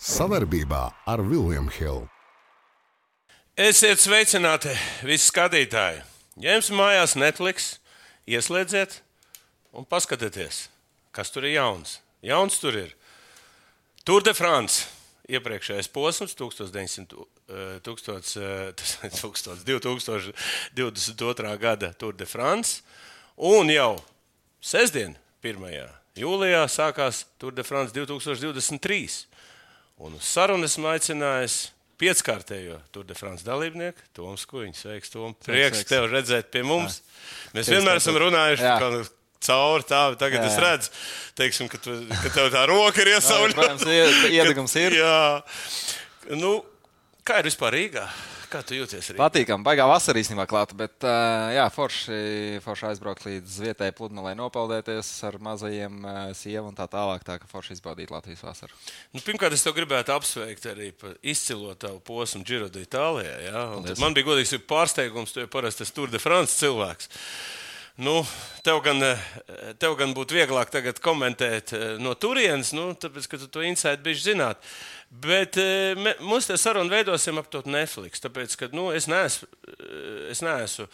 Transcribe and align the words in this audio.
Savarbībā 0.00 0.86
ar 1.04 1.20
Vilniņu 1.20 1.72
Hildu. 1.76 2.06
Esiet 3.60 4.00
sveicināti, 4.00 4.72
visi 5.04 5.26
skatītāji! 5.28 6.00
Ja 6.40 6.54
jums 6.54 6.70
mājās 6.72 7.12
Netflix, 7.20 7.74
ieslēdziet 8.24 9.02
un 9.76 9.84
paskatieties, 9.84 10.70
kas 11.12 11.28
tur 11.34 11.44
ir 11.44 11.58
jauns. 11.58 11.98
Jauns 12.24 12.56
tur 12.62 12.78
ir 12.80 12.94
Tour 14.08 14.24
de 14.24 14.32
France. 14.32 14.88
Iepriekšējais 15.28 15.92
posms, 15.92 16.32
1900, 16.32 17.20
1000, 17.84 19.60
2022. 19.68 21.52
gada 21.60 21.92
Tour 21.92 22.16
de 22.16 22.24
France. 22.24 22.80
Un 23.36 23.68
jau 23.68 24.00
sestdien, 24.64 25.12
1. 25.44 25.60
jūlijā, 26.16 26.64
sākās 26.72 27.26
Tour 27.36 27.52
de 27.52 27.68
France 27.68 27.92
2023. 27.92 29.28
Un 30.00 30.16
uz 30.16 30.24
sarunu 30.24 30.64
esmu 30.64 30.88
aicinājis 30.94 31.54
pieckārtējo 32.00 32.78
Tour 32.94 33.04
de 33.04 33.16
France 33.18 33.44
dalībnieku, 33.44 34.00
Toms 34.16 34.46
Kuņš. 34.48 34.78
Sveiks, 34.86 35.12
Tom! 35.12 35.34
Prieks 35.44 35.84
tev 35.88 36.06
redzēt 36.08 36.48
pie 36.54 36.62
mums. 36.64 37.02
Mēs 37.52 37.68
vienmēr 37.68 38.00
esam 38.00 38.16
runājuši 38.22 38.70
par 38.80 38.96
cauri 39.44 39.86
tā, 39.88 40.00
tagad 40.20 40.40
jā, 40.40 40.46
jā. 40.46 40.48
es 40.48 40.58
redzu, 40.64 40.90
teiksim, 41.36 41.68
ka, 41.72 41.80
tu, 41.84 41.98
ka 42.08 42.32
tev 42.32 42.48
tā 42.52 42.64
roka 42.68 43.04
ir 43.04 43.12
iesauļota. 43.14 43.56
Protams, 43.58 43.86
iedegums 44.32 44.76
ir. 44.80 44.96
jā. 45.00 45.20
Nu, 46.36 46.58
kā 47.26 47.42
ir 47.42 47.50
vispār 47.50 47.76
Rīgā? 47.76 48.06
Kā 48.50 48.60
tu 48.66 48.74
jūties? 48.74 49.12
Rīgā? 49.12 49.20
Patīkami, 49.20 49.62
baigā 49.62 49.84
vasarā 49.86 50.18
īstenībā 50.18 50.42
klāta, 50.50 50.74
bet 50.74 51.04
jā, 51.54 51.62
forši, 51.70 52.58
forši 52.64 52.88
aizbraukt 52.88 53.22
līdz 53.28 53.58
vietējai 53.62 53.94
pludmalei, 53.94 54.32
nopeldēties 54.38 55.10
ar 55.28 55.38
mazajiem 55.46 56.02
sievu 56.34 56.72
un 56.72 56.78
tā 56.78 56.88
tālāk, 56.90 57.22
tā 57.26 57.38
ka 57.38 57.46
forši 57.50 57.76
izbaudīt 57.78 58.10
Latvijas 58.10 58.42
vasaru. 58.42 58.74
Nu, 59.14 59.22
pirmkārt, 59.22 59.54
es 59.54 59.62
tev 59.62 59.76
gribētu 59.78 60.16
apsveikt 60.16 60.66
arī 60.72 60.90
par 60.98 61.14
izcilo 61.22 61.76
tavu 61.78 62.02
posmu 62.02 62.42
Giro 62.48 62.66
d'Italijā. 62.74 63.38
Man 64.02 64.18
bija 64.18 64.32
godīgs 64.32 64.56
pārsteigums, 64.66 65.30
tu 65.30 65.44
jau 65.44 65.50
parasti 65.52 65.86
esi 65.86 65.94
Tour 65.94 66.10
de 66.10 66.18
France 66.18 66.58
cilvēks. 66.58 67.10
Nu, 68.00 68.24
tev, 68.64 68.78
gan, 68.80 69.02
tev 69.76 69.92
gan 70.00 70.14
būtu 70.16 70.38
vieglāk 70.38 70.72
komentēt 71.04 71.74
no 72.00 72.14
turienes, 72.16 72.72
nu, 72.72 72.94
tāpēc, 72.96 73.26
ka 73.28 73.40
tu 73.42 73.48
to 73.52 73.64
insaidu 73.66 74.06
biji 74.06 74.30
zināt. 74.30 74.62
Bet 75.10 75.58
me, 76.00 76.14
mums 76.24 76.48
te 76.48 76.56
sarunu 76.56 76.88
veidosim 76.88 77.36
ap 77.36 77.50
to 77.52 77.60
Netflix. 77.68 78.22
Tāpēc, 78.24 78.56
ka 78.56 78.68
nu, 78.72 78.88
es 78.96 79.04
neesmu, 79.10 79.48
es 80.32 80.40
neesmu 80.40 80.86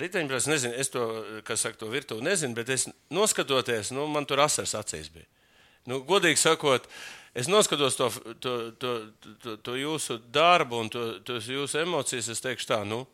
riteņbraucis, 0.00 0.48
nezinu, 0.48 0.78
es 0.80 0.92
to, 0.92 1.04
kas 1.44 1.66
saka, 1.66 1.80
to 1.80 1.90
virtuvi 1.92 2.24
nezinu, 2.24 2.56
bet 2.56 2.72
es 2.72 2.86
noskatoties, 3.12 3.92
nu, 3.96 4.06
man 4.12 4.24
tur 4.28 4.40
asars 4.44 4.72
acīs 4.80 5.10
bija. 5.12 5.28
Nu, 5.88 6.00
godīgi 6.08 6.40
sakot, 6.40 6.88
es 7.36 7.52
noskatos 7.52 8.00
to, 8.00 8.08
to, 8.40 8.54
to, 8.80 8.94
to, 9.44 9.58
to 9.60 9.76
jūsu 9.76 10.18
darbu 10.32 10.80
un 10.84 10.88
to, 10.92 11.04
tos 11.26 11.48
jūsu 11.52 11.84
emocijas, 11.84 12.32
es 12.32 12.40
teikšu 12.44 12.72
tā, 12.72 12.80
nu, 12.88 13.04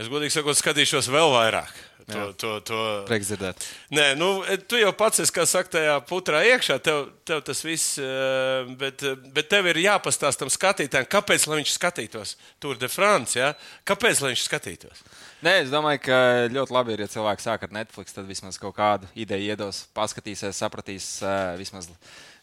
Es 0.00 0.08
godīgi 0.08 0.32
sakot, 0.32 0.56
skatīšos 0.56 1.10
vēl 1.12 1.32
vairāk. 1.34 1.86
To, 2.10 2.22
to, 2.34 2.50
to... 2.66 2.78
Prieks 3.06 3.28
dzirdēt. 3.30 3.64
Nē, 3.94 4.06
nu, 4.18 4.30
tu 4.66 4.78
jau 4.80 4.90
pats 4.96 5.22
esi, 5.22 5.32
kā 5.34 5.44
saka, 5.46 5.70
tajā 5.76 5.96
putrā 6.08 6.40
iekšā. 6.48 6.78
Tev, 6.82 7.10
tev 7.28 7.42
tas 7.46 7.60
viss, 7.62 7.98
eh, 8.02 8.70
bet, 8.80 9.04
bet 9.34 9.50
tev 9.52 9.68
ir 9.70 9.82
jāpastāst 9.84 10.40
tam 10.40 10.50
skatītājam, 10.50 11.06
kāpēc 11.10 11.46
viņš 11.50 11.74
skatītos 11.76 12.34
Tour 12.62 12.80
de 12.80 12.90
France. 12.90 13.38
Ja? 13.38 13.52
Kāpēc 13.86 14.24
viņš 14.24 14.46
skatītos? 14.48 15.04
Nē, 15.44 15.60
es 15.66 15.70
domāju, 15.72 16.02
ka 16.08 16.18
ļoti 16.52 16.76
labi 16.76 16.96
ir, 16.96 17.04
ja 17.04 17.12
cilvēks 17.12 17.46
sāk 17.46 17.68
ar 17.68 17.76
Netflix, 17.78 18.16
tad 18.16 18.28
vismaz 18.28 18.58
kaut 18.60 18.74
kādu 18.80 19.08
ideju 19.14 19.54
iedos, 19.54 19.84
paskatīsies, 19.96 20.58
sapratīs 20.64 21.12
uh, 21.22 21.54
vismaz 21.60 21.92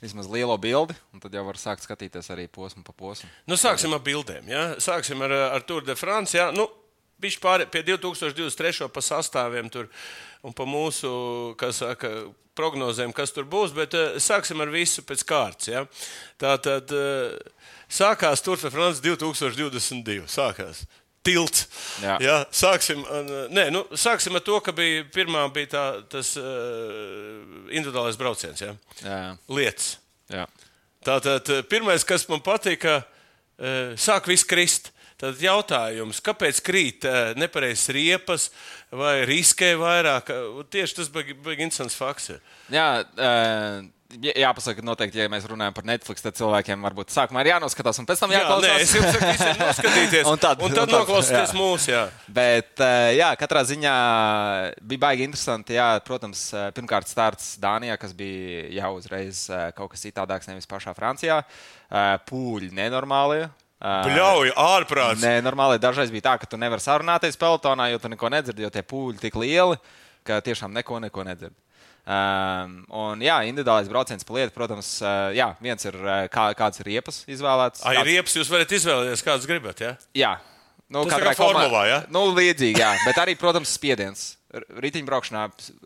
vismaz 0.01 0.27
lielo 0.29 0.53
bildi, 0.61 0.93
un 1.09 1.21
tad 1.21 1.33
jau 1.33 1.41
var 1.47 1.57
sākt 1.57 1.81
skatīties 1.85 2.29
arī 2.33 2.45
posmu 2.53 2.83
pa 2.85 2.93
posmu. 2.93 3.29
Nu, 3.49 3.57
sāksim 3.57 3.95
ar 3.97 4.03
bildēm. 4.05 4.49
Ja? 4.51 4.65
Sāksim 4.83 5.23
ar, 5.25 5.33
ar 5.57 5.65
Tour 5.65 5.85
de 5.85 5.95
France. 5.97 6.37
Ja? 6.37 6.51
Nu, 6.53 6.67
Viņš 7.21 7.39
pāri 7.41 7.65
pie 7.71 7.81
2023. 7.87 8.89
pa 8.93 9.01
sastāviem 9.01 9.71
tur 9.73 9.87
un 10.45 10.53
pa 10.53 10.67
mūsu 10.69 11.09
saka, 11.73 12.11
prognozēm, 12.57 13.13
kas 13.15 13.33
tur 13.33 13.47
būs, 13.49 13.73
bet 13.77 13.95
uh, 13.97 14.17
sāksim 14.21 14.61
ar 14.63 14.71
visu 14.73 15.03
pēc 15.05 15.23
kārtas. 15.27 15.69
Ja? 15.69 15.83
Tā 16.41 16.55
tad 16.61 16.93
uh, 16.95 17.35
sākās 17.89 18.43
Tour 18.45 18.59
de 18.61 18.71
France 18.73 19.03
2022. 19.05 20.25
Sākās. 20.31 20.85
Tilts. 21.27 21.65
Jā. 21.99 22.15
Jā, 22.23 22.35
sāksim, 22.55 23.01
nē, 23.51 23.65
nu, 23.75 23.81
sāksim 23.99 24.37
ar 24.37 24.43
to, 24.45 24.61
ka 24.63 24.71
bija, 24.71 25.03
pirmā 25.11 25.41
bija 25.51 25.73
tā, 25.73 25.83
tas 26.13 26.31
uh, 26.39 27.41
individuālais 27.67 28.19
brauciens. 28.19 28.61
Ja? 28.63 28.75
Jā. 29.01 29.17
Lietas. 29.51 29.97
Jā. 30.31 30.45
Tātad 31.03 31.49
pirmais, 31.71 32.03
kas 32.07 32.25
man 32.27 32.41
patika, 32.43 33.01
sāk 33.95 34.27
viss 34.27 34.47
krist. 34.47 34.89
Tad 35.17 35.39
jautājums, 35.41 36.19
kāpēc 36.21 36.59
krīt 36.61 37.05
eh, 37.09 37.31
nepareizs 37.41 37.89
riepas 37.95 38.51
vai 38.93 39.23
riskē 39.25 39.71
vairāk? 39.81 40.29
Tieši 40.69 40.99
tas 40.99 41.09
bija 41.09 41.33
interesants 41.57 41.97
fakts. 41.97 42.35
Jā, 42.73 42.89
uh... 43.17 43.85
Jāpasaka, 44.07 44.79
noteikti, 44.87 45.19
ja 45.19 45.27
mēs 45.27 45.43
runājam 45.51 45.73
par 45.75 45.83
Netflix, 45.83 46.21
tad 46.23 46.37
cilvēkiem 46.37 46.85
varbūt 46.87 47.09
sākumā 47.11 47.41
ir 47.43 47.49
jānoskatās, 47.49 47.97
un 47.99 48.05
pēc 48.07 48.21
tam 48.23 48.31
jāklausās. 48.31 48.63
Jā, 48.63 48.77
nē, 48.77 48.85
es 48.85 48.93
jums 48.95 49.09
saku, 49.11 49.49
noskatīties. 49.59 50.23
un 50.31 50.39
tad, 50.39 50.61
un 50.63 50.71
tad, 50.71 50.77
un 50.77 50.77
tad 50.77 50.93
noklausīties 50.93 51.51
mūsu. 51.57 51.91
Jā. 51.91 52.05
Bet, 52.31 52.71
eh, 52.79 53.17
jā, 53.17 53.33
katrā 53.41 53.65
ziņā 53.67 53.97
bija 54.79 55.03
baigi 55.09 55.27
interesanti. 55.27 55.75
Jā, 55.75 55.89
protams, 56.07 56.47
pirmkārt, 56.79 57.11
starts 57.11 57.57
Dānijā, 57.59 57.99
kas 57.99 58.15
bija 58.15 58.63
jau 58.79 58.95
uzreiz 59.01 59.43
kaut 59.75 59.91
kas 59.91 60.07
citādāks 60.07 60.47
nevis 60.47 60.71
pašā 60.71 60.95
Francijā. 60.95 61.41
Pūļi 62.31 62.71
nenormālie 62.79 63.49
Bļauj, 63.77 64.55
ārprāts. 64.57 65.21
Nē, 65.21 65.37
normāli 65.45 65.77
dažreiz 65.81 66.09
bija 66.09 66.31
tā, 66.31 66.33
ka 66.41 66.49
tu 66.49 66.57
nevari 66.57 66.81
sarunāties 66.81 67.37
pelotonā, 67.37 67.91
jo 67.91 68.01
tu 68.01 68.09
neko 68.09 68.31
nedzirdi, 68.33 68.65
jo 68.65 68.71
tie 68.73 68.81
pūļi 68.81 69.21
tik 69.21 69.37
lieli, 69.37 69.77
ka 70.25 70.39
tiešām 70.45 70.73
neko, 70.79 70.97
neko 71.05 71.25
nedzirdi. 71.27 71.57
Um, 72.07 72.77
un, 72.95 73.21
jā, 73.21 73.35
individuālais 73.49 73.89
brauciens 73.91 74.23
pa 74.25 74.37
lietu, 74.37 74.55
protams, 74.55 74.93
uh, 75.03 75.27
jā, 75.35 75.51
viens 75.61 75.83
ir 75.85 75.97
kā, 76.33 76.47
kāds 76.57 76.81
ir 76.81 76.89
riepas 76.89 77.21
izvēlēts. 77.27 77.83
Ai, 77.83 77.97
kāds... 77.99 78.09
riepas 78.09 78.37
jūs 78.39 78.51
varat 78.53 78.75
izvēlēties, 78.79 79.25
kādas 79.27 79.47
gribat, 79.49 79.83
ja? 79.83 79.93
Jā. 80.15 80.33
Nu, 80.87 81.03
katrā 81.05 81.35
formulā, 81.35 81.83
ja? 81.85 81.97
Nu, 82.09 82.29
līdzīgi, 82.31 82.79
jā. 82.79 82.93
Bet 83.03 83.19
arī, 83.21 83.35
protams, 83.37 83.75
spiediens. 83.75 84.29
Riteņbraukšanā 84.55 85.41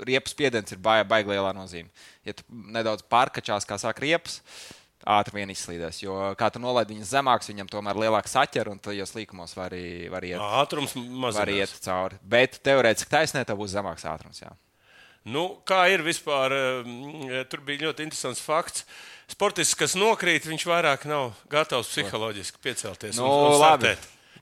riepas 0.05 0.35
spiediens 0.35 0.71
ir 0.71 0.79
baigi 0.85 1.33
lielā 1.33 1.49
nozīme. 1.57 1.89
Ja 2.23 2.37
tu 2.37 2.45
nedaudz 2.69 3.01
pārkačās, 3.09 3.65
kā 3.65 3.79
sāk 3.81 3.97
riepas, 4.05 4.37
uh, 4.37 4.80
ātri 5.07 5.39
vien 5.39 5.53
izslīdēs. 5.53 6.01
Jo 6.03 6.17
kā 6.39 6.49
tu 6.53 6.61
nolaidi 6.61 6.95
viņas 6.95 7.13
zemāks, 7.15 7.49
viņam 7.51 7.69
tomēr 7.71 7.99
lielāks 8.05 8.35
saķer, 8.35 8.71
un 8.71 8.81
tajos 8.81 9.15
līkumos 9.17 9.55
var, 9.57 9.75
var 10.13 10.27
iet, 10.27 10.41
ātrums 10.61 10.95
var 11.37 11.53
iet 11.53 11.73
cauri. 11.85 12.19
Bet 12.21 12.59
teorētiski 12.65 13.13
taisnē, 13.13 13.45
tev 13.47 13.61
būs 13.61 13.73
zemāks 13.75 14.05
ātrums. 14.09 14.43
Jā. 14.43 14.53
Nu, 15.29 15.61
kā 15.67 15.83
ir 15.93 16.01
vispār? 16.01 16.53
Eh, 16.53 17.43
tur 17.49 17.61
bija 17.65 17.87
ļoti 17.87 18.07
interesants 18.07 18.41
fakts. 18.41 18.85
Sportists, 19.31 19.77
kas 19.77 19.93
nokrīt, 19.95 20.47
viņš 20.49 20.65
vairāk 20.67 21.05
nav 21.07 21.35
gatavs 21.51 21.91
psiholoģiski 21.93 22.59
piecelties. 22.63 23.19
Nu, 23.19 23.29
un, 23.29 23.53
un 23.53 23.61
labi. 23.61 23.93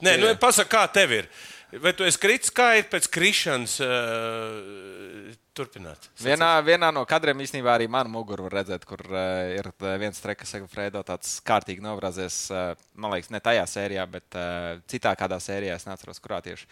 Nē, 0.02 0.16
nu, 0.22 0.32
pasaka, 0.40 0.72
kā 0.72 0.86
tev 0.96 1.14
ir? 1.18 1.28
Vai 1.70 1.92
tu 1.94 2.02
esi 2.02 2.18
kritis, 2.18 2.50
kā 2.50 2.72
ir 2.80 2.88
pēc 2.90 3.06
krišanas? 3.14 3.76
Uh, 3.86 5.36
turpināt. 5.54 6.08
Vienā, 6.18 6.48
vienā 6.66 6.88
no 6.96 7.04
kadriem 7.06 7.44
īstenībā 7.44 7.76
arī 7.76 7.86
manu 7.92 8.10
muguru 8.16 8.48
var 8.48 8.56
redzēt, 8.58 8.88
kur 8.90 9.04
uh, 9.06 9.20
ir 9.54 9.70
eh, 9.70 9.92
viens 10.02 10.18
trekas, 10.24 10.56
kas 10.56 10.72
Fredo 10.72 11.04
tāds 11.06 11.36
kārtīgi 11.46 11.86
novrāzies. 11.86 12.40
Uh, 12.50 12.72
man 12.98 13.14
liekas, 13.14 13.30
ne 13.36 13.44
tajā 13.46 13.68
sērijā, 13.70 14.08
bet 14.10 14.40
uh, 14.40 14.82
citā 14.90 15.14
kādā 15.20 15.38
sērijā, 15.44 15.78
es 15.78 15.86
neatceros, 15.86 16.24
kurā 16.24 16.42
tieši 16.46 16.66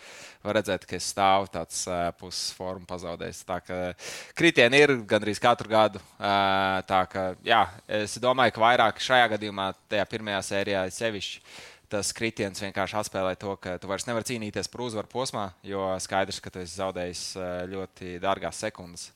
var 0.47 0.57
redzēt, 0.57 0.89
ka 0.89 0.97
es 0.97 1.11
stāvu 1.13 1.51
tāds 1.53 1.85
uh, 1.91 2.09
pusformu 2.17 2.89
pazaudējis. 2.89 3.45
Tā 3.53 3.61
kā 3.69 3.79
kritieni 4.39 4.81
ir 4.81 4.97
gandrīz 5.05 5.41
katru 5.45 5.75
gadu. 5.77 6.01
Uh, 6.17 6.81
tā 6.89 7.05
kā, 7.11 7.29
jā, 7.45 7.67
es 8.01 8.17
domāju, 8.23 8.57
ka 8.57 8.65
vairāk 8.65 9.07
šajā 9.11 9.33
gadījumā, 9.37 9.75
tajā 9.93 10.09
pirmajā 10.09 10.45
sērijā 10.55 10.87
sevišķi 10.97 11.75
tas 11.91 12.11
kritiens 12.15 12.61
vienkārši 12.61 12.97
atspēlē 12.99 13.35
to, 13.39 13.55
ka 13.61 13.77
tu 13.81 13.89
vairs 13.89 14.07
nevari 14.07 14.27
cīnīties 14.27 14.69
par 14.71 14.83
uzvaru 14.87 15.09
posmā, 15.11 15.49
jo 15.65 15.83
skaidrs, 16.03 16.41
ka 16.43 16.51
tu 16.53 16.61
esi 16.63 16.79
zaudējis 16.79 17.23
eh, 17.39 17.51
ļoti 17.71 18.17
dārgās 18.23 18.63
sekundes. 18.65 19.11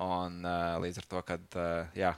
Un, 0.00 0.40
eh, 0.44 0.74
līdz 0.84 1.02
ar 1.02 1.08
to, 1.14 1.22
kad 1.32 1.60
eh, 1.60 2.02
jā, 2.02 2.14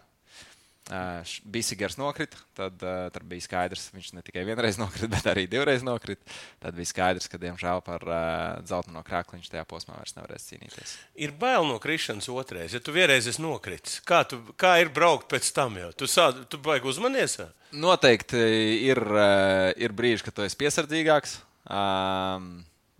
Uh, 0.90 1.23
Bisigers 1.46 1.94
nokrita, 1.94 2.37
tad, 2.58 2.81
uh, 2.82 3.05
tad 3.14 3.23
bija 3.31 3.44
skaidrs, 3.44 3.84
ka 3.87 3.96
viņš 3.96 4.08
ne 4.17 4.23
tikai 4.26 4.43
vienreiz 4.49 4.81
nokrita, 4.81 5.06
bet 5.12 5.29
arī 5.31 5.44
divreiz 5.46 5.84
nokrita. 5.87 6.26
Tad 6.61 6.75
bija 6.75 6.90
skaidrs, 6.90 7.29
ka 7.31 7.38
diemžēl 7.38 7.84
par 7.87 8.02
uh, 8.02 8.58
zelta 8.67 8.90
no 8.90 9.05
krākla 9.06 9.38
viņš 9.38 9.52
tajā 9.52 9.62
posmā 9.70 9.94
vairs 10.00 10.17
nevarēs 10.17 10.49
cīnīties. 10.50 10.96
Ir 11.23 11.37
bail 11.38 11.69
no 11.70 11.79
krišanas 11.82 12.26
otrreiz. 12.34 12.75
Ja 12.75 12.82
tu 12.82 12.96
vienreiz 12.96 13.31
esi 13.31 13.44
nokritis, 13.44 14.00
kā, 14.02 14.25
tu, 14.26 14.40
kā 14.58 14.75
ir 14.82 14.90
braukt 14.93 15.31
pēc 15.31 15.52
tam? 15.55 15.79
Jau? 15.79 15.93
Tu, 16.02 16.11
sā, 16.11 16.32
tu 16.50 16.58
baigi 16.58 16.90
uzmanies? 16.90 17.38
Noteikti 17.78 18.43
ir, 18.90 18.99
uh, 19.06 19.70
ir 19.78 19.94
brīži, 19.94 20.26
kad 20.26 20.35
tu 20.35 20.44
esi 20.49 20.58
piesardzīgāks. 20.67 21.38
Um, 21.70 22.56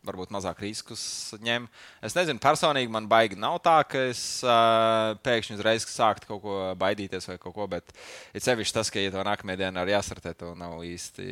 varbūt 0.07 0.33
mazāk 0.35 0.63
riskus 0.63 1.03
ņem. 1.43 1.69
Es 2.05 2.17
nezinu, 2.19 2.43
personīgi 2.43 2.91
man 2.93 3.07
baigi 3.11 3.39
nav 3.39 3.61
tā, 3.65 3.79
ka 3.87 4.09
es 4.11 4.43
uh, 4.47 5.15
pēkšņi 5.23 5.59
uzreiz 5.59 5.87
sāktu 5.87 6.33
kaut 6.33 6.43
ko 6.43 6.59
baidīties 6.79 7.31
vai 7.31 7.39
kaut 7.43 7.55
ko, 7.57 7.69
bet 7.71 7.95
ir 8.35 8.45
sevišķi 8.45 8.79
tas, 8.79 8.91
ka, 8.91 9.03
ja 9.03 9.15
to 9.15 9.23
nākamajā 9.27 9.65
dienā 9.65 9.87
ir 9.87 9.95
jāsartē, 9.95 10.35
to 10.39 10.53
nav 10.59 10.83
īsti 10.87 11.29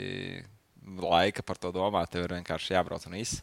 laika 1.01 1.43
par 1.47 1.59
to 1.61 1.73
domāt. 1.75 2.11
Tev 2.13 2.25
ir 2.27 2.37
vienkārši 2.39 2.75
jābrauc 2.75 3.05
un 3.09 3.17
viss. 3.19 3.43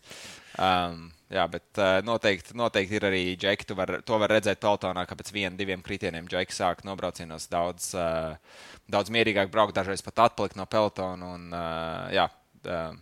Um, 0.57 1.03
jā, 1.29 1.43
bet 1.51 1.81
uh, 1.81 1.99
noteikti, 2.05 2.55
noteikti 2.57 2.97
ir 2.97 3.07
arī 3.09 3.23
džeki. 3.39 3.67
Var, 3.77 3.97
to 4.07 4.17
var 4.21 4.33
redzēt 4.33 4.61
Peltonā, 4.63 5.05
ka 5.07 5.17
pēc 5.19 5.31
viena, 5.35 5.55
diviem 5.59 5.83
kritieniem 5.85 6.29
džeki 6.31 6.55
sāk 6.55 6.83
nobraucienos 6.87 7.49
daudz, 7.51 7.91
uh, 7.97 8.63
daudz 8.89 9.13
mierīgāk 9.13 9.51
braukt, 9.53 9.75
dažreiz 9.77 10.01
pat 10.05 10.27
atpalikt 10.29 10.57
no 10.57 10.65
peltona. 10.71 11.33
Un, 11.37 11.51
uh, 11.53 12.07
jā, 12.15 12.25
uh, 12.65 12.97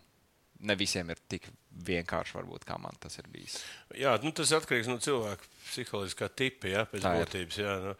ne 0.65 0.75
visiem 0.79 1.09
ir 1.13 1.21
tik 1.31 1.47
vienkārši, 1.85 2.37
varbūt, 2.39 2.65
kā 2.67 2.77
man 2.81 2.97
tas 3.01 3.19
ir 3.19 3.29
bijis. 3.31 3.59
Jā, 3.97 4.15
nu, 4.23 4.33
tas 4.35 4.53
atkarīgs 4.55 4.89
no 4.89 4.97
cilvēka 5.03 5.47
psiholoģiskā 5.69 6.29
tipa, 6.37 6.71
jā, 6.71 6.83
pēc 6.89 7.05
Tā 7.05 7.15
būtības. 7.19 7.61
Jā, 7.61 7.77
nu. 7.83 7.95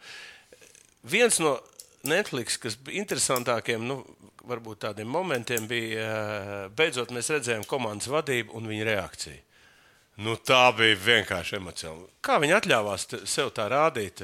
Viens 1.06 1.40
no 1.42 1.56
Netflix, 2.06 2.58
kas 2.62 2.78
bija 2.78 3.02
interesantākiem, 3.02 3.84
nu, 3.86 4.00
varbūt 4.46 4.84
tādiem 4.86 5.10
momentiem, 5.10 5.66
bija 5.70 6.68
beidzot 6.76 7.12
mēs 7.14 7.32
redzējām 7.34 7.66
komandas 7.68 8.10
vadību 8.12 8.54
un 8.58 8.70
viņa 8.70 8.88
reakciju. 8.90 9.42
Nu, 10.24 10.38
tā 10.40 10.70
bija 10.72 10.96
vienkārši 10.96 11.58
emocionāla. 11.58 12.08
Kā 12.24 12.38
viņi 12.40 12.56
atļāvās 12.56 13.08
sev 13.28 13.50
tā 13.56 13.66
rādīt? 13.68 14.22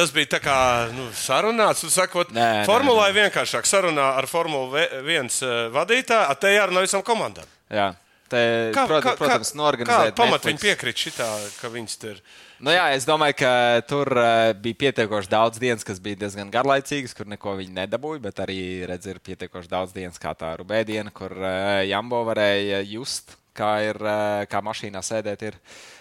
Tas 0.00 0.12
bija 0.16 0.30
tā 0.32 0.38
kā 0.40 0.58
nu, 0.96 1.10
sarunāts. 1.12 1.84
Sakot, 1.92 2.30
nē, 2.32 2.62
formulā 2.68 3.10
ir 3.10 3.18
vienkāršāk 3.18 3.66
sarunā 3.68 4.14
ar 4.16 4.28
Formuli 4.30 4.86
1 5.04 5.34
vadītāju, 5.74 6.36
te 6.40 6.54
jārunā 6.54 6.86
visam 6.86 7.04
komandām. 7.04 7.50
Jā. 7.68 7.90
Te, 8.30 8.40
kā, 8.72 8.86
prot, 8.86 9.02
kā, 9.04 9.12
protams, 9.18 9.50
norganizēt. 9.58 10.14
Pamat 10.16 10.46
viņi 10.46 10.62
piekrīt 10.62 11.02
šitā, 11.04 11.26
ka 11.58 11.68
viņas 11.72 11.98
tur. 12.00 12.22
Nu 12.62 12.72
jā, 12.72 12.86
es 12.94 13.04
domāju, 13.08 13.36
ka 13.42 13.52
tur 13.90 14.08
uh, 14.14 14.52
bija 14.54 14.78
pietiekoši 14.86 15.32
daudz 15.32 15.60
dienas, 15.60 15.84
kas 15.84 16.00
bija 16.00 16.22
diezgan 16.22 16.52
garlaicīgas, 16.54 17.12
kur 17.18 17.28
neko 17.28 17.58
viņi 17.58 17.76
nedabūja, 17.82 18.22
bet 18.30 18.40
arī 18.46 18.60
redz, 18.88 19.10
ir 19.10 19.20
pietiekoši 19.26 19.72
daudz 19.72 19.92
dienas, 19.96 20.20
kā 20.22 20.32
tā 20.38 20.54
rubēdiena, 20.62 21.12
kur 21.12 21.34
uh, 21.34 21.82
Jambo 21.90 22.22
varēja 22.30 22.84
just, 22.86 23.34
kā 23.52 23.74
ir, 23.90 24.00
kā 24.48 24.64
mašīnā 24.64 25.02
sēdēt. 25.04 25.48
Ir. 25.50 25.58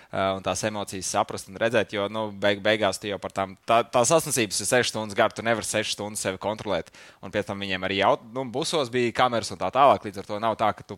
Uh, 0.10 0.40
un 0.40 0.42
tās 0.42 0.64
emocijas 0.66 1.06
saprast 1.14 1.52
un 1.52 1.58
redzēt, 1.62 1.92
jo 1.94 2.08
nu, 2.10 2.24
beig, 2.34 2.64
beigās 2.66 2.98
tu 2.98 3.06
jau 3.06 3.20
par 3.22 3.30
tām 3.30 3.52
tā, 3.70 3.84
tās 3.94 4.10
sasniedzības 4.10 4.64
ir 4.64 4.70
6 4.72 4.90
stundas 4.90 5.18
garas, 5.18 5.36
tu 5.38 5.46
nevari 5.46 5.70
6 5.70 5.94
stundas 5.94 6.24
sevi 6.26 6.42
kontrolēt. 6.42 6.90
Un 7.22 7.30
pēc 7.30 7.46
tam 7.52 7.62
viņiem 7.62 7.86
arī 7.86 8.00
jau 8.00 8.16
nu, 8.34 8.48
busos 8.50 8.90
bija 8.90 9.14
kameras 9.20 9.54
un 9.54 9.62
tā 9.62 9.70
tālāk. 9.76 10.08
Līdz 10.10 10.24
ar 10.24 10.30
to 10.32 10.40
nav 10.42 10.58
tā, 10.58 10.72
ka 10.74 10.88
tu 10.90 10.98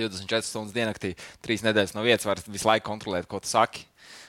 24 0.00 0.48
stundas 0.48 0.72
diennaktī, 0.72 1.12
3 1.44 1.68
nedēļas 1.68 1.92
no 1.96 2.06
vietas, 2.08 2.24
var 2.28 2.40
visu 2.46 2.68
laiku 2.68 2.88
kontrolēt, 2.88 3.28
ko 3.28 3.42
tu 3.44 3.52
saki. 3.52 3.84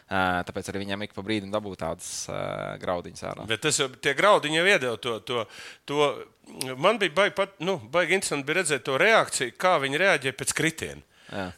Uh, 0.08 0.40
tāpēc 0.48 0.68
arī 0.72 0.86
viņam 0.86 1.02
ik 1.04 1.16
pa 1.16 1.24
brīdim 1.24 1.52
dabūt 1.52 1.82
tādas 1.82 2.12
uh, 2.32 2.76
graudiņas 2.80 3.24
ārā. 3.28 3.48
Bet 3.48 3.64
tas 3.66 3.76
jau 3.76 3.90
tie 3.92 4.14
graudiņi 4.16 4.56
jau 4.56 4.68
iedeva 4.68 5.00
to. 5.04 5.18
to, 5.28 5.44
to 5.88 6.76
man 6.80 7.00
bija 7.00 7.12
baigi, 7.16 7.36
pat, 7.36 7.58
nu, 7.60 7.76
baigi 7.92 8.16
interesanti 8.16 8.48
bija 8.48 8.62
redzēt 8.62 8.86
to 8.88 8.96
reakciju, 9.00 9.56
kā 9.60 9.76
viņi 9.84 10.00
reaģē 10.00 10.36
pēc 10.40 10.56
kritiena. 10.56 11.04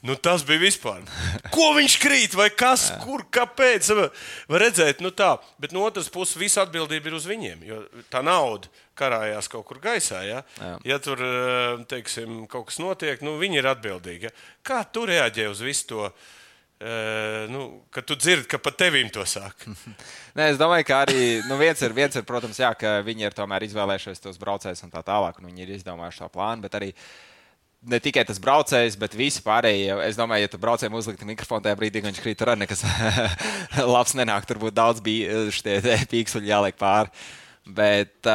Nu, 0.01 0.15
tas 0.17 0.41
bija 0.47 0.63
vispār. 0.63 1.03
Ko 1.53 1.69
viņš 1.77 1.97
krīt, 2.01 2.33
vai 2.37 2.49
kas, 2.49 2.87
Jā. 2.89 2.97
kur, 3.03 3.21
kāpēc? 3.29 3.91
Var 4.49 4.63
redzēt, 4.65 5.03
nu 5.05 5.11
tā, 5.13 5.35
bet 5.61 5.75
no 5.75 5.83
otras 5.85 6.09
puses, 6.09 6.39
visa 6.41 6.63
atbildība 6.65 7.11
ir 7.11 7.17
uz 7.19 7.27
viņiem. 7.29 7.61
Jo 7.67 7.83
tā 8.09 8.23
nauda 8.25 8.71
karājās 8.99 9.51
kaut 9.51 9.67
kur 9.69 9.79
gaisā. 9.83 10.23
Ja, 10.25 10.41
Jā. 10.57 10.73
ja 10.93 10.99
tur 11.03 11.21
eh, 11.21 11.85
teiksim, 11.91 12.43
kaut 12.51 12.71
kas 12.71 12.81
notiek, 12.81 13.21
nu, 13.25 13.37
viņi 13.41 13.61
ir 13.61 13.69
atbildīgi. 13.75 14.29
Ja? 14.29 14.51
Kā 14.65 14.81
tu 14.89 15.05
reaģē 15.09 15.49
uz 15.53 15.63
visu 15.65 15.89
to? 15.93 16.11
Uh, 16.79 17.43
nu, 17.51 17.81
kad 17.91 18.05
tu 18.07 18.15
dzirdi, 18.15 18.45
ka 18.47 18.55
pat 18.63 18.77
tevīm 18.79 19.09
to 19.11 19.25
saka. 19.27 19.73
Nē, 20.39 20.45
es 20.53 20.59
domāju, 20.61 20.85
ka 20.87 21.01
arī 21.03 21.41
nu, 21.49 21.57
viens, 21.59 21.81
ir, 21.83 21.91
viens 21.91 22.15
ir, 22.15 22.23
protams, 22.23 22.55
jā, 22.61 22.69
ka 22.79 23.01
viņi 23.03 23.25
ir 23.27 23.35
tomēr 23.35 23.65
izvēlējušies 23.67 24.23
tos 24.23 24.39
braucējus 24.39 24.85
un 24.87 24.93
tā 24.93 25.01
tālāk, 25.03 25.41
un 25.41 25.49
viņi 25.49 25.65
ir 25.65 25.73
izdomājuši 25.75 26.21
šo 26.21 26.29
plānu. 26.31 26.63
Bet 26.63 26.77
arī 26.79 26.93
ne 27.87 27.99
tikai 28.03 28.25
tas 28.27 28.39
braucējs, 28.43 28.97
bet 28.99 29.15
visi 29.17 29.43
pārējie. 29.45 29.93
Es 30.07 30.17
domāju, 30.19 30.45
ja 30.45 30.51
tu 30.51 30.59
braucējiem 30.61 30.95
uzliktu 30.99 31.27
mikrofonu 31.29 31.65
tajā 31.65 31.77
brīdī, 31.79 32.01
kad 32.01 32.11
viņš 32.11 32.23
krīt, 32.23 32.41
arī 32.43 32.55
nekas 32.63 32.83
labs 33.93 34.15
nenāk. 34.19 34.47
Tur 34.49 34.59
būtu 34.65 34.75
daudz 34.79 35.03
pīkstuļu 35.03 36.51
jāliek 36.51 36.79
pāri. 36.79 37.13
Bet, 37.69 38.25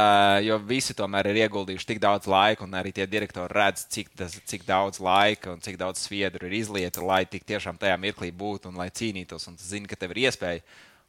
jo 0.46 0.61
visi 0.62 0.94
tomēr 0.94 1.26
ir 1.32 1.41
ieguldījuši 1.43 1.88
tik 1.88 2.00
daudz 2.02 2.29
laika, 2.31 2.62
un 2.69 2.76
arī 2.79 2.93
tie 2.94 3.06
direktori 3.11 3.50
redz, 3.50 3.82
cik, 3.91 4.12
tas, 4.14 4.37
cik 4.46 4.62
daudz 4.69 5.00
laika 5.02 5.50
un 5.50 5.62
cik 5.64 5.79
daudz 5.81 6.05
sviedru 6.05 6.46
ir 6.46 6.55
izlieta, 6.61 7.02
lai 7.02 7.25
tik 7.26 7.43
tiešām 7.49 7.81
tajā 7.81 7.96
mirklī 7.99 8.31
būtu 8.31 8.70
un 8.70 8.79
lai 8.79 8.93
cīnītos. 8.94 9.49
Un 9.50 9.58
tu 9.58 9.67
zini, 9.67 9.91
ka 9.91 9.99
tev 9.99 10.14
ir 10.14 10.29
iespēja. 10.29 10.62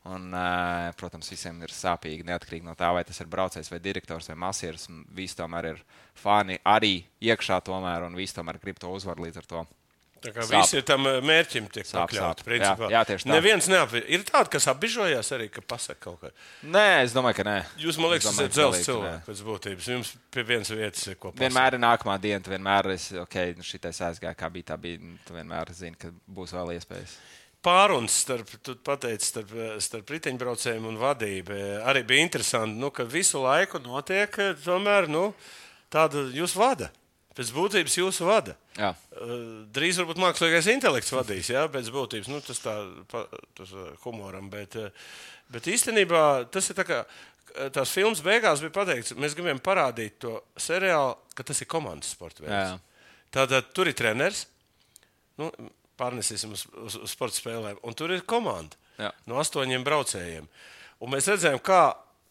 Un, 0.05 0.27
uh, 0.37 0.91
protams, 0.99 1.31
visiem 1.33 1.63
ir 1.65 1.71
sāpīgi, 1.73 2.27
neatkarīgi 2.27 2.67
no 2.67 2.75
tā, 2.77 2.91
vai 2.93 3.01
tas 3.07 3.17
ir 3.23 3.29
braucējs 3.31 3.71
vai 3.73 3.79
direktors 3.81 4.29
vai 4.29 4.35
masieris. 4.43 4.85
Visi 5.17 5.39
tomēr 5.39 5.71
ir 5.71 5.79
fani 6.21 6.59
arī 6.61 6.99
iekšā, 7.25 7.57
tomēr, 7.65 8.05
un 8.05 8.17
visi 8.17 8.37
tomēr 8.37 8.61
grib 8.61 8.77
to 8.81 8.91
uzvaru 8.93 9.25
līdz 9.25 9.41
ar 9.41 9.49
to. 9.49 9.63
Tā 10.25 10.31
kā 10.33 10.45
sāp. 10.45 10.53
visi 10.55 10.81
tam 10.85 11.05
mērķim 11.25 11.67
tiek 11.73 11.87
pakļauti. 11.89 12.45
Jā, 12.57 12.71
jā, 12.93 13.01
tieši 13.09 13.27
tā. 13.27 13.31
Neviens 13.33 13.67
neapvienojās. 13.69 14.11
Ir 14.15 14.25
tāda, 14.29 14.51
kas 14.55 14.67
apbižojās 14.71 15.31
arī, 15.37 15.47
ka 15.53 15.61
pasaka 15.65 15.99
kaut 16.07 16.21
ko. 16.21 16.31
Nē, 16.73 16.85
es 17.03 17.13
domāju, 17.13 17.39
ka 17.39 17.45
nē. 17.45 17.55
Jūs, 17.83 17.99
man 18.01 18.13
liekas, 18.13 18.31
esat 18.31 18.55
dzels 18.55 18.81
cilvēks 18.87 19.27
pēc 19.27 19.43
būtības. 19.49 19.89
Jums 19.93 20.13
pie 20.33 20.45
vienas 20.47 20.73
vietas 20.73 21.05
ir 21.09 21.19
ko 21.19 21.31
pasaka. 21.31 21.43
Vienmēr 21.45 21.77
ir 21.77 21.83
nākamā 21.83 22.17
diena, 22.23 22.41
vienmēr 22.55 22.93
esi, 22.95 23.19
ok, 23.21 23.39
nu 23.59 23.65
šitais 23.65 24.01
aizgāja, 24.09 24.37
kā 24.39 24.49
bija, 24.53 24.71
tā 24.71 24.79
bija. 24.81 25.01
Tu 25.27 25.37
vienmēr 25.37 25.73
zini, 25.77 25.97
ka 25.99 26.13
būs 26.25 26.55
vēl 26.57 26.73
iespējas 26.79 27.19
pārunas 27.65 28.19
starp, 28.23 28.51
pateici, 28.85 29.31
starp, 29.31 29.53
starp 29.83 30.11
riteņbraucējiem 30.13 30.85
un 30.89 30.99
vadību. 31.01 31.57
Arī 31.89 32.03
bija 32.07 32.25
interesanti, 32.27 32.77
nu, 32.81 32.91
ka 32.93 33.07
visu 33.09 33.41
laiku 33.43 33.81
notiek 33.83 34.37
tomēr 34.63 35.09
nu, 35.11 35.31
tāda 35.93 36.27
jūs 36.35 36.55
vada. 36.59 36.91
Pēc 37.35 37.51
būtības 37.51 37.97
jūsu 37.99 38.27
vada. 38.29 38.53
Jā. 38.79 38.93
Drīz 39.75 39.97
varbūt 39.99 40.21
mākslīgais 40.23 40.69
intelekts 40.71 41.11
vadīs, 41.11 41.49
jā, 41.51 41.65
pēc 41.71 41.89
būtības. 41.91 42.29
Nu, 42.31 42.39
tas 42.43 42.61
tā, 42.63 42.75
tas 43.57 43.73
humoram, 44.05 44.47
bet, 44.53 44.77
bet 45.51 45.67
īstenībā 45.71 46.45
tas 46.51 46.71
ir 46.71 46.79
tā 46.79 46.87
kā. 46.87 47.05
Tās 47.75 47.91
filmas 47.91 48.19
beigās 48.23 48.59
bija 48.59 48.73
pateikts, 48.75 49.13
mēs 49.15 49.35
gribējām 49.35 49.61
parādīt 49.63 50.17
to 50.19 50.33
seriālu, 50.59 51.13
ka 51.37 51.43
tas 51.47 51.61
ir 51.63 51.69
komandas 51.71 52.09
sports. 52.11 52.43
Tātad 53.35 53.69
tur 53.75 53.87
ir 53.87 53.95
treneris. 53.95 54.41
Nu, 55.39 55.51
pārnesīsim 55.99 56.55
uz, 56.55 56.65
uz, 56.85 56.97
uz 57.05 57.13
sporta 57.13 57.39
spēlēm. 57.39 57.79
Un 57.85 57.97
tur 57.97 58.13
ir 58.15 58.25
komanda 58.27 58.77
Jā. 58.99 59.11
no 59.29 59.39
astoņiem 59.41 59.85
braucējiem. 59.85 60.49
Un 61.03 61.11
mēs 61.11 61.27
redzējām, 61.31 61.59
kā, 61.63 61.81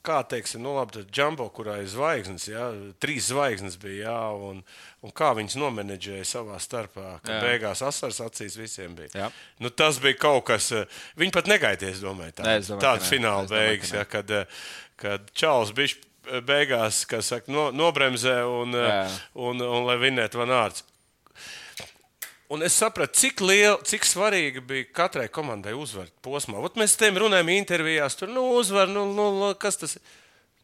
kā 0.05 0.21
teiksim, 0.29 0.63
nu, 0.65 0.75
labi, 0.79 1.05
Džambo, 1.13 1.47
kurā 1.55 1.79
ir 1.83 1.91
zvaigznes, 1.93 2.47
jā, 2.49 2.69
trīs 3.01 3.29
zvaigznes 3.33 3.77
bija, 3.81 4.07
jā, 4.09 4.23
un, 4.49 4.63
un 5.05 5.15
kā 5.17 5.33
viņas 5.37 5.59
nomenedžēja 5.61 6.25
savā 6.29 6.61
starpā, 6.63 7.19
ka 7.25 7.37
jā. 7.37 7.43
beigās 7.45 7.85
asars 7.85 8.23
acīs 8.25 8.57
visiem 8.61 8.97
bija. 8.99 9.13
Jā. 9.25 9.29
Nu, 9.65 9.73
tas 9.73 10.01
bija 10.03 10.19
kaut 10.27 10.47
kas, 10.49 10.71
eh, 10.77 10.89
viņi 11.21 11.37
pat 11.37 11.51
negaidīja, 11.53 12.01
domāju, 12.05 12.39
tā, 12.41 12.49
ne, 12.49 12.57
domāju, 12.65 12.83
tāds 12.85 13.13
fināla 13.13 13.49
beigas, 13.53 13.93
jā, 13.97 14.09
kad, 14.09 14.33
eh, 14.33 14.67
kad 15.01 15.29
Čāls 15.37 15.75
bija 15.77 16.41
beigās, 16.45 17.05
kas 17.09 17.29
saka, 17.33 17.53
no, 17.53 17.69
nobremzē 17.75 18.41
un, 18.49 18.73
un, 18.73 18.91
un, 19.37 19.61
un, 19.61 19.65
un 19.69 19.89
lai 19.89 20.01
vinētu 20.01 20.41
Vanārds. 20.41 20.85
Un 22.53 22.63
es 22.67 22.75
sapratu, 22.77 23.17
cik, 23.23 23.41
liela, 23.41 23.79
cik 23.89 24.05
svarīga 24.05 24.61
bija 24.65 24.89
katrai 24.95 25.31
komandai 25.33 25.73
uzvaru 25.79 26.13
posmā. 26.25 26.61
Ot 26.61 26.77
mēs 26.81 26.99
tam 27.01 27.17
runājam 27.23 27.51
intervijās, 27.55 28.19
tur 28.21 28.29
nu, 28.33 28.45
uzvar, 28.59 28.91
nu, 28.91 29.07
nu, 29.17 29.49
kas 29.61 29.81
tas 29.81 29.97
ir. 29.97 30.05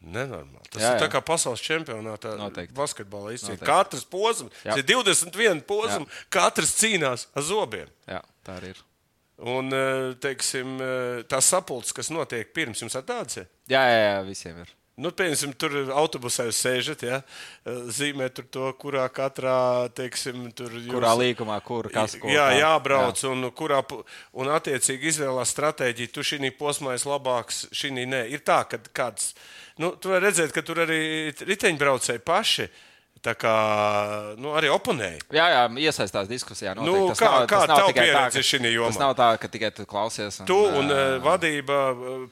Nenormāli. 0.00 0.64
Tas 0.72 0.80
jā, 0.80 0.90
jā. 0.90 0.92
ir 0.96 1.02
tā 1.02 1.08
kā 1.12 1.20
pasaules 1.24 1.60
čempionātā 1.60 2.32
basketbolā. 2.76 3.34
Katrs 3.60 4.06
posms, 4.08 4.54
tas 4.62 4.80
ir 4.80 4.86
21 4.88 5.60
posms, 5.68 6.22
katrs 6.32 6.72
cīnās 6.78 7.26
ar 7.36 7.44
zobiem. 7.44 7.90
Jā, 8.08 8.22
tā 8.46 8.56
arī 8.60 8.72
ir. 8.72 8.80
Un, 9.40 9.72
eh, 9.72 10.14
teiksim, 10.20 10.76
eh, 10.80 11.22
tā 11.28 11.40
sapulce, 11.44 11.94
kas 11.96 12.10
notiek 12.12 12.52
pirms 12.52 12.80
jums, 12.80 12.96
ir 12.96 13.04
tāds? 13.08 13.40
Jā, 13.68 13.84
jā, 13.88 14.00
jā, 14.04 14.16
visiem 14.26 14.60
ir. 14.60 14.72
Nu, 15.00 15.12
piemēram, 15.16 15.54
tur 15.60 15.76
autobusā 15.96 16.46
jūs 16.48 16.60
sēžat, 16.60 17.04
ja, 17.06 17.20
zīmē 17.66 18.28
to, 18.36 18.68
kurā 18.80 19.06
katrā, 19.12 19.88
teiksim, 19.96 20.50
tur 20.56 20.74
jūs, 20.76 20.90
kurā 20.92 21.14
līkumā, 21.18 21.56
kur 21.64 21.88
kas 21.92 22.18
ko. 22.20 22.28
Jā, 22.30 22.50
jābrauc, 22.58 23.22
jā. 23.24 23.32
un, 23.32 23.48
kurā, 23.56 23.80
un 24.36 24.52
attiecīgi 24.52 25.10
izvēlās 25.14 25.54
stratēģiju, 25.56 26.12
tu 26.14 26.26
šī 26.26 26.52
posmā 26.58 26.98
esi 26.98 27.08
labāks, 27.08 27.64
šī 27.76 27.94
nē. 28.00 28.26
Ir 28.34 28.44
tā, 28.46 28.62
ka 28.68 28.82
kāds, 28.96 29.32
nu, 29.80 29.94
tu 29.96 30.12
vari 30.12 30.28
redzēt, 30.28 30.52
ka 30.54 30.64
tur 30.66 30.84
arī 30.84 31.00
riteņbraucēji 31.40 32.24
paši 32.26 32.68
Tā 33.20 33.34
kā 33.36 33.54
nu, 34.40 34.54
arī 34.56 34.70
oponēji. 34.72 35.18
Jā, 35.36 35.46
jā, 35.52 35.64
iesaistās 35.90 36.28
diskusijā. 36.30 36.72
Noteikti. 36.76 37.00
Nu, 37.02 37.08
tas 37.12 37.20
kā 37.20 37.32
nav, 37.34 37.48
kā 37.50 37.58
tā 37.68 37.80
pieredze 37.92 38.44
šī 38.48 38.60
jomā? 38.72 38.88
Tas 38.88 39.00
nav 39.02 39.12
tā, 39.18 39.26
ka 39.42 39.50
tikai 39.52 39.68
tu 39.76 39.84
klausies. 39.88 40.40
Un, 40.40 40.48
tu 40.48 40.56
un 40.56 40.88
uh, 40.88 41.18
vadība, 41.20 41.80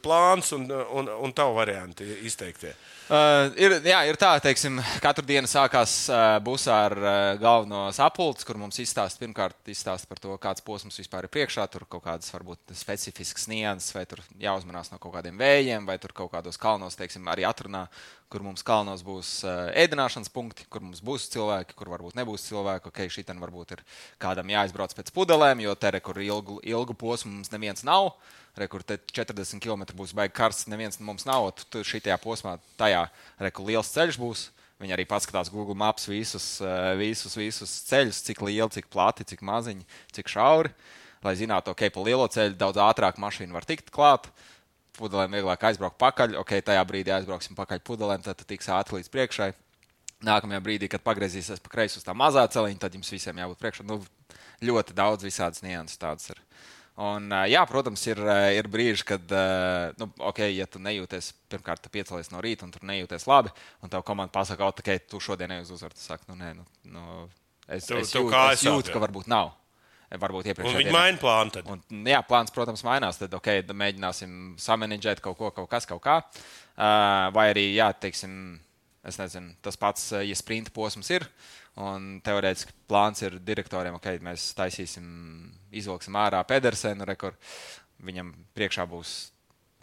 plāns 0.01 0.55
un, 0.57 0.65
un, 0.73 1.11
un 1.29 1.35
tavu 1.37 1.59
varianti 1.61 2.09
izteiktie. 2.25 2.73
Uh, 3.09 3.47
ir, 3.57 3.73
jā, 3.89 4.03
ir 4.05 4.19
tā, 4.21 4.35
teiksim, 4.45 4.83
katru 5.01 5.25
dienu 5.25 5.49
sākās 5.49 5.93
uh, 6.13 6.35
busā 6.45 6.75
ar 6.91 6.95
uh, 7.01 7.13
galveno 7.41 7.87
sapulci, 7.97 8.45
kur 8.45 8.59
mums 8.61 8.77
izstāsta 8.83 9.23
pirmkārt 9.23 9.71
izstāst 9.73 10.05
par 10.11 10.21
to, 10.21 10.35
kāds 10.37 10.61
posms 10.67 11.01
vispār 11.01 11.25
ir 11.25 11.33
priekšā. 11.33 11.65
Tur 11.73 11.87
kaut 11.89 12.05
kādas 12.05 12.29
varbūt 12.35 12.75
specifiskas 12.77 13.49
nianses, 13.49 13.95
vai 13.97 14.03
tur 14.11 14.21
jāuzmanās 14.43 14.93
no 14.93 15.01
kaut 15.01 15.15
kādiem 15.15 15.41
vējiem, 15.41 15.89
vai 15.89 15.97
tur 16.03 16.13
kaut 16.19 16.35
kādos 16.35 16.61
kalnos, 16.61 16.99
teiksim, 17.01 17.25
arī 17.33 17.47
atrunā, 17.49 17.87
kur 18.29 18.45
mums 18.45 18.61
kalnos 18.61 19.01
būs 19.07 19.31
uh, 19.47 19.71
ēdināšanas 19.73 20.29
punkti, 20.35 20.67
kur 20.69 20.85
mums 20.85 21.01
būs 21.01 21.31
cilvēki, 21.33 21.79
kur 21.81 21.89
varbūt 21.95 22.19
nebūs 22.21 22.45
cilvēki. 22.51 22.93
Ok, 22.93 23.07
šī 23.09 23.25
ten 23.31 23.41
varbūt 23.41 23.73
ir 23.79 23.87
kādam 24.21 24.53
jāizbrauc 24.53 24.93
pēc 24.99 25.15
pudelēm, 25.17 25.65
jo 25.65 25.73
te, 25.81 25.95
kur 26.05 26.21
ilgu, 26.21 26.61
ilgu 26.61 26.99
posmu 27.01 27.39
mums 27.39 27.57
neviens 27.57 27.89
nav. 27.89 28.13
Uh, 28.13 28.37
re, 28.59 28.69
kur 28.71 28.83
40 28.85 29.63
km 29.63 29.87
būs 29.99 30.15
baigi 30.17 30.35
karsts, 30.37 30.69
neviens 30.71 31.01
mums 31.01 31.27
nav. 31.29 31.51
Tur 31.73 31.87
šajā 31.87 32.17
posmā, 32.23 32.57
tajā 32.81 33.07
reku 33.41 33.67
liels 33.69 33.91
ceļš 33.95 34.21
būs. 34.21 34.49
Viņi 34.79 34.95
arī 34.95 35.05
paskatās 35.11 35.51
Google 35.51 35.75
Maps 35.75 36.07
visus, 36.07 36.61
eh, 36.63 36.95
visus, 36.99 37.35
visus 37.35 37.71
ceļus, 37.89 38.23
cik 38.23 38.43
lieli, 38.47 38.71
cik 38.71 38.87
plati, 38.87 39.27
cik 39.27 39.43
maziņi, 39.43 39.87
cik 40.15 40.31
šauri. 40.31 40.71
Lai 41.25 41.35
zinātu, 41.35 41.73
ok, 41.75 41.89
pa 41.91 42.05
lielo 42.07 42.29
ceļu 42.31 42.55
daudz 42.55 42.79
ātrāk 42.79 43.19
mašīna 43.19 43.53
var 43.53 43.67
tikt 43.67 43.91
klāt. 43.91 44.31
Pudelēm 44.95 45.35
vieglāk 45.35 45.65
aizbraukt 45.67 45.99
pakaļ. 45.99 46.37
Ok, 46.39 46.63
tajā 46.63 46.85
brīdī 46.87 47.11
aizbrauksim 47.11 47.59
pakaļ 47.59 47.83
pudelēm, 47.83 48.23
tad 48.23 48.39
tiks 48.47 48.71
ātri 48.71 49.01
līdz 49.01 49.11
priekšai. 49.11 49.51
Nākamajā 50.23 50.63
brīdī, 50.63 50.89
kad 50.91 51.03
pagriezīsies 51.03 51.63
pa 51.63 51.71
kreisi 51.71 51.99
uz 51.99 52.07
tā 52.07 52.15
mazā 52.15 52.47
celiņa, 52.51 52.79
tad 52.79 52.95
jums 52.95 53.11
visiem 53.11 53.39
jābūt 53.39 53.59
priekšā. 53.59 53.87
Nu, 53.87 54.01
ļoti 54.63 54.95
daudz 54.95 55.27
visādas 55.27 55.63
nianses 55.63 55.99
tādas 55.99 56.31
ir. 56.31 56.41
Un, 56.99 57.29
jā, 57.47 57.61
protams, 57.71 58.03
ir, 58.11 58.19
ir 58.57 58.67
brīži, 58.67 59.05
kad, 59.07 59.35
nu, 60.01 60.09
ok, 60.31 60.41
ja 60.51 60.65
tu 60.67 60.81
nejūties, 60.83 61.29
pirmkārt, 61.53 61.85
tu 61.85 61.93
piecelies 61.95 62.33
no 62.33 62.41
rīta 62.43 62.67
un 62.67 62.73
tur 62.75 62.83
nejūties 62.89 63.29
labi, 63.31 63.53
un 63.87 63.93
tev 63.93 64.03
komanda 64.07 64.35
pasaka, 64.35 64.67
ka, 64.67 64.73
ok, 64.75 65.07
tu 65.07 65.21
šodien 65.23 65.53
neuz 65.55 65.71
uzvaru. 65.71 65.95
Tu 65.95 66.03
saki, 66.03 66.27
nu, 66.27 66.35
nē, 66.41 66.57
nu, 66.59 66.67
nu, 66.97 67.05
es, 67.69 67.87
tu, 67.87 68.01
es, 68.01 68.11
tu 68.11 68.25
jūt, 68.25 68.35
es 68.57 68.67
jūtu, 68.67 68.91
ka 68.91 69.03
varbūt 69.05 69.31
nav. 69.31 69.55
Varbūt 70.09 70.47
iepriekš. 70.49 70.73
Viņi 70.79 70.93
maina 70.95 71.21
plānu. 71.21 71.53
Tad. 71.53 71.67
Un, 71.69 71.83
jā, 72.09 72.23
plāns, 72.25 72.53
protams, 72.55 72.81
mainās. 72.87 73.19
Tad, 73.21 73.35
ok, 73.37 73.51
mēģināsim 73.77 74.55
samanģēt 74.59 75.21
kaut 75.25 75.37
ko, 75.37 75.51
kaut 75.53 75.69
kas, 75.69 75.85
kaut 75.87 76.01
kā. 76.05 76.23
Uh, 76.25 77.29
vai 77.37 77.51
arī, 77.53 77.67
jā, 77.77 77.91
teiksim, 77.93 78.33
es 79.05 79.21
nezinu, 79.21 79.53
tas 79.65 79.77
pats, 79.77 80.09
ja 80.25 80.39
sprinta 80.39 80.73
posms 80.75 81.13
ir. 81.13 81.29
Un 81.79 82.19
teorētiski 82.27 82.75
plāns 82.91 83.23
ir 83.23 83.39
direktoriem, 83.45 83.99
ka 83.99 84.11
okay, 84.11 84.23
mēs 84.25 84.51
taisīsim, 84.59 85.09
izvilksim 85.71 86.17
ārā 86.19 86.41
Pedersenu, 86.49 87.07
kur 87.21 87.37
viņam 88.03 88.33
priekšā 88.57 88.87
būs 88.91 89.17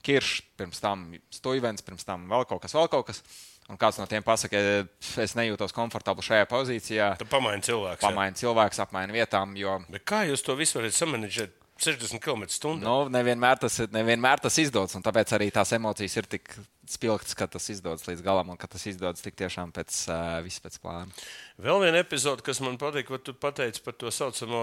Kiršs, 0.05 0.43
pirms 0.59 0.81
tam 0.83 1.07
Stūvens, 1.33 1.81
pirms 1.85 2.05
tam 2.05 2.27
vēl 2.29 2.43
kaut 2.49 2.61
kas, 2.65 2.75
vēl 2.77 2.89
kaut 2.91 3.07
kas. 3.09 3.23
Un 3.65 3.79
kāds 3.81 3.97
no 3.97 4.05
tiem 4.05 4.21
pasakā, 4.21 4.59
es 5.23 5.31
nejūtos 5.33 5.73
komfortabli 5.73 6.21
šajā 6.27 6.45
pozīcijā. 6.51 7.07
Tad 7.17 7.31
pamaini 7.31 7.65
cilvēks. 7.65 8.03
Pamaini 8.03 8.37
cilvēks, 8.37 8.81
apmaini 8.83 9.15
vietām. 9.15 9.55
Jo... 9.57 9.79
Bet 9.89 10.05
kā 10.05 10.21
jūs 10.29 10.45
to 10.45 10.53
visu 10.59 10.77
varat 10.77 10.93
samanģēt? 10.93 11.55
60 11.81 12.21
km/h. 12.23 12.75
Nu, 12.79 12.93
nevienmēr, 13.11 13.57
tas, 13.59 13.81
nevienmēr 13.91 14.39
tas 14.45 14.55
izdodas, 14.61 14.95
un 14.95 15.03
tāpēc 15.03 15.33
arī 15.35 15.49
tās 15.51 15.73
emocijas 15.75 16.21
ir 16.21 16.29
tik 16.31 16.53
spilgts, 16.91 17.35
ka 17.37 17.47
tas 17.51 17.69
izdodas 17.73 18.05
līdz 18.07 18.23
galam, 18.25 18.53
un 18.53 18.59
ka 18.59 18.69
tas 18.71 18.85
izdodas 18.89 19.23
tik 19.25 19.37
tiešām 19.39 19.73
pēc 19.75 20.05
uh, 20.09 20.39
viss 20.45 20.63
pēc 20.63 20.79
plāna. 20.83 21.09
Vēl 21.55 21.79
viena 21.85 22.01
epizode, 22.03 22.43
kas 22.43 22.59
man 22.59 22.75
patīk, 22.75 23.05
ko 23.07 23.15
tu 23.15 23.31
pateici 23.31 23.79
par 23.79 23.95
to 23.95 24.09
saucamo 24.11 24.59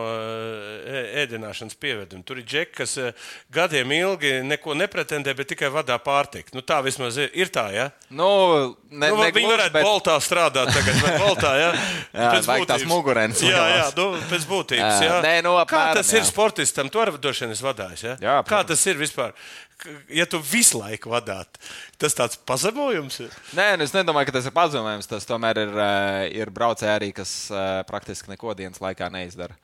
ēdināšanas 1.23 1.79
pievedumu. 1.81 2.21
Tur 2.29 2.43
ir 2.43 2.45
džeki, 2.45 2.75
kas 2.83 2.99
gadiem 3.52 3.95
ilgi 3.97 4.35
neko 4.45 4.76
nepretendē, 4.76 5.33
bet 5.38 5.49
tikai 5.55 5.71
vadā 5.73 5.97
pārtiku. 6.05 6.52
Nu, 6.52 6.61
tā 6.61 6.83
vismaz 6.85 7.17
ir, 7.17 7.33
ir 7.33 7.49
tā, 7.55 7.64
ja? 7.73 7.88
Nu, 8.12 8.29
ne, 8.93 9.09
nu, 9.09 9.25
viņi 9.25 9.55
varētu 9.55 9.76
bet... 9.79 9.88
boltā 9.88 10.19
strādāt 10.21 10.69
tagad, 10.76 11.00
vai 11.00 11.17
boltā, 11.25 11.55
ja? 11.62 11.73
jā, 12.12 12.29
pēc 12.37 12.52
būtības. 12.52 12.71
Tās 12.75 12.87
mugurens. 12.93 13.41
Jā, 13.49 13.64
jā, 13.73 13.91
nu, 13.97 14.09
pēc 14.29 14.49
būtības, 14.52 15.02
jā. 15.09 15.19
Nē, 15.25 15.35
nu, 15.49 15.57
apmēram, 15.62 15.97
Kā 15.97 16.00
tas 16.02 16.12
jā. 16.12 16.21
ir 16.21 16.29
sportistam? 16.29 16.93
Tu 16.93 17.00
arī 17.00 17.17
esi 17.17 17.64
vadājis, 17.64 18.05
ja? 18.05 18.19
Jā, 18.21 18.37
protams. 18.45 18.52
Kā 18.52 18.64
tas 18.69 18.88
ir 18.93 19.00
vispār? 19.00 19.33
Ja 20.08 20.26
tu 20.26 20.40
visu 20.42 20.80
laiku 20.80 21.12
vadāt, 21.12 21.58
tas 22.00 22.16
tāds 22.16 22.38
pazemojums 22.48 23.20
ir. 23.24 23.36
Nē, 23.56 23.68
nu 23.78 23.86
es 23.86 23.94
nedomāju, 23.94 24.28
ka 24.30 24.38
tas 24.38 24.48
ir 24.48 24.54
pazemojums. 24.56 25.10
Tas 25.10 25.28
tomēr 25.28 25.62
ir, 25.64 25.76
eh, 25.84 26.24
ir 26.42 26.50
braucēji 26.54 26.94
arī, 26.94 27.12
kas 27.16 27.34
eh, 27.50 27.82
praktiski 27.88 28.32
neko 28.32 28.54
dienas 28.58 28.82
laikā 28.82 29.10
neizdara. 29.12 29.56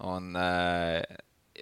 Un, 0.00 0.34
eh, 0.36 1.02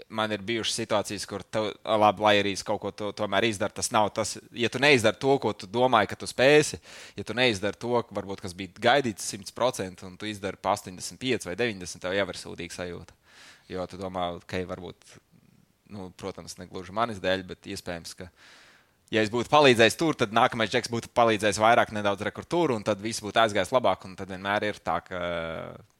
Man 0.08 0.32
ir 0.32 0.40
bijušas 0.40 0.78
situācijas, 0.80 1.26
kur, 1.28 1.42
tev, 1.44 1.66
labi, 1.84 2.22
lai 2.24 2.32
arī 2.40 2.54
es 2.56 2.62
kaut 2.64 2.80
ko 2.80 2.90
to, 2.96 3.10
tomēr 3.12 3.44
izdaru, 3.44 3.74
tas 3.76 3.90
nav 3.92 4.08
tas. 4.16 4.38
Ja 4.56 4.70
tu 4.72 4.80
neizdari 4.80 5.20
to, 5.20 5.34
ko 5.38 5.52
tu 5.52 5.68
domāji, 5.68 6.08
ka 6.08 6.16
tu 6.16 6.24
spēsi, 6.24 6.78
ja 7.14 7.24
tu 7.28 7.36
neizdari 7.36 7.76
to, 7.76 8.00
varbūt, 8.08 8.40
kas 8.40 8.56
bija 8.56 8.72
gaidīts 8.88 9.28
100%, 9.28 10.06
un 10.08 10.16
tu 10.16 10.24
izdari 10.24 10.56
pa 10.56 10.72
85 10.72 11.44
vai 11.44 11.56
90, 11.60 12.00
tev 12.00 12.16
jau 12.16 12.24
ir 12.24 12.40
sūdīga 12.40 12.78
sajūta. 12.78 13.18
Jo 13.68 13.84
tu 13.86 14.00
domā, 14.00 14.30
ka 14.40 14.56
okay, 14.56 14.64
varbūt 14.64 14.96
nu, 15.92 16.10
protams, 16.18 16.56
ne 16.58 16.66
gluži 16.70 16.94
manis 16.96 17.20
dēļ, 17.22 17.46
bet 17.48 17.68
iespējams, 17.70 18.14
ka, 18.18 18.28
ja 19.12 19.22
es 19.24 19.30
būtu 19.32 19.50
palīdzējis 19.52 19.98
tur, 20.00 20.16
tad 20.18 20.32
nākamais 20.34 20.72
džeks 20.72 20.90
būtu 20.92 21.10
palīdzējis 21.16 21.60
vairāk, 21.60 21.92
nedaudz 21.94 22.24
rekurtūru, 22.26 22.78
un 22.78 22.86
tad 22.86 23.02
viss 23.04 23.22
būtu 23.24 23.42
aizgājis 23.42 23.72
labāk. 23.74 24.06
Un 24.08 24.16
tad 24.18 24.32
vienmēr 24.32 24.68
ir 24.70 24.80
tā, 24.84 24.98
ka 25.04 25.20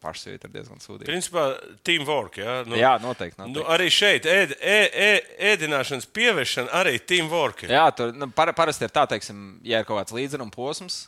pašsavība 0.03 0.49
ir 0.49 0.55
diezgan 0.57 0.83
sūdīga. 0.83 1.11
Principā, 1.11 1.47
teamwork. 1.87 2.41
Ja? 2.41 2.59
Nu, 2.67 2.79
jā, 2.81 2.97
noteikti. 3.03 3.39
noteikti. 3.39 3.59
Nu, 3.61 3.69
arī 3.75 3.89
šeit 3.93 4.29
ēd, 4.29 4.57
ē, 4.59 4.81
ē, 5.07 5.13
ēdināšanas 5.53 6.09
pieviešana 6.17 6.73
arī 6.83 6.97
teamwork. 6.99 7.67
Jā, 7.71 7.87
tur 7.97 8.17
nu, 8.17 8.33
par, 8.35 8.55
parasti 8.57 8.89
ir 8.89 8.95
tā, 8.95 9.07
teiksim, 9.13 9.61
ja 9.67 9.83
ir 9.83 9.89
kaut 9.89 10.01
kāds 10.01 10.17
līdzsvaruma 10.17 10.55
posms. 10.55 11.03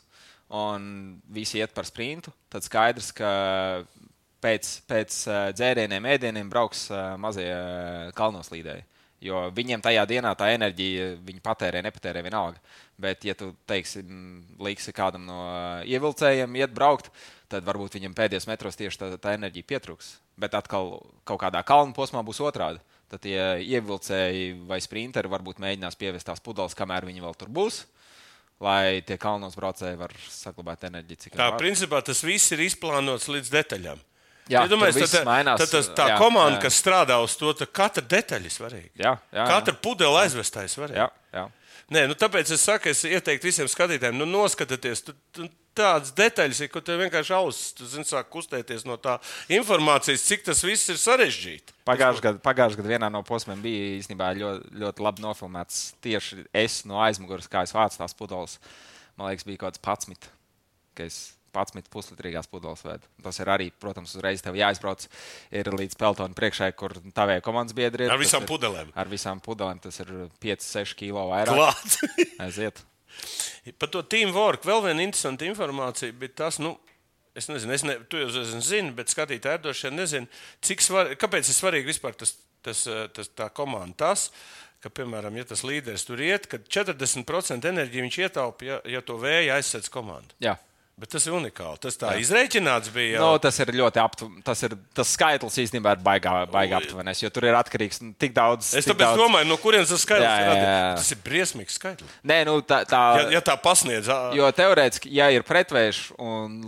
Un 0.55 0.83
visi 1.33 1.59
iet 1.59 1.73
par 1.75 1.87
sprintu. 1.89 2.31
Tad 2.53 2.67
skaidrs, 2.67 3.09
ka 3.17 3.31
pēc, 4.45 4.73
pēc 4.89 5.21
dzērieniem, 5.57 6.09
ēdieniem 6.15 6.51
brauks 6.53 6.89
mazie 7.21 7.49
kalnoslīdēji. 8.19 8.85
Jo 9.25 9.47
viņiem 9.57 9.81
tajā 9.81 10.03
dienā 10.05 10.35
tā 10.37 10.51
enerģija, 10.53 11.15
viņi 11.25 11.41
patērē, 11.45 11.81
nepatērē 11.87 12.21
vienalga. 12.27 12.61
Bet, 13.01 13.25
ja 13.25 13.33
tu 13.39 13.55
teiksi, 13.67 14.03
liksi 14.61 14.93
kādam 14.95 15.25
no 15.25 15.39
ievilcējiem 15.89 16.59
iet 16.61 16.75
braukt, 16.77 17.09
tad 17.49 17.65
varbūt 17.65 17.97
viņam 17.97 18.17
pēdējos 18.19 18.49
metros 18.51 18.77
tieši 18.77 19.01
tā, 19.01 19.09
tā 19.23 19.33
enerģija 19.39 19.71
pietrūks. 19.71 20.13
Bet 20.41 20.57
atkal 20.59 20.99
kaut 21.25 21.41
kādā 21.41 21.65
kalnu 21.65 21.97
posmā 21.97 22.21
būs 22.27 22.43
otrādi. 22.45 22.83
Tad 23.09 23.25
tie 23.25 23.39
ievilcēji 23.65 24.55
vai 24.69 24.81
sprinteri 24.85 25.31
varbūt 25.33 25.63
mēģinās 25.63 25.97
pievest 25.97 26.29
tās 26.29 26.43
pudeles, 26.45 26.77
kamēr 26.77 27.09
viņi 27.09 27.25
vēl 27.25 27.37
tur 27.41 27.53
būs 27.55 27.85
lai 28.63 29.03
tie 29.05 29.17
kalnos 29.21 29.57
braucēji 29.59 29.99
var 29.99 30.13
saglabāt 30.31 30.87
enerģiju. 30.89 31.35
Tā, 31.35 31.51
principā 31.59 31.99
tas 32.07 32.23
viss 32.25 32.53
ir 32.55 32.63
izplānots 32.65 33.27
līdz 33.29 33.51
detaļām. 33.53 34.03
Jā, 34.53 34.67
Iedomājieties, 34.69 35.09
tad, 35.09 35.25
mainās, 35.25 35.61
tad 35.63 35.71
tas, 35.73 35.87
tā 35.97 36.07
jā, 36.13 36.17
komanda, 36.21 36.59
jā. 36.59 36.67
kas 36.67 36.79
strādā 36.83 37.17
uz 37.25 37.33
to, 37.41 37.55
katra 37.73 38.05
detaļa 38.05 38.45
ir 38.45 38.53
svarīga. 38.53 38.91
Jā, 39.01 39.13
jā, 39.33 39.47
katra 39.49 39.73
pudele 39.81 40.21
aizvestā 40.21 40.67
ir 40.67 40.73
svarīga. 40.73 41.07
Jā, 41.07 41.39
jā. 41.39 41.45
Nē, 41.93 42.07
nu, 42.09 42.17
tāpēc 42.17 42.53
es 42.53 42.65
saku, 42.65 42.91
es 42.93 43.03
ieteiktu 43.09 43.49
visiem 43.49 43.69
skatītājiem, 43.69 44.17
nu, 44.21 44.27
noskatieties, 44.29 45.03
tu, 45.05 45.15
tu, 45.37 45.49
tādas 45.77 46.15
detaļas 46.17 46.63
ir, 46.65 46.71
ko 46.73 46.81
tev 46.85 47.03
vienkārši 47.03 47.35
ausis 47.37 47.97
sāk 48.09 48.31
kustēties 48.33 48.87
no 48.89 48.97
tā 49.01 49.17
informācijas, 49.53 50.25
cik 50.29 50.47
tas 50.47 50.63
viss 50.65 50.93
ir 50.93 51.01
sarežģīti. 51.01 51.77
Pagājušajā 51.89 52.27
gadā, 52.29 52.43
pagājušajā 52.45 52.81
gadā 52.81 52.95
vienā 52.95 53.11
no 53.13 53.25
posmiem 53.27 53.61
bija 53.65 53.93
īstenībā 53.99 54.33
ļoti, 54.39 54.75
ļoti 54.85 55.07
labi 55.09 55.25
nofilmēts 55.27 55.85
tieši 56.05 56.47
es 56.65 56.83
no 56.89 57.01
aizmugures, 57.05 57.51
kā 57.53 57.67
es 57.67 57.75
vācu 57.75 58.01
tās 58.01 58.17
pudeles. 58.17 58.59
Man 59.19 59.29
liekas, 59.29 59.49
bija 59.49 59.67
kaut 59.67 59.81
kāds 59.81 60.07
11. 60.15 61.34
11 61.57 61.91
puslitrīgās 61.93 62.49
pudeles 62.51 62.83
vēdu. 62.85 63.11
Tas 63.25 63.39
ir 63.43 63.51
arī, 63.55 63.69
protams, 63.81 64.15
uzreiz 64.17 64.43
tev 64.45 64.59
jāizbrauc 64.59 65.07
līdz 65.53 65.99
peltona 66.01 66.37
priekšai, 66.37 66.73
kur 66.79 66.97
tavējā 67.15 67.45
komandas 67.45 67.77
biedri 67.77 68.09
ir. 68.09 68.15
Ar 68.15 68.21
visām 68.21 68.45
ir, 68.45 68.51
pudelēm. 68.51 68.91
Ar 68.99 69.11
visām 69.11 69.43
pudelēm 69.45 69.83
tas 69.85 70.01
ir 70.05 70.11
5-6 70.45 70.97
kilo 70.99 71.29
vairāk. 71.31 71.55
Klāt! 71.55 72.19
Aiziet! 72.45 72.83
Par 73.79 73.89
to 73.93 74.03
teamwork 74.11 74.67
vēl 74.67 74.83
viena 74.89 75.05
interesanta 75.07 75.47
informācija 75.47 76.13
bija 76.19 76.35
tas, 76.43 76.59
nu, 76.61 76.75
es 77.39 77.49
nezinu, 77.51 77.75
es 77.75 77.85
ne, 77.87 77.97
tu 78.11 78.21
jau 78.21 78.45
zini, 78.45 78.93
bet 78.97 79.13
skatītāji 79.13 79.63
droši 79.65 79.89
vien 79.89 79.97
nezina, 80.03 80.43
cik 80.65 80.85
svarīgi, 80.85 81.19
kāpēc 81.23 81.49
ir 81.49 81.57
svarīgi 81.57 81.91
vispār 81.91 82.19
tas, 82.19 82.35
tas, 82.65 82.85
tas 83.17 83.31
tā 83.39 83.49
komanda. 83.55 83.97
Tas, 84.05 84.29
ka, 84.85 84.93
piemēram, 84.93 85.39
ja 85.41 85.49
tas 85.49 85.65
līderis 85.67 86.05
tur 86.07 86.21
iet, 86.23 86.49
tad 86.51 86.69
40% 86.69 87.71
enerģiju 87.71 88.07
viņš 88.07 88.21
ietaupa, 88.27 88.69
ja, 88.69 88.79
ja 88.97 89.03
to 89.05 89.17
vēja 89.21 89.59
aizsēdz 89.59 89.91
komanda. 89.93 90.37
Jā. 90.45 90.59
Bet 90.95 91.11
tas 91.11 91.25
ir 91.27 91.35
unikāli. 91.35 91.75
Tas 91.83 91.97
tā 91.99 92.13
Jā. 92.15 92.21
izreikināts 92.23 92.93
bija. 92.95 93.17
Jau... 93.17 93.23
No, 93.25 93.39
tas 93.43 93.57
ir 93.59 93.73
ļoti 93.75 93.99
aptuveni. 93.99 94.43
Tas, 94.47 94.61
ir, 94.63 94.77
tas 94.95 95.11
skaitlis 95.17 95.57
īstenībā 95.65 95.97
ir 95.97 96.05
baigā, 96.07 96.35
baigā 96.53 96.79
aptuvenis, 96.79 97.19
jo 97.25 97.31
tur 97.35 97.49
ir 97.49 97.57
atkarīgs 97.59 97.99
no 98.05 98.13
tik 98.21 98.37
daudz. 98.37 98.69
Es 98.79 98.87
tāpēc 98.87 99.09
daudz... 99.09 99.19
domāju, 99.19 99.49
no 99.51 99.57
kurienes 99.59 99.91
tas 99.91 100.05
skaitlis 100.07 100.29
jā, 100.29 100.37
jā, 100.47 100.53
jā. 100.55 100.61
ir. 100.61 101.01
Tas 101.01 101.11
ir 101.17 101.21
briesmīgs 101.27 101.81
skaitlis. 101.81 102.13
Nē, 102.31 102.37
nu, 102.47 102.61
tā, 102.63 102.85
tā... 102.87 103.01
Ja, 103.19 103.27
ja 103.35 103.43
tā 103.43 103.57
pasniedz. 103.59 104.13
Jo 104.39 104.53
teorētiski, 104.55 105.11
ja 105.19 105.33
ir 105.35 105.43
pretvērš 105.49 106.05
un 106.23 106.61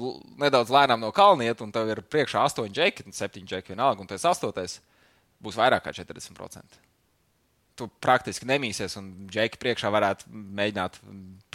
nedaudz 0.42 0.74
lēnām 0.74 1.06
no 1.06 1.12
kalniet, 1.14 1.62
un 1.62 1.70
tev 1.74 1.94
ir 1.94 2.02
priekšā 2.02 2.42
8 2.50 2.66
džeki, 2.74 3.06
7 3.14 3.46
džeki 3.46 3.76
vienalga, 3.76 4.02
un 4.02 4.10
tas 4.10 4.26
8 4.26 4.50
būs 5.46 5.62
vairāk 5.62 5.86
kā 5.86 5.94
40%. 5.94 6.82
Tu 7.76 7.88
praktiski 8.02 8.48
nemīsies, 8.48 8.96
un 9.00 9.10
džeki 9.32 9.60
priekšā 9.62 9.90
varētu 9.92 10.30
mēģināt 10.32 11.00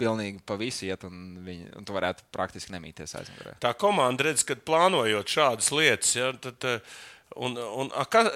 pilnīgi 0.00 0.42
pa 0.46 0.56
visu 0.60 0.86
iet, 0.88 1.06
un, 1.08 1.40
viņi, 1.46 1.72
un 1.78 1.86
tu 1.88 1.96
varētu 1.96 2.28
praktiski 2.34 2.74
nemīties 2.74 3.16
aizmugurē. 3.20 3.56
Tā 3.62 3.74
komanda 3.78 4.28
redz, 4.28 4.46
ka 4.46 4.58
plānojot 4.58 5.38
šādas 5.38 5.72
lietas, 5.74 6.14
ja, 6.18 6.34
tad. 6.42 6.68
Uh, 6.68 7.00
Un, 7.36 7.56
un, 7.56 7.90
a, 7.96 8.04
kas, 8.04 8.28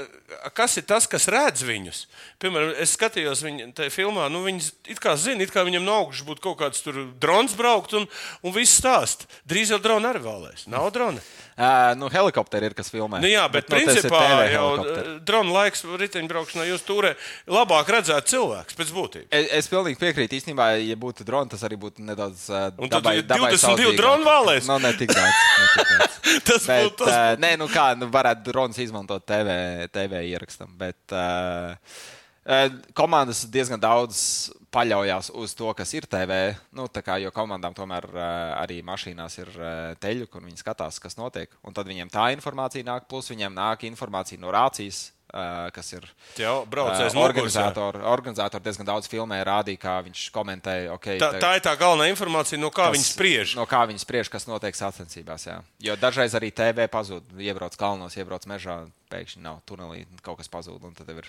a, 0.44 0.50
kas 0.50 0.76
ir 0.80 0.84
tas, 0.88 1.06
kas 1.10 1.26
redz 1.32 1.64
viņus? 1.66 2.04
Piemēram, 2.40 2.72
es 2.80 2.94
skatījos 2.96 3.42
viņu 3.44 3.68
tajā 3.76 3.92
filmā, 3.92 4.28
nu, 4.32 4.40
viņi 4.46 4.70
it 4.92 5.00
kā 5.02 5.12
zina, 5.20 5.44
it 5.44 5.52
kā 5.52 5.64
viņam 5.66 5.84
no 5.84 5.98
augšas 6.02 6.24
būtu 6.28 6.44
kaut 6.46 6.58
kāds 6.62 6.84
drons 7.20 7.56
braukt, 7.58 7.96
un, 7.98 8.06
un 8.40 8.54
viss 8.56 8.78
stāst. 8.80 9.26
Drīz 9.48 9.74
jau 9.74 9.80
drona 9.82 10.14
arī 10.14 10.24
vēlēs. 10.24 10.66
Nav 10.72 10.88
drona. 10.96 11.24
Uh, 11.56 11.94
nu, 11.96 12.10
helikopteri 12.12 12.68
ir 12.68 12.74
kas 12.76 12.90
filmē. 12.92 13.16
Nu, 13.24 13.28
jā, 13.30 13.46
bet, 13.48 13.64
bet 13.72 13.86
nu, 13.86 13.92
principā 13.94 14.18
jau 14.52 14.66
drona 15.24 15.54
laiks 15.54 15.86
riteņbraukšanā 15.88 16.66
jūs 16.68 16.82
turē 16.84 17.14
labāk 17.48 17.88
redzēt 17.94 18.28
cilvēks 18.28 18.76
pēc 18.76 18.90
būtības. 18.92 19.30
Es, 19.32 19.48
es 19.62 19.70
pilnīgi 19.72 19.96
piekrītu. 20.02 20.36
Īstenībā, 20.36 20.66
ja 20.84 20.98
būtu 21.00 21.24
drona, 21.24 21.48
tas 21.54 21.64
arī 21.64 21.78
būtu 21.80 22.04
nedaudz 22.04 22.44
uh, 22.52 22.66
un 22.76 22.92
dabai, 22.92 23.22
dabai 23.24 23.54
22 23.54 23.96
dronu 23.96 24.28
vēlēs. 24.28 24.68
Nu, 24.68 24.76
ne 24.84 24.92
tik 25.00 25.14
daudz. 25.16 25.40
Ne 25.62 25.70
tik 25.72 25.94
daudz. 25.94 26.20
tas 26.50 26.68
bet, 26.68 26.84
būtu 26.90 27.00
tas. 27.06 27.14
Uh, 27.14 27.40
nē, 27.46 27.54
nu 27.62 27.70
kā, 27.72 27.86
nu, 27.96 28.10
varētu 28.12 28.50
drons 28.50 28.84
izmantot 28.84 29.24
TV, 29.24 29.56
TV 29.96 30.26
ierakstam, 30.34 30.76
bet 30.76 31.16
uh, 31.16 31.72
komandas 32.94 33.42
diezgan 33.50 33.80
daudz 33.82 34.52
paļaujas 34.70 35.32
uz 35.34 35.54
to, 35.56 35.70
kas 35.74 35.92
ir 35.96 36.06
TV. 36.10 36.54
Nu, 36.76 36.86
kā, 36.90 37.16
jo 37.22 37.32
komandām 37.34 37.74
tomēr 37.74 38.06
uh, 38.12 38.22
arī 38.60 38.82
mašīnās 38.86 39.38
ir 39.40 39.50
uh, 39.56 39.70
teļu, 40.02 40.28
kur 40.30 40.44
viņi 40.44 40.60
skatās, 40.60 41.00
kas 41.02 41.18
notiek. 41.18 41.52
Un 41.66 41.74
tad 41.74 41.88
viņiem 41.88 42.12
tā 42.12 42.28
informācija 42.36 42.86
nāk, 42.86 43.08
plus 43.10 43.32
viņiem 43.32 43.56
nāk 43.56 43.86
informācija 43.88 44.40
no 44.42 44.52
rācijas. 44.54 45.08
Kas 45.26 45.88
ir 45.90 46.04
jau 46.38 46.60
braucējis 46.70 47.16
uh, 47.16 47.20
organizatori. 47.20 48.00
Organizatori 48.08 48.64
diezgan 48.64 48.86
daudz 48.88 49.08
filmē, 49.10 49.40
rādīja, 49.44 49.80
kā 49.82 49.94
viņš 50.06 50.20
komentēja. 50.32 50.92
Okay, 50.94 51.18
tā, 51.20 51.32
tā 51.42 51.50
ir 51.58 51.64
tā 51.66 51.72
galvenā 51.80 52.06
informācija, 52.12 52.60
no 52.62 52.70
kā 52.70 52.86
kas, 52.88 52.94
viņi 52.94 53.08
spriež. 53.08 53.56
No 53.58 53.66
kā 53.68 53.82
viņi 53.90 54.04
spriež, 54.04 54.30
kas 54.32 54.46
notiek 54.46 54.78
sacensībās. 54.78 55.48
Jā. 55.48 55.58
Jo 55.82 55.98
dažreiz 55.98 56.36
arī 56.38 56.52
TV 56.54 56.86
pazūd, 56.92 57.34
iebrauc 57.42 57.74
kalnos, 57.80 58.14
iebrauc 58.16 58.46
mežā, 58.48 58.78
pēkšņi 59.12 59.42
nav 59.42 59.58
tunelī, 59.66 60.04
kaut 60.22 60.38
kas 60.40 60.52
pazūd. 60.52 60.86
Tad 60.96 61.10
ir 61.16 61.28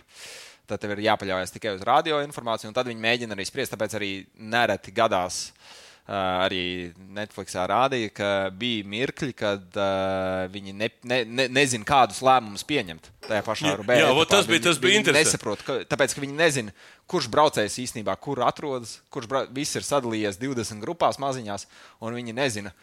tad 0.69 0.83
tev 0.83 0.93
ir 0.93 1.05
jāpaļaujas 1.07 1.55
tikai 1.55 1.73
uz 1.79 1.83
radio 1.87 2.21
informāciju, 2.21 2.69
un 2.69 2.77
tad 2.77 2.87
viņi 2.91 3.01
mēģina 3.01 3.33
arī 3.33 3.49
spriest. 3.49 3.73
Tāpēc 3.73 3.97
arī 3.97 4.11
nereti 4.37 4.93
gadās. 4.93 5.47
Uh, 5.49 5.86
arī 6.07 6.93
Netflixā 7.17 7.65
rādīja, 7.67 8.11
ka 8.15 8.29
bija 8.55 8.85
mirkļi, 8.87 9.33
kad 9.37 9.79
uh, 9.79 10.45
viņi 10.53 10.75
ne, 10.77 10.89
ne, 11.09 11.19
ne, 11.27 11.47
nezina, 11.51 11.87
kādus 11.87 12.21
lēmumus 12.25 12.63
pieņemt. 12.67 13.11
Tajā 13.27 13.43
pašā 13.43 13.73
rubē. 13.79 13.99
Jā, 13.99 14.09
etapā. 14.13 14.27
tas 14.31 14.49
bija, 14.49 14.63
tas 14.69 14.81
bija 14.83 15.01
interesanti. 15.01 15.27
Nesaprot, 15.27 15.63
ka, 15.67 15.79
tāpēc, 15.91 16.15
ka 16.15 16.23
viņi 16.23 16.37
nezina, 16.39 16.75
kurš 17.11 17.27
braucējs 17.33 17.79
īstenībā 17.83 18.15
kur 18.23 18.43
atrodas, 18.47 18.97
kurš 19.13 19.27
brau, 19.31 19.43
viss 19.53 19.75
ir 19.75 19.87
sadalījies 19.87 20.39
20 20.39 20.83
grupās 20.83 21.19
maziņās, 21.23 21.67
un 22.01 22.15
viņi 22.17 22.37
nezina. 22.37 22.75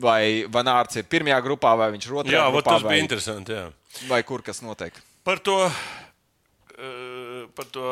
Vai 0.00 0.48
Vanārds 0.48 0.96
ir 0.96 1.08
pirmajā 1.12 1.42
grupā, 1.44 1.74
vai 1.76 1.90
viņš 1.92 2.06
ir 2.06 2.20
otrajā 2.22 2.38
jā, 2.40 2.50
grupā. 2.54 2.64
Jā, 2.64 2.78
tas 2.80 2.88
bija 2.88 3.04
interesanti. 3.04 3.58
Jā. 3.58 3.66
Vai 4.08 4.22
kur 4.24 4.40
kas 4.46 4.64
notiek? 4.64 4.96
Par 5.26 5.42
to 5.44 5.58
Eh, 6.80 7.48
par 7.54 7.64
to 7.68 7.84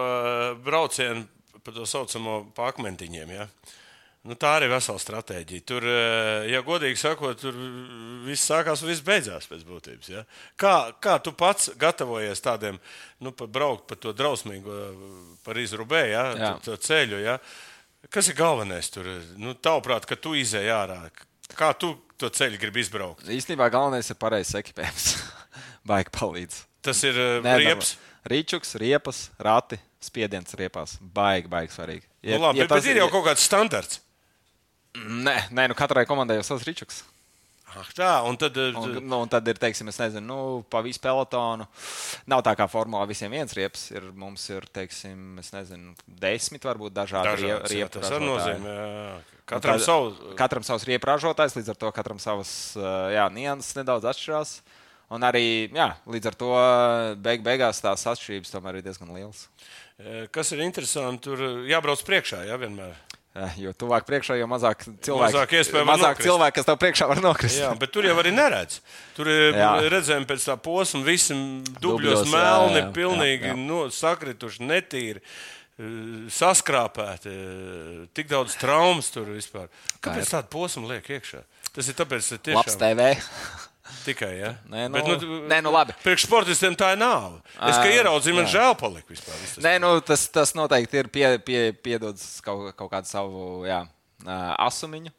braucienu, 0.64 1.26
par 1.60 1.74
to 1.76 1.84
saucamo 1.84 2.46
pakmentiņiem. 2.56 3.32
Ja? 3.36 3.44
Nu, 4.26 4.34
tā 4.34 4.56
arī 4.56 4.66
ir 4.66 4.72
vesela 4.74 4.98
stratēģija. 5.00 5.64
Tur, 5.68 5.84
eh, 5.86 6.48
ja 6.50 6.60
godīgi 6.66 6.98
sakot, 6.98 7.38
tur 7.38 7.54
viss 8.26 8.48
sākās 8.50 8.82
un 8.82 8.90
viss 8.90 9.04
beidzās 9.04 9.46
pēc 9.48 9.62
būtības. 9.68 10.08
Ja? 10.10 10.24
Kā, 10.58 10.92
kā 11.00 11.16
tu 11.22 11.32
pats 11.32 11.70
gatavojies 11.78 12.42
tādiem, 12.44 12.80
nu, 13.22 13.32
pa 13.32 13.46
braukt 13.46 13.86
pa 13.88 13.96
to 13.96 14.12
drausmīgo 14.12 14.80
Parīzu 15.46 15.80
rubēju, 15.80 16.10
ja? 16.12 16.24
Jā. 16.34 16.50
to 16.64 16.76
ceļu? 16.76 17.22
Ja? 17.22 17.38
Kas 18.10 18.28
ir 18.28 18.36
galvenais 18.38 18.90
tur? 18.90 19.06
Nu, 19.38 19.54
tavuprāt, 19.54 20.06
ka 20.08 20.18
tu 20.18 20.34
izēj 20.38 20.68
ārā. 20.74 21.00
Kā 21.56 21.70
tu 21.78 21.94
to 22.20 22.28
ceļu 22.28 22.58
gribi 22.60 22.82
izbraukt? 22.84 23.30
Īstenībā 23.30 23.70
galvenais 23.72 24.10
ir 24.10 24.18
pareizs 24.20 24.58
ekipējums. 24.58 25.08
Baigi 25.88 26.12
palīdz. 26.18 26.60
Tas 26.84 27.00
ir 27.06 27.16
riepas. 27.46 27.94
Nē, 27.94 28.04
Rīčuks, 28.28 28.74
riepas, 28.80 29.28
rati, 29.40 29.78
spiediens 30.04 30.52
riepās. 30.58 30.96
Baigi, 31.00 31.48
baigi 31.48 31.72
svarīgi. 31.72 32.04
Ja, 32.26 32.36
nu, 32.36 32.48
labi, 32.48 32.60
ja 32.60 32.66
bet, 32.66 32.74
bet 32.76 32.90
ir 32.90 33.00
jau 33.00 33.08
kaut 33.12 33.24
kāds 33.30 33.46
standarts. 33.46 34.02
Nē, 35.06 35.36
nē 35.54 35.68
nu 35.70 35.78
katrai 35.78 36.06
komandai 36.08 36.40
jau 36.40 36.50
savs 36.52 36.66
rīčuks. 36.66 37.04
Ah, 37.68 37.88
tā, 37.92 38.12
un 38.24 38.36
tad, 38.40 38.56
un, 38.56 38.94
nu, 39.04 39.18
un 39.26 39.28
tad 39.28 39.46
ir, 39.50 39.58
teiksim, 39.60 39.90
es 39.92 39.98
nezinu, 40.00 40.24
nu, 40.24 40.38
pa 40.72 40.80
visu 40.84 41.02
pelotonu. 41.04 41.66
Nav 42.30 42.40
tā 42.46 42.54
kā 42.56 42.64
formulā 42.70 43.04
visiem 43.10 43.34
viens 43.34 43.52
riepas. 43.54 43.82
Ir, 43.92 44.06
mums 44.16 44.46
ir, 44.48 44.64
teiksim, 44.72 45.36
es 45.42 45.52
nezinu, 45.52 45.92
desmit 46.22 46.64
varbūt 46.64 46.96
dažādi 46.96 47.34
Dažāds, 47.34 47.68
riepu. 47.74 47.82
Jā, 47.82 47.90
tas 47.98 48.14
arī 48.16 48.30
nozīmē, 48.30 48.76
jā. 48.78 49.10
Katram, 49.48 49.76
tad, 49.76 49.84
savu... 49.84 50.32
katram 50.36 50.64
savs 50.64 50.88
riepu 50.88 51.08
ražotājs, 51.08 51.56
līdz 51.56 51.72
ar 51.72 51.80
to 51.80 51.92
katram 51.96 52.20
savas, 52.20 52.50
jā, 53.12 53.28
nianses 53.32 53.76
nedaudz 53.76 54.08
atšķirās. 54.10 54.58
Un 55.16 55.24
arī 55.24 55.44
jā, 55.72 55.90
līdz 56.08 56.28
ar 56.28 56.36
to 56.36 56.48
beig 57.24 57.44
beigās 57.44 57.80
tās 57.84 58.04
atšķirības 58.10 58.52
tomēr 58.52 58.80
ir 58.80 58.84
diezgan 58.84 59.12
lielas. 59.16 59.46
Kas 60.32 60.52
ir 60.52 60.60
interesanti, 60.64 61.24
tur 61.24 61.64
jābrauc 61.68 62.04
priekšā, 62.04 62.42
jā, 62.48 62.58
vienmēr. 62.60 62.96
Jo 63.60 63.70
tuvāk 63.76 64.06
priekšā, 64.08 64.34
jo 64.40 64.48
mazāk 64.50 64.80
cilvēku, 65.04 65.36
mazāk 65.36 65.84
mazāk 65.86 66.22
cilvēku 66.24 66.56
kas 66.56 66.66
tev 66.66 66.78
priekšā 66.80 67.06
var 67.10 67.20
nokrist. 67.22 67.60
Jā, 67.60 67.70
bet 67.78 67.92
tur 67.94 68.08
jau 68.08 68.16
arī 68.18 68.32
neredz. 68.34 68.80
Tur 69.14 69.28
redzējām 69.92 70.26
pēc 70.26 70.46
tā 70.48 70.56
posma, 70.62 71.04
visi 71.06 71.36
dubļos, 71.78 72.24
melni, 72.32 72.80
jā, 72.80 72.86
jā, 72.86 72.90
pilnīgi 72.96 73.50
jā, 73.50 73.54
jā. 73.54 73.60
No, 73.68 73.84
sakrituši, 73.94 74.64
netīri 74.66 75.22
e, 75.22 75.92
saskrāpēti, 76.34 77.36
tik 78.16 78.32
daudz 78.32 78.58
traumas 78.58 79.12
tur 79.14 79.30
vispār. 79.36 79.70
Kāpēc 80.02 80.34
tādu 80.34 80.50
posmu 80.56 80.90
liek 80.90 81.06
iekšā? 81.18 81.44
Tas 81.76 81.92
ir 81.92 81.98
tāpēc, 82.00 82.32
ka 82.32 82.42
tiešām... 82.48 82.64
Labs 82.64 82.80
TV. 82.80 83.12
Tikai, 84.04 84.30
ja? 84.38 84.54
Nē, 84.70 84.86
nu, 84.88 84.98
Bet, 84.98 85.22
nu, 85.24 85.38
nē, 85.50 85.60
nu 85.64 85.72
labi. 85.74 85.94
Priekšsportistiem 86.04 86.76
tā 86.78 86.92
ir 86.94 87.00
nav. 87.00 87.38
Es 87.56 87.78
kā 87.78 87.88
ieraudzīju, 87.92 88.38
man 88.38 88.50
žēl 88.50 88.74
palika 88.80 89.12
vispār. 89.12 89.46
Nē, 89.64 89.76
nu, 89.82 89.92
tas, 90.04 90.26
tas 90.32 90.54
noteikti 90.56 91.02
ir 91.02 91.10
pie, 91.12 91.24
pie, 91.44 91.62
piedodas 91.84 92.38
kaut, 92.44 92.70
kaut 92.78 92.92
kādu 92.92 93.10
savu 93.10 93.46
jā, 93.68 93.82
asumiņu. 94.68 95.14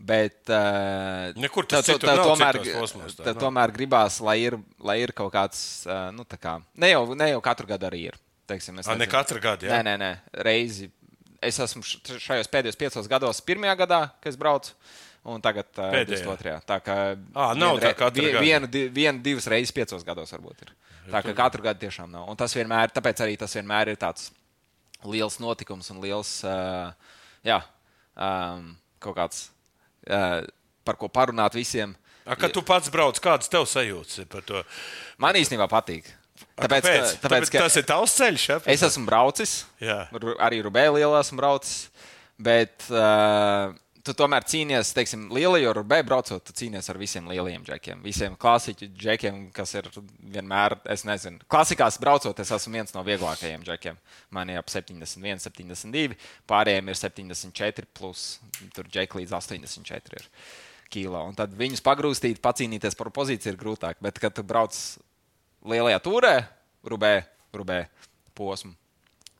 Bet 0.00 0.48
uh, 0.48 1.28
Nekur 1.36 1.66
tas 1.68 1.84
tā, 1.84 1.98
tā, 2.00 2.14
tomēr, 2.16 2.56
kosmos, 2.64 3.18
tā, 3.18 3.26
tā, 3.26 3.34
tomēr 3.36 3.72
gribās, 3.74 4.16
lai 4.24 4.38
ir, 4.46 4.56
lai 4.80 4.96
ir 5.02 5.12
kaut 5.16 5.28
kāds, 5.34 5.58
uh, 5.84 6.08
nu, 6.16 6.24
tā 6.24 6.38
kā, 6.40 6.54
ne 6.80 6.88
jau, 6.88 7.02
ne 7.12 7.28
jau 7.34 7.42
katru 7.44 7.68
gadu 7.68 7.90
arī 7.90 8.06
ir. 8.08 8.16
Teiksim, 8.48 8.80
A, 8.80 8.96
ne 8.96 9.06
katru 9.10 9.42
gadu, 9.44 9.68
jā. 9.68 9.76
Nē, 9.76 9.92
nē, 9.92 9.98
nē, 10.00 10.40
reizi. 10.48 10.88
Es 11.44 11.60
esmu 11.60 11.84
šajos 11.84 12.48
pēdējos 12.52 12.80
piecos 12.80 13.12
gados, 13.12 13.42
pirmajā 13.44 13.76
gadā, 13.84 14.00
kad 14.20 14.32
es 14.32 14.40
braucu 14.40 14.72
un 15.28 15.42
tagad 15.44 15.68
uh, 15.76 15.92
22. 16.06 16.56
Tā 16.68 16.78
kā 16.84 16.96
à, 17.12 17.50
nav 17.58 17.76
vien, 17.76 17.84
tā 17.84 17.92
katru 17.96 18.24
vien, 18.24 18.38
vienu, 18.40 18.70
di, 18.70 18.84
vienu, 18.92 19.22
divas 19.24 19.48
reizes 19.50 19.74
piecos 19.76 20.04
gados 20.06 20.32
varbūt 20.36 20.64
ir. 20.64 20.74
Tā 21.10 21.22
kā 21.24 21.34
katru 21.36 21.64
gadu 21.64 21.82
tiešām 21.82 22.10
nav. 22.12 22.28
Un 22.30 22.38
tas 22.38 22.54
vienmēr, 22.56 22.92
tāpēc 22.94 23.24
arī 23.24 23.36
tas 23.40 23.56
vienmēr 23.58 23.92
ir 23.92 23.98
tāds 24.00 24.30
liels 25.04 25.40
notikums 25.42 25.90
un 25.92 26.00
liels, 26.04 26.32
uh, 26.46 26.92
jā, 27.46 27.58
um, 28.14 28.70
kaut 29.02 29.16
kāds, 29.16 29.42
uh, 30.08 30.40
par 30.86 31.00
ko 31.00 31.10
parunāt 31.12 31.56
visiem. 31.58 31.96
A, 32.24 32.36
kad 32.38 32.52
tu 32.54 32.62
pats 32.62 32.92
brauc, 32.92 33.18
kādas 33.22 33.50
tev 33.50 33.66
sajūtas 33.68 34.28
par 34.30 34.44
to? 34.46 34.62
Man 35.20 35.38
īstenībā 35.40 35.66
patīk. 35.72 36.08
Tāpēc, 36.60 36.84
ka, 36.84 36.92
tāpēc, 36.92 37.12
tāpēc, 37.24 37.50
ka 37.52 37.62
tas 37.64 37.76
ir 37.80 37.86
tavs 37.88 38.14
ceļš. 38.16 38.44
Ja? 38.48 38.56
Es 38.72 38.84
esmu 38.84 39.06
braucis. 39.08 39.54
Jā. 39.82 40.02
Arī 40.40 40.60
Rubēlī 40.64 41.04
esmu 41.04 41.40
braucis. 41.40 41.88
Bet 42.40 42.86
uh, 42.88 43.72
tu 44.04 44.14
tomēr 44.16 44.44
cīnies, 44.48 44.92
teiksim, 44.96 45.26
lielajā 45.34 45.72
rubē 45.76 46.00
braucot, 46.06 46.42
tu 46.44 46.54
cīnies 46.56 46.88
ar 46.92 46.98
visiem 47.00 47.28
lielajiem 47.30 47.64
džekiem, 47.66 48.00
visiem 48.04 48.36
klasiķu 48.40 48.88
džekiem, 48.96 49.40
kas 49.56 49.74
ir 49.76 49.88
vienmēr, 50.34 50.76
es 50.92 51.04
nezinu, 51.08 51.42
klasikās 51.50 51.98
braucot, 52.02 52.40
es 52.40 52.52
esmu 52.56 52.78
viens 52.78 52.94
no 52.96 53.04
vieglākajiem 53.06 53.64
džekiem. 53.66 54.00
Man 54.34 54.52
ir 54.52 54.60
ap 54.60 54.72
71, 54.72 55.42
72, 55.44 56.18
pārējiem 56.50 56.90
ir 56.90 57.00
74, 57.00 57.88
plus 57.96 58.26
tur 58.76 58.88
džeki 58.88 59.20
līdz 59.20 59.36
84 59.36 60.20
ir 60.20 60.28
kilo. 60.90 61.22
Un 61.28 61.36
tad 61.38 61.54
viņus 61.56 61.84
pagrūstīt, 61.86 62.42
pacīnīties 62.42 62.98
par 62.98 63.12
pozīciju 63.14 63.54
ir 63.54 63.60
grūtāk, 63.60 64.00
bet 64.02 64.18
kad 64.22 64.34
tu 64.36 64.44
brauc 64.46 64.76
lielajā 65.66 66.00
turē, 66.04 66.34
rubē, 66.86 67.14
rubē 67.54 67.84
posmu, 68.36 68.74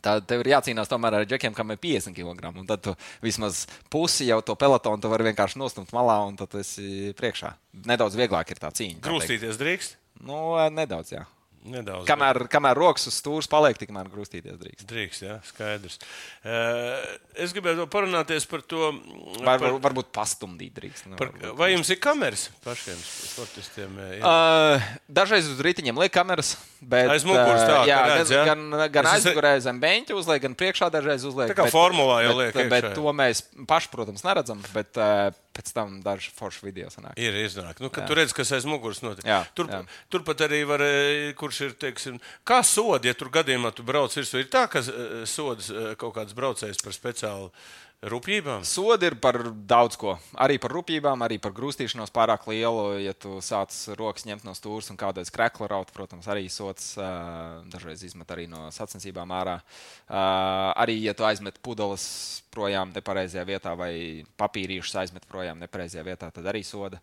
Tad 0.05 0.29
tev 0.29 0.45
ir 0.45 0.53
jācīnās 0.55 0.91
tomēr 0.91 1.19
ar 1.21 1.27
džekiem, 1.29 1.57
kam 1.57 1.75
ir 1.75 1.81
50 1.83 2.17
kg. 2.17 2.53
Un 2.53 2.69
tad 2.69 2.85
tu 2.85 2.95
vismaz 3.25 3.67
pusi 3.93 4.29
jau 4.31 4.41
to 4.45 4.57
pelotonu 4.61 5.03
tu 5.03 5.11
vari 5.13 5.29
vienkārši 5.31 5.61
nostumt 5.61 5.93
malā, 5.97 6.21
un 6.29 6.39
tad 6.41 6.57
esi 6.61 7.13
priekšā. 7.19 7.53
Nedaudz 7.91 8.17
vieglāk 8.21 8.55
ir 8.55 8.63
tā 8.63 8.73
cīņa. 8.75 9.03
Krustīties 9.05 9.61
drīkst? 9.61 10.01
Nu, 10.25 10.57
nedaudz, 10.73 11.15
jā. 11.17 11.27
Nedaudz. 11.61 12.07
Kamēr, 12.09 12.39
kamēr 12.49 12.79
rokas 12.79 13.05
uz 13.11 13.17
stūres 13.21 13.49
paliek, 13.51 13.77
tikmēr 13.77 14.09
grūstīties 14.09 14.57
drīkst. 14.57 14.85
Drīkst, 14.89 15.25
jā, 15.27 15.35
skaidrs. 15.45 15.99
Uh, 16.41 16.95
es 17.37 17.53
gribētu 17.53 17.85
parunāties 17.93 18.47
par 18.49 18.63
to. 18.65 18.89
Var, 18.95 19.45
par, 19.45 19.65
var, 19.67 19.75
varbūt 19.85 20.09
pastumdīt 20.17 20.73
drīkst. 20.79 21.11
Nu, 21.13 21.19
par, 21.21 21.35
vai 21.59 21.69
jums 21.75 21.91
ir 21.93 22.01
kameras 22.01 22.47
pašiem 22.65 22.97
sportistiem? 23.05 23.99
Uh, 24.23 24.89
dažreiz 25.13 25.51
uz 25.53 25.61
rītiņiem 25.67 26.01
liek 26.01 26.15
kameras, 26.17 26.55
bet 26.81 27.13
Aiz 27.13 27.29
muguras 27.29 27.67
tā, 27.69 27.83
jā, 27.91 28.01
redz, 28.15 28.33
jā? 28.33 28.47
gan, 28.49 28.65
gan, 28.97 29.11
aizmugurē 29.13 29.53
zem 29.61 29.83
beņķa 29.85 30.17
uzliek, 30.17 30.41
gan 30.47 30.57
priekšā 30.57 30.89
dažreiz 30.97 31.29
uzliek. 31.29 31.53
Tā 31.53 31.59
kā 31.61 31.69
bet- 31.69 31.77
formulā 31.77 32.23
jau 32.25 32.39
liek 32.41 32.57
Bet, 32.57 32.73
bet 32.73 32.91
to 32.97 33.13
mēs 33.17 33.45
paši, 33.69 33.93
protams, 33.93 34.25
neredzam, 34.25 34.65
bet 34.73 34.97
uh, 34.97 35.29
pēc 35.61 35.75
tam 35.77 35.99
daži 36.05 36.33
forši 36.37 36.65
video 36.65 36.89
sanāk. 36.93 37.19
Ir 37.21 37.37
iznāk. 37.45 37.81
Nu, 37.85 37.91
tu 37.93 38.17
redz, 38.17 38.33
kas 38.37 38.53
aiz 38.57 38.67
muguras 38.69 39.03
notiek. 39.05 39.27
Jā, 39.29 39.43
Tur, 39.55 39.69
jā. 39.69 39.83
turpat 40.13 40.47
arī 40.49 40.63
var, 40.69 40.81
eh, 40.81 41.33
kurš 41.37 41.61
ir, 41.69 41.77
teiksim, 41.77 42.17
kā 42.49 42.63
sodi, 42.65 43.11
ja 43.11 43.15
tur 43.15 43.29
gadījumā 43.29 43.75
tu 43.77 43.85
brauc 43.85 44.15
virsū, 44.17 44.41
ir 44.41 44.49
tā, 44.49 44.67
ka 44.73 44.81
eh, 44.81 45.27
sodas 45.29 45.71
eh, 45.71 45.93
kaut 46.01 46.17
kāds 46.17 46.37
braucējs 46.37 46.81
par 46.83 46.97
speciālu 46.97 47.53
rūpībām. 48.01 48.63
Sodi 48.65 49.11
ir 49.11 49.17
par 49.21 49.37
daudz 49.69 49.99
ko. 50.01 50.15
Arī 50.41 50.57
par 50.61 50.73
rupjībām, 50.73 51.21
arī 51.25 51.37
par 51.43 51.53
grūstīšanos 51.57 52.13
pārāk 52.15 52.47
lielu. 52.49 52.97
Ja 53.05 53.13
tu 53.13 53.37
sāc 53.45 53.75
rokas 53.99 54.25
ņemt 54.29 54.47
no 54.47 54.55
stūres 54.57 54.89
un 54.93 54.99
kādreiz 55.01 55.33
krekla 55.33 55.69
raut, 55.75 55.93
protams, 55.93 56.29
arī 56.33 56.47
sots 56.53 56.95
uh, 56.97 57.61
dažreiz 57.73 58.05
izmet 58.07 58.33
arī 58.33 58.47
no 58.49 58.69
sacensībām 58.73 59.35
ārā. 59.37 59.59
Uh, 59.61 60.73
arī, 60.81 60.97
ja 61.05 61.15
tu 61.17 61.29
aizmet 61.29 61.61
pudeles 61.61 62.07
projām 62.55 62.95
nepareizajā 62.97 63.45
vietā 63.47 63.77
vai 63.79 63.93
papīrīšus 64.41 64.97
aizmet 65.05 65.29
projām 65.29 65.61
nepareizajā 65.61 66.07
vietā, 66.07 66.33
tad 66.33 66.49
arī 66.49 66.65
soda. 66.65 67.03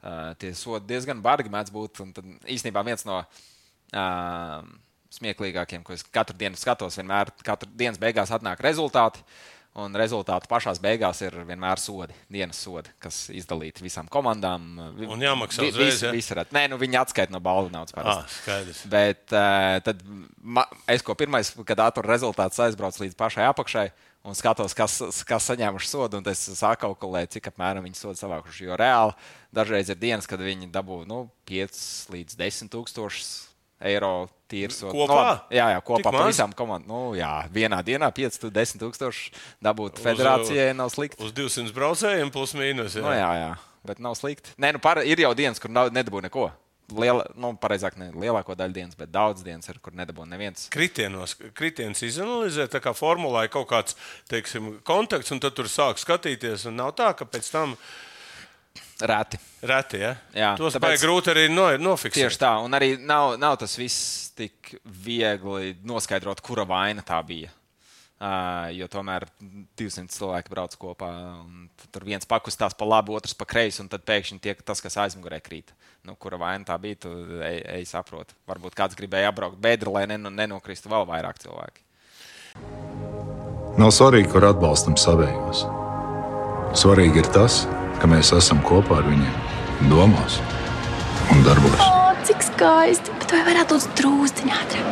Uh, 0.00 0.32
tie 0.40 0.54
sodi 0.56 0.88
diezgan 0.94 1.20
bargi 1.24 1.52
mēdz 1.52 1.74
būt. 1.76 2.04
Un 2.06 2.16
tad 2.16 2.32
īstenībā 2.48 2.86
viens 2.88 3.04
no 3.08 3.20
uh, 3.20 4.64
smieklīgākiem, 5.12 5.84
ko 5.84 5.92
es 5.92 6.08
katru 6.08 6.36
dienu 6.40 6.56
skatos, 6.56 6.96
vienmēr 7.00 7.36
katru 7.44 7.68
dienas 7.76 8.00
beigās 8.00 8.32
atnāk 8.32 8.64
rezultāti. 8.64 9.24
Un 9.78 9.94
rezultāti 9.94 10.48
pašā 10.50 10.72
beigās 10.82 11.20
ir 11.22 11.34
vienmēr 11.46 11.78
sodi, 11.78 12.14
dienas 12.32 12.58
sodi, 12.64 12.90
kas 13.02 13.28
izdalīti 13.30 13.84
visām 13.84 14.08
komandām. 14.10 14.64
Un 15.06 15.22
jāmaksā 15.22 15.68
uzreiz, 15.68 15.92
visi- 15.94 16.06
ja? 16.06 16.10
visi 16.14 16.34
redz. 16.34 16.50
Nē, 16.56 16.64
nu 16.72 16.78
viņi 16.80 16.98
atskaita 16.98 17.30
no 17.30 17.38
balvu 17.38 17.70
naudas. 17.70 17.94
Ah, 17.94 18.24
skaidrs. 18.40 18.82
Bet 18.90 19.30
uh, 19.30 19.78
tad 19.86 20.02
ma, 20.42 20.64
es 20.90 21.04
ko 21.06 21.14
pirmais, 21.14 21.52
kad 21.68 21.78
ātrāk 21.84 22.08
rezultāts 22.10 22.58
aizbraucu 22.64 23.04
līdz 23.04 23.14
pašai 23.18 23.46
apakšai 23.52 23.86
un 24.26 24.34
skatos, 24.34 24.74
kas, 24.74 24.98
kas 25.28 25.46
saņēmuši 25.52 25.88
sodu, 25.88 26.18
un 26.18 26.26
es 26.32 26.42
sāku 26.58 26.82
kalkulēt, 26.88 27.36
cik 27.36 27.52
apmēram 27.52 27.86
viņi 27.86 28.00
sodu 28.00 28.18
savākuši. 28.18 28.66
Jo 28.66 28.76
reāli 28.80 29.14
dažreiz 29.54 29.92
ir 29.94 30.00
dienas, 30.00 30.26
kad 30.26 30.42
viņi 30.42 30.72
dabū 30.74 31.04
nu, 31.08 31.28
5 31.48 32.10
līdz 32.12 32.34
10 32.40 32.72
tūkstošus 32.74 33.47
eiro 33.80 34.28
tīru 34.48 34.72
sodu. 34.74 34.92
Kopā? 34.96 35.22
Nu, 35.50 35.56
jā, 35.58 35.66
jā, 35.74 35.80
kopā 35.84 36.10
par 36.10 36.28
visām 36.30 36.54
komandām. 36.56 36.88
Nu, 36.88 37.00
jā, 37.18 37.32
vienā 37.52 37.80
dienā 37.84 38.08
5, 38.14 38.48
10 38.50 38.80
tūkstoši 38.82 39.32
dabūt 39.64 40.00
federācijai 40.02 40.70
nav 40.76 40.90
slikti. 40.94 41.20
Uz 41.24 41.34
200 41.36 41.74
braucējiem 41.76 42.32
plus 42.34 42.54
mīnus. 42.58 42.96
Jā. 42.98 43.04
Nu, 43.04 43.12
jā, 43.12 43.28
jā, 43.42 43.50
bet 43.86 44.00
nav 44.00 44.16
slikti. 44.18 44.54
Nē, 44.58 44.72
nu, 44.76 44.80
par, 44.82 45.02
ir 45.04 45.20
jau 45.20 45.34
dienas, 45.36 45.60
kur 45.62 45.70
nav- 45.70 45.92
nedabū 45.94 46.24
neko. 46.28 46.48
Liela, 46.96 47.26
nu, 47.36 47.50
pareizāk, 47.60 47.98
ne 48.00 48.06
lielāko 48.16 48.54
daļu 48.56 48.72
dienas, 48.72 48.96
bet 48.96 49.10
daudz 49.12 49.42
dienas, 49.44 49.68
ir, 49.68 49.76
kur 49.84 49.92
nedabū 49.92 50.24
neviens. 50.24 50.70
Kritienos, 50.72 51.34
kritiens 51.52 52.00
izanalizē, 52.00 52.64
tā 52.72 52.80
kā 52.80 52.94
formulā 52.96 53.42
ir 53.44 53.50
kaut 53.52 53.68
kāds 53.68 53.92
teiksim, 54.32 54.78
konteksts, 54.88 55.34
un 55.36 55.42
tad 55.44 55.52
tur 55.52 55.68
sāk 55.68 56.00
skatīties. 56.00 56.64
un 56.70 56.78
Nav 56.80 56.94
tā, 56.96 57.10
ka 57.12 57.28
pēc 57.28 57.50
tam 57.52 57.76
Reti. 59.00 59.38
reti, 59.62 60.00
ja? 60.02 60.16
Jā, 60.34 60.56
tos 60.58 60.74
tāpēc- 60.74 61.02
grūti 61.04 61.30
arī 61.30 61.44
no, 61.52 61.68
nofiksēt. 61.78 62.26
Tieši 62.26 62.38
tā, 62.42 62.52
un 62.64 62.72
arī 62.74 62.96
nav, 62.98 63.36
nav 63.38 63.56
tas 63.58 63.76
viss 63.78 64.30
tik 64.38 64.74
viegli 64.84 65.76
noskaidrot, 65.86 66.40
kura 66.40 66.64
vaina 66.66 67.02
tā 67.02 67.20
bija. 67.26 67.50
Uh, 68.18 68.66
jo 68.74 68.88
tomēr 68.90 69.28
200 69.78 70.10
cilvēki 70.10 70.50
brauc 70.50 70.72
kopā, 70.74 71.06
un 71.38 71.68
tur 71.94 72.02
viens 72.02 72.26
pakustās 72.26 72.74
pa 72.74 72.84
labi, 72.84 73.12
otrs 73.14 73.32
pa 73.38 73.46
kreisi, 73.46 73.78
un 73.80 73.86
tad 73.88 74.02
pēkšņi 74.02 74.40
tiek 74.42 74.62
tas, 74.66 74.80
kas 74.82 74.96
aizmugurē 74.98 75.38
krīt. 75.40 75.70
Nu, 76.02 76.16
kura 76.18 76.36
vaina 76.36 76.64
tā 76.66 76.74
bija, 76.82 76.98
tu 77.06 77.12
ej, 77.38 77.62
ej 77.78 77.84
saproti. 77.86 78.34
Varbūt 78.50 78.74
kāds 78.74 78.98
gribēja 78.98 79.30
apbraukt 79.30 79.60
bedri, 79.62 79.92
lai 79.94 80.06
neno- 80.10 80.34
nenokristu 80.34 80.90
vēl 80.90 81.06
vairāk 81.06 81.38
cilvēki. 81.38 81.84
Nav 83.78 83.92
svarīgi, 83.94 84.32
kur 84.32 84.42
atbalstam 84.48 84.96
savējos. 84.98 85.62
Svarīgi 86.74 87.22
ir 87.22 87.28
tas, 87.30 87.60
ka 87.70 87.87
mēs 88.06 88.30
esam 88.36 88.60
kopā 88.62 89.00
ar 89.00 89.08
viņiem, 89.08 89.34
domās 89.90 90.38
un 91.32 91.42
darbos. 91.42 91.80
O, 91.82 92.14
cik 92.28 92.44
skaisti! 92.46 93.10
Bet 93.18 93.34
vai 93.34 93.42
varētu 93.48 93.74
būt 93.74 93.98
drūzdiņā 93.98 94.60
ātrāk? 94.62 94.90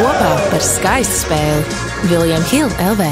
Kopā 0.00 0.30
par 0.50 0.62
skaistu 0.64 1.16
spēli 1.24 2.08
Viljams 2.10 2.52
Hilde 2.52 2.92
LV. 2.92 3.10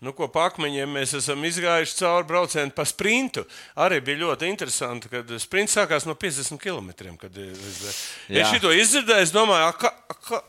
Nu, 0.00 0.14
ko 0.16 0.30
pakmeņiem 0.32 0.94
mēs 0.96 1.12
esam 1.18 1.42
izgājuši 1.44 1.98
cauri 1.98 2.28
braucienu 2.30 2.72
pa 2.72 2.86
sprintu. 2.88 3.44
Arī 3.84 3.98
bija 4.04 4.22
ļoti 4.22 4.48
interesanti, 4.48 5.10
kad 5.12 5.28
sprints 5.42 5.76
sākās 5.76 6.06
no 6.08 6.14
50 6.16 6.56
km. 6.62 6.88
Kad 7.20 7.36
es 7.36 7.90
Jā. 8.32 8.46
es 8.46 8.54
šo 8.54 8.72
izdzirdēju, 8.72 9.26
es 9.28 9.34
domāju, 9.34 9.68
a, 9.68 9.74
ka, 9.76 9.92
a, 9.92 10.16
ka, 10.24 10.40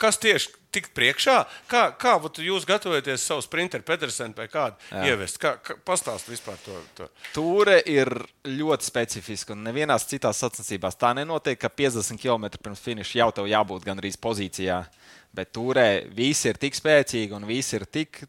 kas 0.00 0.18
tieši 0.22 0.54
tik 0.74 0.90
priekšā? 0.96 1.36
Kā, 1.70 1.84
kā 2.00 2.16
jūs 2.42 2.66
gatavojaties 2.68 3.26
savu 3.28 3.44
sprinteru 3.44 3.86
Petersenu 3.86 4.36
vai 4.36 4.48
kādu 4.50 4.76
Jā. 4.90 5.04
ievest? 5.12 5.38
Kā, 5.42 5.54
kā, 5.62 5.76
pastāst 5.86 6.28
vispār 6.30 6.58
to. 6.64 6.76
to. 6.98 7.08
Tūre 7.36 7.78
ir 7.90 8.10
ļoti 8.48 8.88
specifiska, 8.88 9.54
un 9.54 9.64
nevienās 9.66 10.08
citās 10.10 10.42
sacensībās 10.42 10.98
tā 11.00 11.14
nenotiek, 11.16 11.58
ka 11.60 11.70
50 11.72 12.20
km 12.20 12.50
pirms 12.58 12.84
finiša 12.84 13.20
jau 13.22 13.30
tev 13.38 13.50
jābūt 13.50 13.86
gandrīz 13.86 14.18
pozīcijā. 14.20 14.82
Bet 15.34 15.54
turē 15.54 16.04
visi 16.14 16.50
ir 16.50 16.60
tik 16.62 16.76
spēcīgi 16.78 17.34
un 17.34 17.46
visi 17.48 17.78
ir 17.78 17.88
tik, 17.90 18.22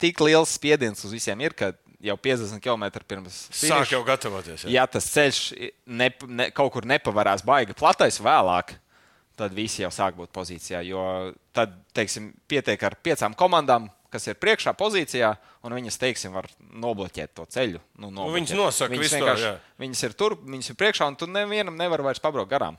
tik 0.00 0.20
liels 0.24 0.54
spiediens 0.56 1.04
uz 1.04 1.12
visiem, 1.12 1.40
ir, 1.44 1.56
ka 1.56 1.74
jau 2.00 2.16
50 2.16 2.62
km 2.62 2.86
pirms 3.08 3.38
Sāk 3.50 3.82
finiša 3.82 3.96
jau 3.96 4.02
gatavoties. 4.06 4.66
Jā. 4.66 4.74
ja 4.78 4.86
tas 4.90 5.08
ceļš 5.12 5.40
ne, 5.86 6.10
ne, 6.30 6.50
kaut 6.54 6.72
kur 6.76 6.86
nepavarās 6.88 7.42
baigi 7.46 7.76
platais 7.78 8.20
vēlāk, 8.22 8.76
tad 9.38 9.54
visi 9.56 9.84
jau 9.84 9.90
sāk 9.94 10.18
būt 10.18 10.32
pozīcijā. 10.34 10.82
Jo 10.86 11.04
tad, 11.56 11.76
teiksim, 11.96 12.32
pietiek 12.50 12.82
ar 12.88 12.96
piecām 13.02 13.36
komandām, 13.38 13.88
kas 14.12 14.24
ir 14.30 14.38
priekšā 14.40 14.72
pozīcijā, 14.78 15.34
un 15.68 15.74
viņas, 15.76 15.98
teiksim, 16.00 16.34
var 16.36 16.48
nobloķēt 16.58 17.34
to 17.36 17.44
ceļu. 17.52 17.80
Nu, 18.00 18.10
Nu, 18.14 18.28
viņas 18.34 18.56
nosaka 18.56 18.94
viņas 18.94 19.16
visu. 19.18 19.54
Viņas 19.82 20.04
ir 20.08 20.18
tur, 20.18 20.38
viņas 20.44 20.72
ir 20.72 20.78
priekšā, 20.80 21.08
un 21.10 21.18
tur 21.20 21.30
nevienam 21.32 21.76
nevar 21.76 22.02
vairs 22.06 22.22
pabraukt 22.24 22.50
garām. 22.52 22.78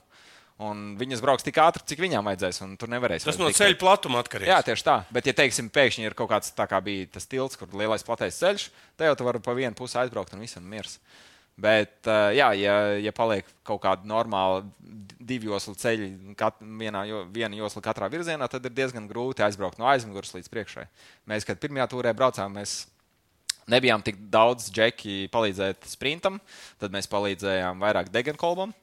Un 0.59 0.97
viņas 0.99 1.21
brauks 1.23 1.45
tik 1.47 1.55
ātri, 1.63 1.85
cik 1.87 2.01
viņām 2.03 2.25
vajadzēs, 2.27 2.57
un 2.65 2.73
tur 2.75 2.89
nevarēs. 2.91 3.23
Tas 3.23 3.37
no 3.39 3.47
ceļa 3.55 3.77
platuma 3.79 4.19
atkarīgs. 4.19 4.49
Jā, 4.51 4.57
tieši 4.67 4.83
tā. 4.83 4.95
Bet, 5.15 5.29
ja 5.29 5.33
teiksim, 5.37 5.69
pēkšņi 5.71 6.09
ir 6.09 6.15
kaut 6.19 6.27
kāds 6.33 6.51
tā 6.57 6.65
kā 6.67 6.81
bija 6.83 7.05
tas 7.13 7.29
tilts, 7.31 7.55
kur 7.55 7.71
lielais 7.79 8.03
platais 8.03 8.35
ceļš, 8.41 8.65
tad 8.99 9.07
jau 9.07 9.15
tu 9.21 9.27
vari 9.29 9.39
pa 9.45 9.55
vienu 9.55 9.71
pusi 9.79 9.95
aizbraukt 10.01 10.35
un 10.35 10.43
visam 10.43 10.65
miers. 10.67 10.97
Bet, 11.59 11.97
ā, 12.07 12.29
jā, 12.37 12.49
ja, 12.55 12.75
ja 13.03 13.11
paliek 13.15 13.47
kaut 13.67 13.81
kāda 13.83 14.07
normāla 14.07 14.61
divu 15.19 15.51
joslu 15.51 15.75
ceļa, 15.75 16.35
kat, 16.39 16.61
vienā, 16.61 17.01
jo- 17.09 17.25
viena 17.35 17.57
josla 17.59 17.83
katrā 17.83 18.07
virzienā, 18.09 18.47
tad 18.49 18.63
ir 18.65 18.71
diezgan 18.77 19.09
grūti 19.09 19.43
aizbraukt 19.45 19.77
no 19.81 19.89
aizmugures 19.91 20.31
līdz 20.37 20.47
priekšai. 20.53 20.85
Mēs, 21.29 21.45
kad 21.45 21.59
pirmajā 21.59 21.89
tūrē 21.91 22.13
braucām, 22.15 22.55
mēs 22.55 22.85
nebijām 23.69 24.01
tik 24.05 24.17
daudz 24.31 24.71
džeki 24.73 25.27
palīdzēt 25.33 25.85
sprintam, 25.91 26.39
tad 26.81 26.95
mēs 26.95 27.09
palīdzējām 27.11 27.83
vairāk 27.83 28.09
degenkolbam. 28.13 28.73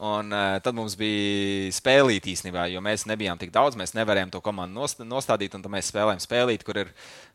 Un 0.00 0.30
uh, 0.32 0.54
tad 0.64 0.72
mums 0.72 0.94
bija 0.96 1.68
spēlīt 1.76 2.24
īstenībā, 2.32 2.62
jo 2.72 2.80
mēs 2.80 3.02
nebijām 3.10 3.36
tik 3.40 3.50
daudz, 3.52 3.76
mēs 3.76 3.92
nevarējām 3.98 4.30
to 4.32 4.40
komandu 4.40 4.78
nost- 4.78 5.02
nostādīt, 5.04 5.52
un 5.58 5.60
tad 5.60 5.72
mēs 5.74 5.90
spēlējām 5.92 6.22
spēlīt, 6.24 6.64
kur 6.64 6.78
ir 6.80 6.92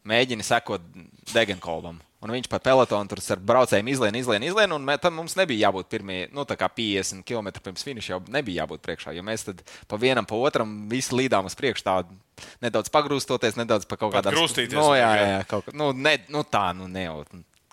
mēģini 0.10 0.42
sekot 0.48 0.82
degenkolbam. 1.30 2.00
Un 2.26 2.34
viņš 2.34 2.48
pa 2.50 2.58
pelotonu 2.58 3.06
tur 3.12 3.20
ar 3.36 3.42
braucējiem 3.52 3.90
izlien, 3.94 4.16
izlien, 4.18 4.44
izlien, 4.48 4.72
un 4.74 4.82
mē, 4.88 4.96
tad 5.02 5.14
mums 5.14 5.36
nebija 5.38 5.68
jābūt 5.68 5.90
pirmie, 5.92 6.24
nu, 6.34 6.42
tā 6.50 6.56
kā 6.58 6.66
50 6.74 7.22
km 7.28 7.52
pirms 7.62 7.86
finiša 7.86 8.16
jau 8.16 8.22
nebija 8.34 8.64
jābūt 8.64 8.82
priekšā, 8.82 9.14
jo 9.14 9.22
mēs 9.28 9.46
tad 9.46 9.62
pa 9.92 10.00
vienam, 10.02 10.26
pa 10.26 10.40
otram 10.42 10.72
visi 10.90 11.14
līdām 11.14 11.46
uz 11.46 11.54
priekšu 11.60 11.86
tādu 11.86 12.18
nedaudz 12.66 12.90
pagrūstoties, 12.90 13.60
nedaudz 13.62 13.86
pa 13.86 14.00
kaut 14.02 14.16
Pat 14.16 14.24
kādām 14.26 14.40
grūstīties 14.40 14.74
No, 14.74 14.88
jā, 14.98 15.06
vajag, 15.06 15.20
jā. 15.22 15.28
jā, 15.30 15.36
jā, 15.38 15.44
kaut, 15.54 15.68
kā- 15.70 15.76
nu, 15.78 15.92
ne, 15.94 16.16
nu, 16.34 16.42
tā, 16.50 16.66
nu, 16.74 16.90
ne 16.90 17.06
jau 17.06 17.20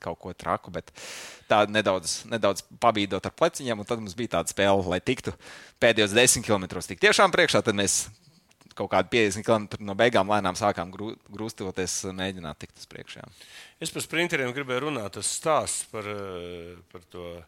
kaut 0.02 0.18
ko 0.18 0.32
traku, 0.34 0.72
bet 0.74 0.90
tā 1.48 1.62
nedaudz, 1.70 2.24
nedaudz 2.28 2.64
pabīdot 2.82 3.24
ar 3.24 3.32
pleciņiem, 3.38 3.78
un 3.78 3.86
tad 3.88 4.00
mums 4.02 4.16
bija 4.18 4.36
tāda 4.36 4.50
spēle, 4.50 4.82
lai 4.90 4.98
tiktu 5.00 5.32
pēdējos 5.80 6.12
10 6.18 6.44
km 6.44 6.66
tik 6.82 7.00
tiešām 7.00 7.32
priekšā, 7.32 7.62
tad 7.64 7.78
mēs 7.78 8.02
kaut 8.76 8.90
kādi 8.92 9.10
50 9.14 9.44
km 9.46 9.84
no 9.84 9.94
beigām 9.98 10.28
lēnām 10.32 10.56
sākām 10.58 10.92
grū- 10.94 11.16
grūstoties, 11.32 12.12
mēģināt 12.12 12.58
tikt 12.58 12.78
uz 12.78 12.86
priekšu. 12.86 13.24
Es 13.80 13.90
par 13.90 14.02
sprinteriem 14.02 14.52
gribēju 14.54 14.88
runāt. 14.88 15.10
Tas 15.18 15.30
stāsts 15.40 15.84
par, 15.90 16.06
eh, 16.08 16.76
par 16.92 17.00
to 17.10 17.42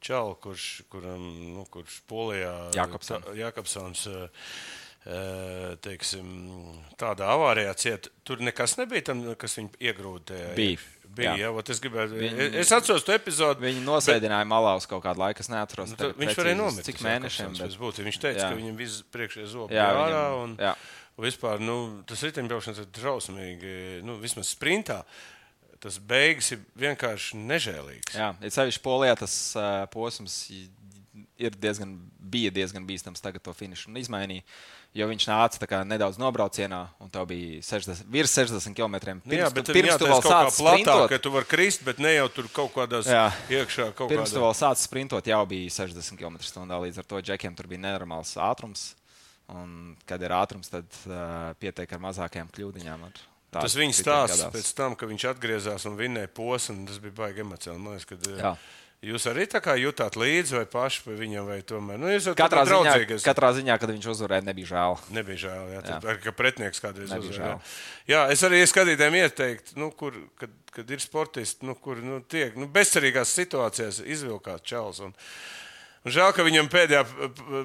čalu, 0.00 0.34
kurš, 0.42 0.82
kuram, 0.90 1.22
nu, 1.54 1.64
kurš 1.70 2.00
Polijā 2.08 2.72
Jakobsons. 3.38 4.06
Teiksim, 5.82 6.26
tādā 7.00 7.26
avārijā 7.34 7.74
cieta. 7.78 8.10
Tur 8.26 8.42
nekas 8.44 8.76
nebija 8.78 9.08
tam, 9.10 9.22
kas 9.38 9.56
viņu 9.58 9.72
iegrūda. 9.82 10.24
tajā. 10.32 10.50
Bija. 10.58 10.78
Bija, 11.12 11.34
Jā. 11.36 11.50
jā, 11.52 11.64
es 11.68 11.80
gribēju. 11.84 12.08
Viņi- 12.16 12.54
Es 12.62 12.70
atceros 12.72 13.04
to 13.04 13.12
epizodu. 13.12 13.60
Viņi 13.60 13.82
nosēdināja 13.84 14.46
malā 14.48 14.76
uz 14.78 14.86
kaut 14.86 15.02
kādu 15.04 15.18
laiku. 15.20 15.40
Es 15.40 15.48
neatceros, 15.48 15.90
Nu, 15.90 15.96
viņš 15.96 16.16
precīzi, 16.16 16.38
varēja 16.40 16.56
nomirt. 16.56 16.84
Cik 16.86 16.96
tas 16.96 17.04
mēnešiem? 17.04 17.50
Bet... 17.52 17.60
pēc 17.60 17.76
būtības. 17.76 18.06
Viņš 18.08 18.18
teica, 18.22 18.40
Jā. 18.40 18.48
ka 18.48 18.56
viņam 18.56 18.76
viss 18.76 19.02
priekšējā 19.12 19.46
zoba 19.46 19.74
Jā, 19.74 19.90
bija 19.92 20.06
ārā. 20.06 20.42
Un, 20.42 20.56
jā. 20.56 20.74
vispār, 21.18 21.60
nu, 21.60 22.02
tas 22.06 22.22
riteņbraukšanas 22.22 22.78
ir 22.78 22.86
drausmīgi. 22.96 24.02
Nu, 24.04 24.16
vismaz 24.16 24.54
sprintā 24.56 25.02
tas 25.82 25.98
beigas 25.98 26.52
ir 26.54 26.60
vienkārši 26.78 27.36
nežēlīgs. 27.42 28.14
Jā, 28.14 28.30
ir 28.40 28.50
sevišķi 28.54 28.80
polijā 28.84 29.16
tas 29.18 29.34
uh, 29.58 29.84
posms 29.92 30.36
ir 31.48 31.56
diezgan, 31.58 31.96
bija 32.32 32.52
diezgan 32.54 32.86
bīstams 32.88 33.22
tagad 33.24 33.42
to 33.44 33.54
finišu 33.56 33.90
un 33.90 33.98
izmainīja. 34.00 34.44
Jo 34.92 35.06
viņš 35.08 35.24
nāca 35.30 35.60
tā 35.62 35.66
kā 35.70 35.78
nedaudz 35.88 36.18
nobraucienā, 36.20 36.82
un 37.00 37.08
tev 37.12 37.24
bija 37.30 37.62
60, 37.64 38.04
virs 38.12 38.34
60 38.36 38.76
km. 38.76 38.98
Pirms, 39.00 39.22
Nu, 39.24 39.38
jā, 39.38 39.48
bet 39.48 39.64
tu, 39.64 39.72
pirms 39.72 39.94
pirms 39.94 40.02
tu 40.02 40.04
tam 40.04 40.12
vēl 40.12 40.20
kaut 40.20 40.28
kā 40.28 40.40
sāci 40.42 40.58
platāk, 40.60 40.82
sprintot, 40.82 41.04
ka 41.14 41.18
tu 41.24 41.32
vari 41.32 41.48
krist, 41.48 41.84
bet 41.86 42.02
ne 42.04 42.12
jau 42.12 42.26
tur 42.36 42.50
kaut 42.52 42.74
kādās 42.76 43.08
Jā. 43.08 43.22
iekšā. 43.48 43.88
Kaut 43.96 44.12
pirms 44.12 44.28
tu 44.28 44.36
kādā... 44.36 44.44
vēl 44.44 44.56
sāci 44.58 44.84
sprintot, 44.84 45.30
jau 45.32 45.40
bija 45.48 45.72
60 45.80 46.20
km/h. 46.20 46.80
Līdz 46.84 47.00
ar 47.00 47.08
to 47.08 47.22
džekiem 47.24 47.56
tur 47.56 47.70
bija 47.72 47.84
nenormāls 47.86 48.34
ātrums. 48.36 48.90
Un, 49.52 49.96
kad 50.08 50.22
ir 50.22 50.32
ātrums, 50.36 50.70
tad 50.72 50.86
uh, 51.08 51.52
pietiek 51.60 51.90
ar 51.92 52.00
mazākajām 52.04 52.52
kļūdiņām. 52.52 53.08
Ar 53.08 53.16
tādu 53.16 53.64
Tas 53.64 53.74
viņa 53.76 53.96
stāsts 53.96 54.44
pēc 54.54 54.70
tam, 54.76 54.94
ka 54.96 55.08
viņš 55.10 55.26
atgriezās 55.32 55.88
un 55.88 55.98
vinnēja 55.98 56.30
posmu, 56.32 56.86
tas 56.88 57.00
bija 57.02 57.16
baigi 57.18 57.44
emocionāli. 57.44 57.82
Man 57.84 57.98
liekas, 57.98 58.08
ka, 58.12 58.36
Jā. 58.38 58.52
Jūs 59.02 59.24
arī 59.26 59.48
tā 59.50 59.58
kā 59.58 59.72
jutāt 59.74 60.14
līdzi 60.14 60.54
vai 60.60 60.66
paši 60.70 61.10
viņam, 61.18 61.48
vai 61.50 61.56
tomēr? 61.66 61.96
Nu, 61.98 62.06
jau 62.12 62.34
Katrā 62.38 62.62
ziņā, 62.62 62.82
draudzīgais- 62.86 63.24
katrā 63.26 63.48
ziņā, 63.56 63.74
kad 63.82 63.90
viņš 63.90 64.06
uzvarēja, 64.12 64.44
nebija 64.46 64.68
žēl. 64.70 64.98
Nebija 65.10 65.38
žēl, 65.42 65.64
jā, 65.72 65.80
Jā. 65.80 65.82
tad, 65.88 66.04
jā. 66.06 66.14
ka 66.22 66.30
pretinieks 66.38 66.78
kādreiz 66.84 67.10
Nebija 67.10 67.32
uzvarēja. 67.32 67.56
žēl. 67.58 68.12
Jā, 68.12 68.20
es 68.30 68.42
arī 68.46 68.60
skatītājiem 68.62 69.16
ieteiktu, 69.24 69.74
nu, 69.82 69.90
kur, 69.90 70.14
kad, 70.38 70.50
kad 70.70 70.88
ir 70.94 71.02
sportisti, 71.02 71.66
nu, 71.66 71.74
kur 71.74 71.96
nu, 71.98 72.20
tiek 72.22 72.54
nu, 72.54 72.68
bezcerīgās 72.70 73.34
situācijās 73.34 73.98
izvilkāt 74.06 74.62
čels. 74.62 75.00
Un, 75.02 75.12
žēl, 76.06 76.30
ka 76.32 76.46
viņam 76.46 76.70
pēdējā, 76.70 77.02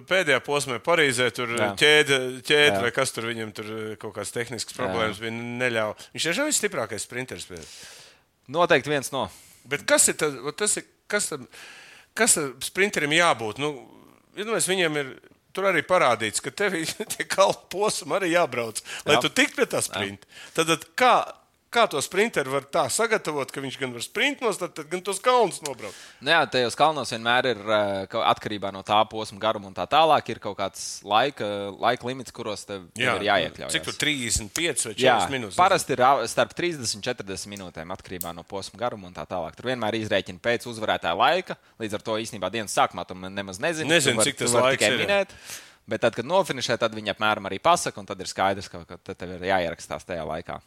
pēdējā 0.09 0.41
posmā 0.41 0.79
Parīzē 0.81 1.29
tur 1.37 1.53
Jā. 1.53 1.69
ķēde, 1.77 2.41
ķēde 2.41 2.77
Jā. 2.79 2.81
vai 2.81 2.91
kas 2.97 3.13
tur 3.13 3.29
viņam 3.29 3.53
tur 3.53 3.95
kaut 4.01 4.15
kādas 4.17 4.33
tehniskas 4.33 4.73
problēmas 4.73 5.21
bija, 5.21 5.37
neļauj. 5.37 5.93
Viņš 6.17 6.31
ir 6.33 6.51
stiprākais 6.65 7.05
sprinteris. 7.05 7.45
pie- 7.45 7.61
Noteikti 8.49 8.89
viens 8.89 9.11
no. 9.11 9.29
Bet 9.67 9.85
kas 9.85 10.07
ir 10.09 10.13
tas, 10.15 10.33
tas 10.55 10.77
ir, 10.77 10.83
kas, 11.11 11.29
tam- 11.31 11.47
kas 12.17 12.37
tam 12.37 12.53
sprinterim 12.63 13.13
jābūt? 13.15 13.59
Nu, 13.63 13.71
iedomājieties, 14.37 14.69
viņiem 14.71 14.99
ir 15.01 15.11
tur 15.57 15.65
arī 15.71 15.81
parādīts, 15.87 16.43
ka 16.43 16.51
tev 16.53 16.75
ir 16.81 16.91
tie 17.15 17.25
kalnu 17.25 17.57
posmi 17.73 18.13
arī 18.17 18.33
jābrauc, 18.35 18.83
lai 19.07 19.17
Jā. 19.17 19.23
tu 19.25 19.31
tiktu 19.33 19.61
pie 19.61 19.69
tā 19.71 19.81
sprinta. 19.85 20.27
Tad, 20.53 20.69
tad 20.73 20.85
kā, 20.99 21.13
kā 21.77 21.83
to 21.93 22.01
sprinteru 22.01 22.55
var 22.57 22.65
tā 22.73 22.83
sagatavot, 22.91 23.51
ka 23.53 23.61
viņš 23.63 23.77
gan 23.79 23.93
var 23.93 24.03
sprint 24.05 24.41
nostāt, 24.43 24.73
tad 24.77 24.89
gan 24.89 25.03
tos 25.05 25.21
kalnus 25.23 25.61
nobraukt? 25.61 25.95
Nu 26.25 26.33
jā, 26.33 26.41
tajos 26.57 26.75
kalnos 26.79 27.13
vienmēr 27.13 27.51
ir 27.53 27.61
eh, 27.61 28.01
ka 28.11 28.23
atkarībā 28.33 28.73
no 28.73 28.81
tā 28.87 28.97
posma 29.11 29.37
garuma 29.45 29.69
un 29.69 29.77
tā 29.77 29.85
tālāk. 29.89 30.33
Ir 30.33 30.41
kaut 30.43 30.57
kāds 30.59 30.83
laika, 31.07 31.45
laika 31.77 32.09
limits, 32.09 32.33
kuros 32.35 32.65
tev 32.67 32.87
tev 32.97 33.21
ir 33.21 33.27
jāiekļaujas. 33.29 33.75
Cik 33.77 33.87
tur 33.87 33.99
35 34.01 34.87
vai 34.89 34.95
40 34.97 35.05
Jā, 35.05 35.15
minūtes? 35.31 35.59
parasti 35.59 35.93
ir 35.95 36.03
starp 36.33 36.57
30 36.57 36.97
un 36.97 37.05
40 37.05 37.51
minūtēm 37.53 37.93
atkarībā 37.95 38.33
no 38.35 38.43
posma 38.47 38.81
garuma 38.81 39.07
un 39.11 39.15
tā 39.15 39.27
tālāk. 39.29 39.55
Tur 39.59 39.69
vienmēr 39.71 39.99
izrēķina 40.01 40.41
pēc 40.43 40.67
uzvarētāja 40.73 41.15
laika. 41.17 41.57
Līdz 41.81 41.99
ar 41.99 42.05
to 42.09 42.17
īstenībā 42.23 42.51
dienas 42.53 42.75
sākumā 42.75 43.05
tu 43.07 43.15
nemaz 43.15 43.61
nezini, 43.61 43.89
Nezinu, 43.93 44.17
tu 44.17 44.23
vari- 44.23 44.31
cik 44.31 44.41
tas 44.41 44.57
laiks 44.57 44.77
tikai 44.81 44.93
ir, 44.93 44.97
jā. 44.99 45.05
minēt. 45.05 45.35
Bet 45.87 46.01
tad, 46.03 46.15
kad 46.17 46.25
nofinišē, 46.27 46.75
tad 46.81 46.91
viņi 46.97 47.13
apmēram 47.13 47.45
arī 47.47 47.61
pasaka, 47.63 48.01
un 48.01 48.05
tad 48.09 48.19
ir 48.19 48.27
skaidrs, 48.27 48.67
ka, 48.67 48.81
ka 48.83 48.97
tad 48.97 49.17
tev 49.21 49.37
ir 49.37 49.45
jāierakstās 49.47 50.03
tajā 50.03 50.25
laikā. 50.27 50.57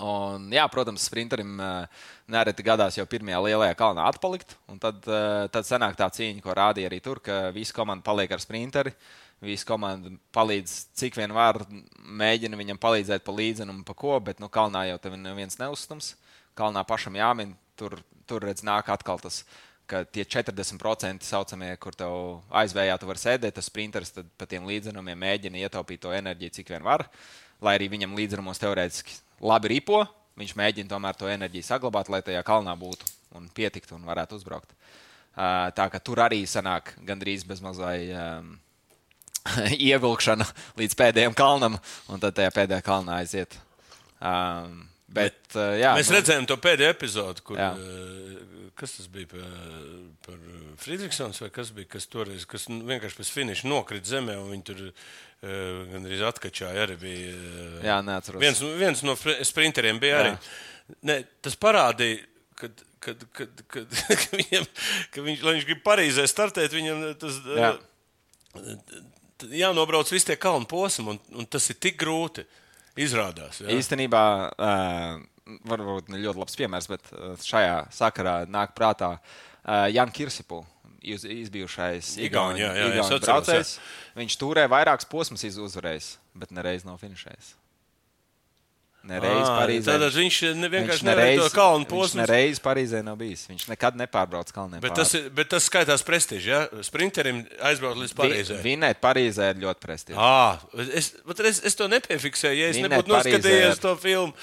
Un, 0.00 0.46
jā, 0.54 0.62
protams, 0.72 1.04
sprinterim 1.10 1.58
eh, 1.60 2.04
nereti 2.32 2.64
gadās 2.64 2.96
jau 2.96 3.04
pirmajā 3.08 3.40
lielajā 3.44 3.76
kalnā 3.76 4.06
atpalikt. 4.08 4.54
Tad, 4.80 5.04
eh, 5.04 5.46
tad 5.52 5.68
sanāk 5.68 5.98
tā 5.98 6.08
cīņa, 6.16 6.40
ko 6.44 6.56
rādīja 6.56 6.88
arī 6.88 7.00
tur, 7.04 7.20
ka 7.24 7.50
visa 7.54 7.76
komanda 7.76 8.06
paliek 8.06 8.32
ar 8.32 8.40
sprinteri. 8.40 8.94
Visa 9.44 9.64
komanda 9.68 10.12
palīdz, 10.36 10.74
cik 11.00 11.16
vien 11.16 11.32
var, 11.32 11.62
mēģina 12.04 12.58
viņam 12.60 12.80
palīdzēt 12.80 13.24
pa 13.24 13.32
līdzenu 13.32 13.72
un 13.72 13.84
pa 13.88 13.96
ko, 13.96 14.18
bet 14.20 14.40
nu, 14.40 14.50
kalnā 14.52 14.86
jau 14.90 14.98
tev 15.00 15.16
neviens 15.16 15.56
neuzstums. 15.60 16.14
Kalnā 16.56 16.84
pašam 16.84 17.16
jāmin, 17.16 17.54
tur, 17.76 17.96
tur 18.28 18.44
redz, 18.44 18.64
nāk 18.66 18.90
atkal 18.92 19.20
tas, 19.20 19.42
ka 19.90 20.04
tie 20.04 20.24
40% 20.28 21.24
saucamie, 21.26 21.72
kur 21.82 21.96
tev 21.98 22.12
aizvējā 22.62 22.98
tu 23.00 23.08
vari 23.08 23.22
sēdēt, 23.22 23.56
tas 23.56 23.68
sprinteris 23.68 24.12
tad 24.14 24.28
pa 24.38 24.48
tiem 24.48 24.68
līdzenumiem 24.68 25.18
mēģina 25.24 25.64
ietaupīt 25.64 26.04
to 26.04 26.12
enerģiju, 26.14 26.56
cik 26.60 26.74
vien 26.76 26.84
var. 26.86 27.08
Lai 27.60 27.76
arī 27.76 27.90
viņam 27.92 28.16
līdzrumos 28.16 28.60
teorētiski 28.62 29.18
labi 29.44 29.74
ripo, 29.74 30.04
viņš 30.40 30.56
mēģina 30.56 30.90
tomēr 30.90 31.18
to 31.18 31.28
enerģiju 31.28 31.66
saglabāt, 31.66 32.08
lai 32.12 32.22
tajā 32.24 32.42
kalnā 32.46 32.74
būtu 32.78 33.08
un 33.36 33.48
pietiktu 33.54 33.96
un 33.96 34.06
varētu 34.08 34.38
uzbraukt. 34.40 34.72
Tā 35.36 35.86
kā 35.92 36.00
tur 36.02 36.20
arī 36.24 36.42
sanāk 36.48 36.94
gandrīz 37.06 37.44
bez 37.46 37.60
mazai 37.62 38.10
um, 38.10 38.54
ievilkšana 39.90 40.46
līdz 40.80 40.96
pēdējiem 40.98 41.36
kalnam, 41.38 41.78
un 42.10 42.22
tad 42.22 42.36
tajā 42.36 42.52
pēdējā 42.56 42.82
kalnā 42.84 43.20
aiziet. 43.22 43.56
Um, 44.20 44.89
bet, 45.10 45.38
uh, 45.56 45.74
jā, 45.80 45.92
Mēs 45.98 46.10
nu, 46.12 46.16
redzējām 46.18 46.46
to 46.50 46.56
pēdējo 46.62 46.92
epizodi, 46.94 47.42
kur 47.46 47.58
Jā. 47.58 47.70
eh, 47.74 48.70
kas 48.80 48.94
tas 48.96 49.08
bija 49.12 49.26
par, 49.32 49.48
par 50.26 50.38
Friedrichsons 50.80 51.40
vai 51.42 51.50
kas 51.52 51.72
bija, 51.76 51.88
kas 51.96 52.06
toreiz 52.08 52.46
kas 52.48 52.64
vienkārši 52.70 53.18
pēc 53.18 53.32
finiša 53.34 53.68
nokrita 53.68 54.08
zemē 54.14 54.38
un 54.40 54.48
viņi 54.54 54.64
tur 54.70 54.80
gandrīz 55.40 56.20
atkačāja. 56.28 56.84
Arī 56.86 56.96
bija 57.00 57.34
Jā, 57.84 57.98
neatceros. 58.04 58.40
viens, 58.42 58.60
viens 58.80 59.02
no 59.08 59.14
sprinteriem 59.16 60.00
bija 60.02 60.18
arī. 60.22 60.32
Ne, 61.06 61.20
tas 61.44 61.54
parādīja, 61.60 62.22
kad, 62.60 62.82
kad, 63.00 63.22
kad, 63.36 63.62
kad, 63.72 63.94
ka 64.24 64.36
viņam, 64.36 64.66
ka 65.14 65.24
viņš, 65.28 65.44
lai 65.46 65.54
viņš 65.58 65.68
grib 65.70 65.80
Parīzē 65.86 66.26
startēt, 66.28 66.72
viņam 66.76 67.04
tas. 67.20 67.38
eh, 67.44 67.60
Jā. 67.62 67.70
Jānobrauc 69.40 70.10
visi 70.12 70.28
tie 70.28 70.36
kalnu 70.36 70.68
posmi, 70.68 71.14
un, 71.14 71.20
un 71.40 71.46
tas 71.48 71.64
ir 71.72 71.78
tik 71.80 71.96
grūti. 72.02 72.44
Izrādās. 72.96 73.60
Jā. 73.62 73.68
Īstenībā, 73.76 74.22
uh, 74.58 75.58
varbūt 75.66 76.08
ne 76.10 76.18
ļoti 76.22 76.38
labs 76.42 76.56
piemērs, 76.58 76.88
bet 76.90 77.02
šajā 77.44 77.76
sakarā 77.94 78.46
nāk 78.50 78.74
prātā 78.74 79.12
uh, 79.18 79.86
Jan 79.92 80.10
Kirsipu. 80.10 80.64
iz- 81.02 81.24
Izbijušais 81.24 82.18
Igauni, 82.20 82.60
jā, 82.60 82.74
jā, 82.76 82.82
es 82.84 82.92
Igauni 82.92 83.16
atceros, 83.16 83.26
braucējs. 83.26 83.78
Viņš 84.20 84.34
turēja 84.36 84.68
vairākus 84.68 85.08
posmus, 85.08 85.44
iz- 85.48 85.56
uzvarējis, 85.56 86.16
bet 86.34 86.50
nereiz 86.52 86.84
nav 86.84 86.98
finišējis. 87.00 87.54
Nereiz 89.02 89.46
Ā, 89.48 89.52
Parīzē. 89.56 89.94
Tātad 89.94 90.12
viņš 90.12 90.38
ne- 90.60 90.68
vienkārši 90.68 91.00
Viņš 91.00 91.06
nevarēja 91.08 91.36
to 91.40 91.48
kalnu 91.56 91.86
viņš 91.86 91.88
posmu. 91.88 92.20
nereiz 92.20 92.58
Parīzē 92.60 93.00
nav 93.06 93.16
bijis. 93.16 93.46
Viņš 93.48 93.64
nekad 93.72 93.96
nepārbrauc 93.96 94.52
kalniem. 94.52 94.80
Bet 94.84 94.92
tas, 94.94 95.14
ir, 95.16 95.30
bet 95.32 95.48
tas 95.48 95.64
skaitās 95.70 96.04
prestižs. 96.04 96.44
Ja? 96.44 96.60
Sprinterim 96.84 97.46
aizbraukt 97.64 97.96
līdz 98.02 98.12
Parīzē. 98.18 98.60
Vi, 98.60 98.76
vinēt 98.76 99.00
Parīzē 99.00 99.50
ir 99.54 99.62
ļoti 99.64 99.80
prestižs. 99.80 100.18
À, 100.20 100.58
es, 100.92 101.14
es, 101.48 101.62
es 101.64 101.74
to 101.80 101.88
nepiefiksēju, 101.88 102.60
ja 102.60 102.68
es 102.68 102.76
Vinēt 102.76 102.92
nebūtu 102.98 103.14
noskatījies 103.16 103.72
ir- 103.78 103.80
to 103.80 103.96
filmu. 103.96 104.34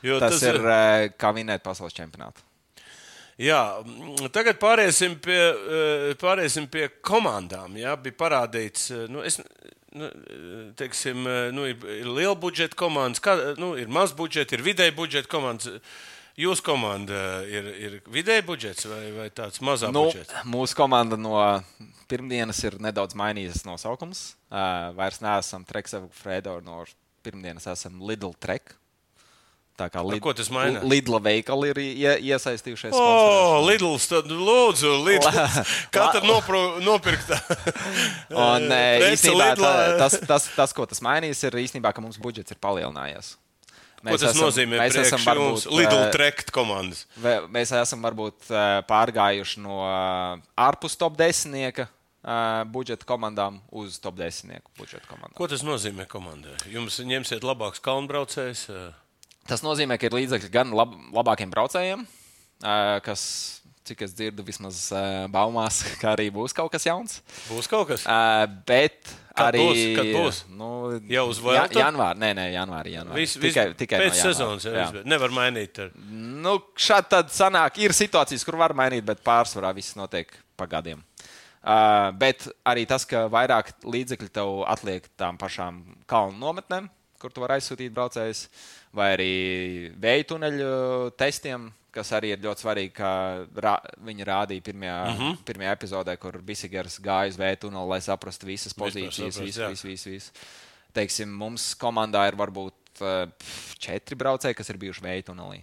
Tas, 0.00 0.32
tas 0.40 0.42
ir 0.48 0.56
eh, 0.64 1.08
kā 1.20 1.34
vinēt 1.36 1.60
pasaules 1.66 1.92
čempionātu. 1.92 2.40
Jā, 3.36 3.60
mm, 3.84 4.30
tagad 4.32 4.56
pāriesim 4.60 5.18
pie, 5.20 5.36
eh, 5.36 6.14
pāriesim 6.20 6.64
pie 6.72 6.88
komandām. 7.04 7.76
Jā, 7.76 7.92
bija 8.00 8.16
parādīts, 8.16 8.88
eh, 8.90 9.06
nu, 9.12 9.20
es, 9.20 9.36
nu, 9.92 10.08
eh, 10.08 10.72
teiksim, 10.76 11.26
nu, 11.52 11.66
ir, 11.68 11.76
ir 11.98 12.08
liela 12.08 12.34
budžeta 12.34 12.76
komandas, 12.76 13.20
kā, 13.20 13.36
nu, 13.60 13.74
ir 13.76 13.88
maz 13.92 14.14
budžeta, 14.16 14.56
ir 14.56 14.64
vidēji 14.64 14.96
budžeta 14.96 15.28
komandas. 15.28 15.80
Jūsu 16.36 16.60
komanda 16.60 17.18
ir, 17.48 17.64
ir 17.80 17.92
vidēji 18.12 18.42
budžets 18.44 18.84
vai, 18.84 19.06
vai 19.16 19.30
tāds 19.32 19.56
mazā 19.64 19.88
Nu, 19.88 20.10
budžets? 20.10 20.34
mūsu 20.44 20.76
komanda 20.76 21.16
no 21.16 21.32
pirmdienas 22.08 22.60
ir 22.68 22.76
nedaudz 22.76 23.16
mainījusies 23.16 23.64
nosaukums. 23.64 24.34
Uh, 24.50 24.92
vairs 24.98 25.22
neesam 25.24 25.64
Treks 25.64 25.96
Fredo. 26.12 26.58
No 26.60 26.82
pirmdienas 27.24 27.64
esam 27.72 28.02
Lidl 28.04 28.36
Trek. 28.36 28.76
Tā 29.76 29.90
kā 29.92 30.00
Lid, 30.00 30.22
ko 30.24 30.32
tas 30.32 30.48
maina? 30.48 30.80
Lidla 30.88 31.18
veikali 31.20 31.68
ir 31.74 31.80
ie, 31.82 32.12
iesaistījušies. 32.32 32.94
O, 32.94 32.96
sponsorēšanā. 32.96 33.64
Lidls, 33.68 34.06
tad 34.08 34.30
lūdzu, 34.32 34.92
Lidls. 35.04 35.58
Katra 35.96 36.22
nopro, 36.24 36.62
nopirktā. 36.80 37.36
Un, 38.32 38.70
īstenībā, 39.12 39.50
tā, 39.60 39.72
tas, 40.00 40.16
tas, 40.24 40.48
tas, 40.56 40.72
ko 40.76 40.88
tas 40.88 41.02
mainīs, 41.04 41.44
ir 41.44 41.58
īstenībā, 41.60 41.92
ka 41.92 42.04
mums 42.04 42.16
budžets 42.22 42.56
ir 42.56 42.60
palielinājies. 42.64 43.34
Ko 44.06 44.16
tas 44.20 44.36
nozīmē? 44.38 44.78
Mēs 44.80 44.96
esam 45.00 45.22
varbūt, 45.24 45.66
Lidl 45.72 45.98
eh, 46.06 46.10
trekt 46.14 46.52
komandas. 46.54 47.04
Mēs 47.50 47.72
esam 47.74 48.04
varbūt 48.06 48.48
eh, 48.52 48.64
pārgājuši 48.86 49.62
no 49.64 49.80
eh, 49.84 50.44
ārpus 50.62 50.94
top 51.00 51.16
10 51.18 51.56
eh, 51.56 51.80
budžeta 52.70 53.08
komandām 53.08 53.58
uz 53.74 53.98
top 54.02 54.18
10 54.20 54.60
budžeta 54.78 55.08
komandām. 55.10 55.34
Ko 55.38 55.48
tas 55.50 55.64
nozīmē 55.66 56.06
komandai? 56.10 56.54
Jums 56.70 57.00
ņemsiet 57.02 57.44
labāks 57.46 57.82
kalnbraucējs. 57.82 58.68
eh, 58.70 58.86
Tas 59.46 59.62
nozīmē, 59.62 59.98
ka 60.00 60.08
ir 60.08 60.16
līdzekļi 60.16 60.50
gan 60.52 60.72
lab, 60.74 60.94
labākiem 61.14 61.52
braucējiem, 61.52 62.02
kas 63.06 63.22
cik 63.86 64.02
es 64.02 64.14
dzirdu, 64.16 64.42
vismaz 64.46 64.80
uh, 64.90 65.26
baumās, 65.32 65.80
ka 66.00 66.10
arī 66.16 66.26
būs 66.34 66.54
kaut 66.56 66.72
kas 66.74 66.86
jauns. 66.88 67.20
Būs 67.46 67.68
kaut 67.70 67.86
kas. 67.92 68.06
Uh, 68.08 68.42
bet 68.66 68.98
Kad 69.36 69.52
arī 69.52 69.62
būs? 69.62 69.82
Kad 69.98 70.10
būs? 70.16 70.40
Nu, 70.58 70.70
Jau 71.12 71.26
uz 71.30 71.40
ja, 71.42 71.62
Velta? 71.62 71.80
janvārī, 71.84 72.22
nē, 72.24 72.30
nē, 72.38 72.46
janvārī. 72.56 72.94
janvārī. 72.96 73.22
Vis, 73.22 73.36
vis, 73.38 73.52
tikai, 73.52 73.66
tikai 73.78 74.00
pēc 74.02 74.16
no 74.16 74.24
sezonas. 74.24 74.66
Jā. 74.66 74.88
Jā. 74.88 75.04
Nevar 75.06 75.34
mainīt. 75.34 75.82
Ar... 75.84 75.92
Nu, 76.46 76.56
šādi 76.80 77.12
tad 77.14 77.30
sanāk, 77.34 77.78
ir 77.84 77.94
situācijas, 77.96 78.46
kur 78.48 78.58
var 78.60 78.74
mainīt, 78.76 79.04
bet 79.06 79.22
pārsvarā 79.26 79.70
viss 79.76 79.96
notiek 79.98 80.34
pa 80.58 80.68
gadiem. 80.70 81.04
Uh, 81.66 82.12
bet 82.18 82.46
arī 82.66 82.84
tas, 82.86 83.06
ka 83.08 83.26
vairāk 83.30 83.72
līdzekļu 83.86 84.30
tev 84.34 84.60
atliek 84.70 85.06
tām 85.18 85.38
pašām 85.38 85.82
kalnu 86.10 86.38
nometnēm, 86.38 86.86
kur 87.22 87.32
tu 87.34 87.42
vari 87.42 87.58
aizsūtīt 87.58 87.94
braucējus, 87.94 88.46
vai 88.92 89.08
arī 89.16 89.32
vēja 90.00 90.24
tuneļu 90.32 90.70
testiem, 91.16 91.72
kas 91.96 92.10
arī 92.12 92.34
ir 92.34 92.38
ļoti 92.44 92.60
svarīgi, 92.60 92.92
kā 92.92 93.10
rā, 93.56 93.76
viņi 94.04 94.24
rādīja 94.28 94.62
pirmajā, 94.62 94.96
uh 95.10 95.20
-huh. 95.20 95.36
pirmajā 95.48 95.72
epizodē, 95.72 96.16
kur 96.20 96.38
Bisigers 96.42 96.98
gāja 97.00 97.28
uz 97.32 97.36
vēja 97.40 97.56
tuneli, 97.56 97.88
lai 97.88 98.00
saprastu 98.00 98.46
visas 98.46 98.74
pozīcijas, 98.74 99.40
visu, 99.40 99.68
visu, 99.68 99.88
visu, 99.88 100.10
visu. 100.10 100.30
Teiksim, 100.92 101.28
mums 101.28 101.74
komandā 101.76 102.28
ir 102.28 102.34
varbūt 102.36 103.00
uh, 103.00 103.30
četri 103.78 104.16
braucēji, 104.16 104.54
kas 104.54 104.68
ir 104.70 104.76
bijuši 104.76 105.00
vēja 105.02 105.22
tunelī. 105.22 105.62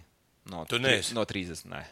No, 0.50 0.64
Tu 0.68 0.78
neesi? 0.78 1.14
no 1.14 1.24
30. 1.24 1.64
Nē. 1.66 1.84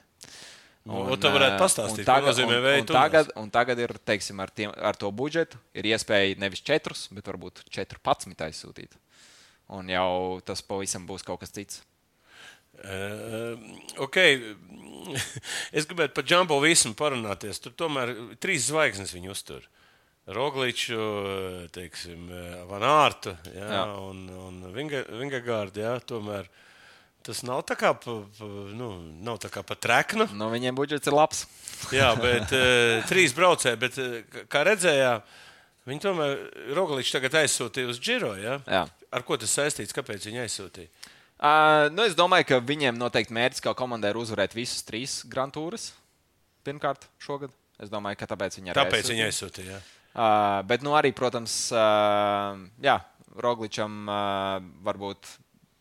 Nu, 0.85 0.99
un 1.13 1.21
tu 1.21 1.29
varētu 1.31 1.55
eh, 1.55 1.61
pastāstīt, 1.63 2.03
un 2.09 2.23
ko 2.23 2.27
nozīmē 2.27 2.57
un- 2.59 2.81
un 2.81 2.87
tunelis. 2.87 2.87
tagad, 2.91 3.31
un 3.37 3.51
tagad 3.51 3.79
ir, 3.79 3.93
teiksim, 4.05 4.41
ar, 4.43 4.51
tiem, 4.51 4.73
ar 4.77 4.97
to 4.97 5.11
budžetu, 5.13 5.57
ir 5.75 5.85
iespēja 5.85 6.37
nevis 6.39 6.61
4, 6.61 7.09
bet 7.15 7.25
varbūt 7.25 7.63
14 7.71 8.43
aizsūtīt. 8.43 8.91
Un 9.73 9.89
jau 9.89 10.41
tas 10.45 10.63
pavisam 10.67 11.07
būs 11.09 11.25
kaut 11.27 11.41
kas 11.43 11.55
cits. 11.55 11.83
Uh, 12.83 13.55
ok, 14.03 14.17
es 15.77 15.87
gribētu 15.87 16.17
par 16.17 16.27
Džambo 16.27 16.59
visam 16.65 16.97
parunāties. 16.99 17.61
Tur 17.63 17.77
tomēr 17.79 18.15
trīs 18.43 18.69
zvaigznes 18.71 19.15
viņu 19.15 19.33
uztur. 19.35 19.69
Rogliču, 20.33 20.99
teiksim, 21.75 22.29
Van 22.71 22.85
Ārtu 22.87 23.33
jā, 23.51 23.65
jā. 23.67 23.81
Un, 23.99 24.21
un 24.31 24.61
Vingegārdu. 24.71 25.83
Tomēr 26.07 26.47
tas 27.27 27.43
nav 27.47 27.65
tā 27.67 27.75
kā 27.79 27.91
pa, 27.99 28.15
pa, 28.39 28.51
nu, 28.75 28.93
nav 29.23 29.41
tā 29.43 29.51
kā 29.51 29.65
pa 29.67 29.75
treknu. 29.79 30.29
No 30.31 30.47
Nu, 30.47 30.51
viņiem 30.55 30.79
budžets 30.79 31.11
ir 31.11 31.17
labs. 31.17 31.45
Jā, 31.99 32.13
bet 32.19 32.55
uh, 32.55 33.03
trīs 33.11 33.35
braucēji, 33.35 33.79
bet 33.83 33.99
uh, 34.03 34.43
kā 34.51 34.63
redzējām, 34.67 35.23
viņi 35.91 36.03
tomēr 36.03 36.37
Rogliču 36.77 37.17
tagad 37.17 37.41
aizsūtīja 37.43 37.91
uz 37.91 38.01
Giro. 38.03 38.33
Jā? 38.39 38.59
Jā. 38.67 38.87
Ar 39.13 39.25
ko 39.29 39.37
tas 39.37 39.53
saistīts? 39.53 39.93
Kāpēc 39.93 40.25
viņi 40.29 40.41
aizsūtīja? 40.47 40.89
Uh, 41.43 41.89
nu, 41.93 42.05
es 42.07 42.15
domāju, 42.17 42.47
ka 42.49 42.61
viņiem 42.63 42.97
noteikti 42.97 43.35
mērķis 43.35 43.65
kā 43.65 43.75
komandai 43.77 44.13
ir 44.13 44.21
uzvarēt 44.21 44.55
visus 44.55 44.85
trīs 44.87 45.21
Grand 45.29 45.53
Tours. 45.55 45.91
Pirmkārt, 46.63 47.09
šogad. 47.21 47.53
Es 47.83 47.91
domāju, 47.91 48.21
ka 48.21 48.29
tāpēc 48.31 48.61
viņi 48.61 48.71
arī 48.71 48.79
Tāpēc 48.79 49.11
viņi 49.11 49.25
aizsūtīja. 49.27 49.81
Uh, 50.13 50.61
bet, 50.69 50.85
nu, 50.87 50.93
arī, 50.95 51.11
protams, 51.17 51.57
uh, 51.75 52.61
jā, 52.85 52.99
Rogličam 53.43 54.05
uh, 54.07 54.61
varbūt 54.87 55.33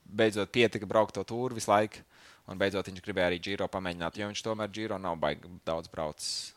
beidzot 0.07 0.51
pietika 0.51 0.87
braukt 0.89 1.15
to 1.19 1.23
tūri 1.27 1.59
visu 1.59 1.71
laiku. 1.71 2.01
Un 2.49 2.59
beidzot 2.59 2.89
viņš 2.89 3.03
gribēja 3.05 3.29
arī 3.29 3.37
Giro 3.43 3.67
pamēģināt, 3.71 4.17
jo 4.17 4.31
viņš 4.31 4.41
tomēr 4.43 4.71
Giro 4.73 4.97
nav 4.99 5.19
baigi 5.21 5.51
daudz 5.67 5.91
braucis. 5.91 6.51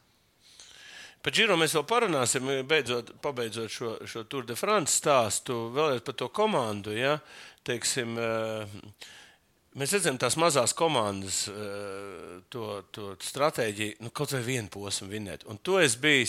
Par 1.24 1.32
Giro 1.32 1.54
mēs 1.56 1.72
vēl 1.72 1.87
parunāsim, 1.88 2.50
beidzot, 2.68 3.14
pabeidzot 3.24 3.72
šo, 3.72 3.90
šo 4.04 4.26
Tour 4.28 4.44
de 4.44 4.56
France 4.60 4.98
stāstu. 4.98 5.70
Vēlreiz 5.72 6.02
par 6.04 6.18
to 6.20 6.28
komandu. 6.28 6.92
Ja? 6.92 7.14
Teiksim, 7.64 8.18
eh, 8.20 8.74
mēs 9.80 9.94
redzam, 9.96 10.18
tās 10.20 10.37
mazās 10.37 10.76
komandas, 10.76 11.46
eh, 11.48 12.42
to, 12.52 12.66
to 12.92 13.14
stratēģiju, 13.24 14.02
nu, 14.04 14.12
kaut 14.12 14.37
vai 14.37 14.42
vienu 14.44 14.68
posmu 14.74 15.08
vinēt. 15.14 15.48
Un 15.48 15.62
to 15.64 15.80
es 15.80 15.96
biju. 15.96 16.28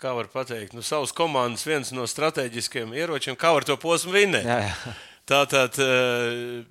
Kā 0.00 0.10
var 0.16 0.26
teikt, 0.32 0.72
nu, 0.74 0.82
savas 0.82 1.12
komandas 1.14 1.62
viens 1.62 1.92
no 1.94 2.08
strateģiskiem 2.10 2.90
ieročiem, 2.96 3.36
kā 3.38 3.52
var 3.54 3.62
to 3.68 3.76
posmu 3.78 4.16
vinēt. 4.16 4.48
Jā, 4.48 4.56
jā. 4.64 4.94
Tātad, 5.28 5.76
eh, 5.78 6.64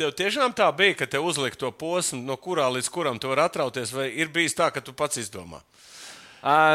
tev 0.00 0.16
tiešām 0.18 0.56
tā 0.56 0.66
bija, 0.74 0.96
ka 0.98 1.06
te 1.06 1.20
uzlikt 1.20 1.60
to 1.60 1.70
posmu, 1.70 2.24
no 2.24 2.40
kurā 2.40 2.72
līdz 2.72 2.88
kuram 2.90 3.20
tu 3.22 3.30
vari 3.30 3.44
atrauties, 3.44 3.92
vai 3.94 4.08
ir 4.10 4.32
bijis 4.32 4.56
tā, 4.58 4.72
ka 4.72 4.80
tu 4.80 4.96
pats 4.96 5.20
izdomā? 5.20 5.60
Uh, 5.60 5.91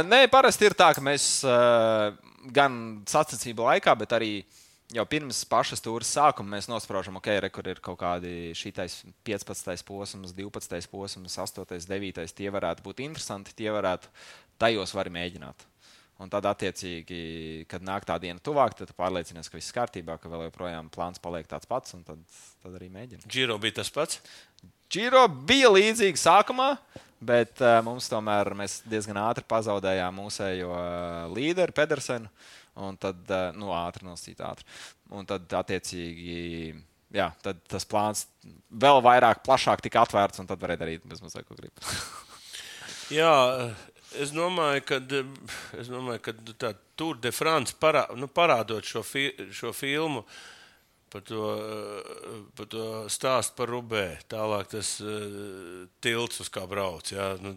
nē, 0.08 0.22
parasti 0.32 0.68
ir 0.70 0.76
tā, 0.78 0.94
ka 0.96 1.04
mēs 1.04 1.42
uh, 1.48 2.16
gan 2.56 3.04
sacensību 3.10 3.68
laikā, 3.68 3.96
bet 4.00 4.16
arī 4.16 4.32
jau 4.96 5.04
pirms 5.10 5.42
pašas 5.50 5.82
stūres 5.82 6.10
sākuma 6.16 6.56
mēs 6.56 6.70
nospraužam, 6.72 7.20
ok, 7.20 7.30
re, 7.44 7.50
kur 7.52 7.68
ir 7.68 7.82
kaut 7.84 8.00
kādi 8.00 8.54
šitais 8.56 9.02
15. 9.28 9.84
posms, 9.88 10.32
12. 10.38 10.88
posms, 10.92 11.40
8. 11.44 11.66
9. 11.92 12.36
Tie 12.38 12.54
varētu 12.54 12.86
būt 12.86 13.04
interesanti, 13.04 13.56
tie 13.58 13.74
varētu 13.76 14.12
tajos 14.62 14.96
var 14.96 15.12
mēģināt. 15.14 15.68
Un 16.18 16.32
tad, 16.34 16.48
attiecīgi, 16.50 17.20
kad 17.70 17.84
nāk 17.86 18.08
tā 18.10 18.16
diena 18.22 18.42
tuvāk, 18.42 18.74
tad 18.80 18.90
pārliecinies, 18.98 19.52
ka 19.52 19.60
viss 19.60 19.76
kārtībā, 19.76 20.16
ka 20.18 20.32
vēl 20.32 20.48
joprojām 20.48 20.90
plāns 20.94 21.22
paliek 21.22 21.46
tāds 21.50 21.70
pats, 21.70 21.94
un 21.94 22.02
tad, 22.08 22.24
tad 22.64 22.78
arī 22.80 22.90
mēģini. 22.90 23.28
Giro 23.30 23.60
bija 23.62 23.78
tas 23.84 23.92
pats. 23.94 24.18
Giro 24.90 25.28
bija 25.30 25.70
līdzīga 25.76 26.18
sākumā, 26.18 26.72
bet 27.22 27.62
uh, 27.62 27.78
mums 27.86 28.10
tomēr 28.10 28.50
mēs 28.58 28.80
diezgan 28.90 29.20
ātri 29.28 29.46
pazaudējām 29.46 30.18
mūsējo 30.24 30.72
uh, 30.74 31.36
līderi, 31.36 31.76
Pedersenu. 31.78 32.32
Un 32.82 32.98
tad, 33.02 33.22
uh, 33.30 33.50
nu, 33.58 33.70
ātri 33.78 34.06
nosīt 34.06 34.42
ātri. 34.46 34.66
Un 35.14 35.26
tad, 35.30 35.46
attiecīgi, 35.60 36.74
jā, 37.14 37.30
tad 37.46 37.62
tas 37.70 37.86
plāns 37.90 38.26
vēl 38.70 39.04
vairāk, 39.06 39.46
plašāk 39.46 39.86
tika 39.86 40.02
atvērts, 40.06 40.42
un 40.42 40.50
tad 40.50 40.62
varēja 40.62 40.82
darīt 40.82 41.06
bezmazliet, 41.10 41.46
ko 41.46 41.58
grib. 41.58 41.78
Jā, 43.08 43.34
es 44.15 44.32
domāju, 44.36 44.84
ka, 44.88 45.00
es 45.80 45.89
domāju, 45.91 46.22
ka 46.28 46.36
tā 46.58 46.74
Tour 46.98 47.20
de 47.22 47.32
France 47.36 47.76
parā, 47.78 48.08
nu, 48.17 48.30
parādot 48.32 48.86
šo, 48.86 49.04
fi, 49.06 49.30
šo 49.54 49.74
filmu. 49.76 50.24
Par 51.08 51.22
to, 51.24 51.43
eh, 51.56 52.39
par 52.58 52.67
to 52.67 52.86
stāstu 53.08 53.56
par 53.56 53.70
Rubē. 53.72 54.17
Tālāk 54.28 54.74
tas 54.74 54.89
uh, 55.00 55.86
tilts, 56.04 56.41
uz 56.43 56.50
kā 56.52 56.65
brauc. 56.67 57.13
Jā. 57.13 57.30
Nu, 57.39 57.54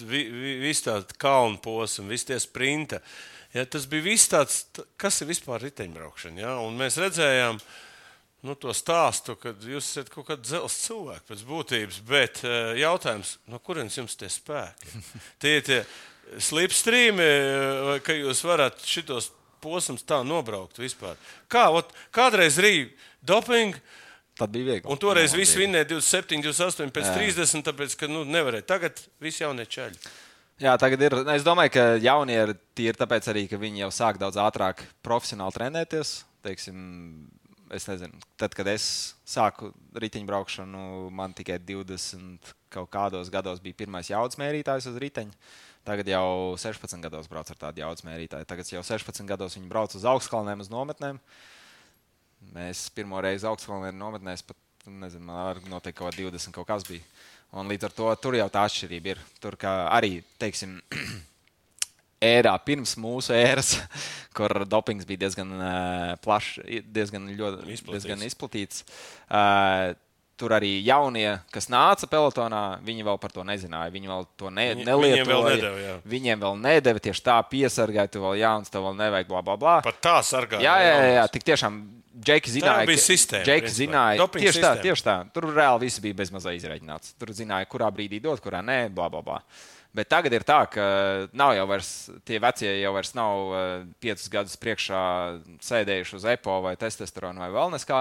vi, 0.00 0.22
vi, 0.32 0.54
viss 0.62 0.86
tāds 0.86 1.12
kalnu 1.20 1.60
posms, 1.60 2.08
visi 2.08 2.30
tie 2.30 2.38
sprinta. 2.40 3.02
Jā, 3.52 3.66
tas 3.68 3.84
bija 3.92 4.06
viss 4.06 4.32
tāds, 4.32 4.62
kas 4.96 5.20
ir 5.20 5.28
vispār 5.28 5.60
riteņbraukšana. 5.66 6.46
Jā. 6.46 6.54
Un 6.64 6.80
mēs 6.80 6.96
redzējām 7.02 7.60
nu, 8.44 8.56
to 8.60 8.72
stāstu, 8.76 9.34
ka 9.40 9.54
jūs 9.56 9.88
esat 9.90 10.10
kaut 10.12 10.28
kāds 10.28 10.48
dzelzs 10.50 10.80
cilvēks 10.86 11.28
pēc 11.30 11.44
būtības. 11.48 12.00
Bet 12.08 12.42
uh, 12.44 12.72
jautājums, 12.78 13.38
no 13.50 13.60
kurienes 13.64 13.96
jums 13.98 14.18
tie 14.20 14.28
spēki? 14.32 15.04
Tie 15.42 15.56
ir 15.58 15.64
tie 15.66 15.80
slipstrīmi, 16.40 17.26
vai 17.88 17.98
ka 18.04 18.16
jūs 18.16 18.40
varat 18.46 18.80
šitos 18.84 19.30
posms 19.64 20.04
tā 20.04 20.20
nobraukt 20.26 20.78
vispār. 20.80 21.16
Kā, 21.52 21.68
ot, 21.72 21.92
kādreiz 22.14 22.58
rīja 22.60 22.88
dopingu, 23.24 23.80
Tad 24.34 24.50
bija 24.50 24.72
viegli. 24.72 24.90
un 24.90 24.98
toreiz 24.98 25.30
Jā, 25.30 25.38
viss 25.38 25.54
vinnēja 25.54 25.86
27, 25.92 26.40
28, 26.42 26.90
pēc 26.94 27.06
Jā. 27.06 27.16
30, 27.20 27.62
tāpēc, 27.68 27.92
ka 28.00 28.08
nu, 28.10 28.24
nevarēja. 28.26 28.66
Tagad 28.66 28.98
viss 29.22 29.38
jaunie 29.38 29.62
čaļi. 29.62 30.00
Jā, 30.62 30.74
tagad 30.78 31.02
ir. 31.06 31.14
Es 31.34 31.46
domāju, 31.46 31.70
ka 31.74 31.84
jaunie 32.02 32.34
ir 32.40 32.52
tīri 32.78 32.98
tāpēc, 32.98 33.28
arī, 33.30 33.44
ka 33.50 33.58
viņi 33.62 33.84
jau 33.84 33.90
sāk 33.94 34.18
daudz 34.18 34.38
ātrāk 34.42 34.82
profesionāli 35.06 35.54
trenēties. 35.54 36.12
Teiksim, 36.46 36.76
es 37.72 37.86
nezinu, 37.88 38.18
tad, 38.40 38.54
kad 38.56 38.68
es 38.68 39.14
sāku 39.28 39.70
riteņbraukšanu, 39.96 41.10
man 41.14 41.32
tikai 41.36 41.58
20 41.62 42.52
kaut 42.74 42.90
kādos 42.92 43.30
gados 43.32 43.62
bija 43.62 43.78
pirmais 43.84 44.10
jaudas 44.10 44.38
mērītājs 44.40 44.90
uz 44.90 44.98
riteņa. 45.00 45.32
Tagad 45.84 46.08
jau 46.08 46.56
16 46.56 47.02
gados 47.04 47.28
brauc 47.28 47.50
ar 47.52 47.58
tādu 47.60 47.82
jaudas 47.82 48.04
mērītāju. 48.06 48.48
Tagad 48.48 48.70
jau 48.72 48.80
16 48.84 49.28
gados 49.28 49.56
viņi 49.58 49.68
brauc 49.68 49.92
uz 49.94 50.04
augstkalniem, 50.08 50.62
uz 50.64 50.70
nometnēm. 50.72 51.18
Mēs 52.54 52.86
pirmo 52.96 53.20
reizi 53.24 53.46
augstkalniem 53.48 53.96
nometnēs 54.00 54.44
pat, 54.48 54.56
nezinu, 54.88 55.26
man 55.28 55.40
ar- 55.52 55.62
noteikti 55.68 56.00
kaut 56.00 56.12
kā 56.16 56.24
20 56.24 56.56
kaut 56.56 56.68
kas 56.68 56.88
bija. 56.88 57.04
Un 57.54 57.68
līdz 57.70 57.86
ar 57.86 57.92
to 57.94 58.08
tur 58.18 58.34
jau 58.34 58.48
tā 58.50 58.64
atšķirība 58.66 59.12
ir. 59.12 59.20
Tur 59.40 59.56
arī, 59.68 60.18
teiksim, 60.40 60.80
ērā 62.20 62.54
pirms 62.64 62.96
mūsu 63.00 63.34
ēras, 63.34 63.74
kur 64.36 64.64
dopings 64.68 65.04
bija 65.08 65.24
diezgan 65.26 65.50
uh, 65.58 66.14
plašs, 66.24 66.60
diezgan, 66.86 67.28
ļoti, 67.38 67.68
Izplatīts. 67.78 67.92
diezgan 67.92 68.26
izplatīts. 68.30 68.84
Uh, 69.28 69.94
Tur 70.34 70.50
arī 70.50 70.80
jaunie, 70.82 71.28
kas 71.54 71.68
nāca 71.70 72.08
pelotonā, 72.10 72.80
viņi 72.82 73.04
vēl 73.06 73.18
par 73.22 73.30
to 73.30 73.44
nezināja. 73.46 73.92
Viņi 73.94 74.08
vēl 74.10 74.24
to 74.36 74.48
ne, 74.50 74.64
Viņi- 74.74 74.86
nelietoja. 74.88 75.12
viņiem 75.22 75.28
vēl 75.30 75.44
nedeva, 75.46 75.76
jā. 75.78 75.92
Viņiem 76.10 76.40
vēl 76.42 76.56
nedēva, 76.58 77.02
tieši 77.04 77.22
tā 77.22 77.36
piesargāja, 77.52 78.10
tu 78.10 78.18
vēl 78.24 78.40
jauns, 78.40 78.66
tev 78.68 78.82
vēl 78.82 78.96
nevajag, 78.98 79.28
bla, 79.30 79.42
bla, 79.46 79.54
bla. 79.62 79.74
Pat 79.86 80.00
tā 80.02 80.16
sargā. 80.26 80.58
Jā, 80.58 80.74
jā, 80.82 80.96
jā, 81.04 81.12
jā 81.20 81.28
tik 81.36 81.46
tiešām. 81.46 81.78
Džeki 82.18 82.50
zināja, 82.56 82.82
ka- 82.90 82.98
sistēma, 83.04 83.46
Džeki 83.46 83.70
zināja, 83.78 84.18
Dopinga 84.24 84.48
tieši 84.50 84.58
tā, 84.58 84.72
sistēma. 84.74 84.82
tieši 84.88 85.06
tā. 85.06 85.14
Tur 85.38 85.46
reāli 85.54 85.80
viss 85.86 86.02
bija 86.02 86.18
bezmazliet 86.18 86.58
izreikināts. 86.64 87.14
Tur 87.18 87.30
zināja, 87.30 87.70
kurā 87.70 87.92
brīdī 87.94 88.18
dot, 88.26 88.42
kurā 88.42 88.58
nē, 88.66 88.88
bla, 88.94 89.06
bla, 89.14 89.22
bla. 89.22 89.38
Bet 89.94 90.08
tagad 90.10 90.32
ir 90.34 90.42
tā, 90.42 90.64
ka 90.66 90.84
nav 91.38 91.52
jau 91.54 91.66
vairs, 91.70 91.90
tie 92.26 92.40
vecie 92.42 92.70
jau 92.80 92.90
vairs 92.96 93.12
nav 93.14 93.42
uh, 93.54 93.58
piecus 94.02 94.26
gadus 94.32 94.56
priekšā 94.58 95.02
sēdējuši 95.62 96.16
uz 96.18 96.24
EPO 96.34 96.56
vai 96.64 96.72
testosteronu 96.80 97.44
vai 97.44 97.52
vēl 97.54 97.70
neskā. 97.76 98.00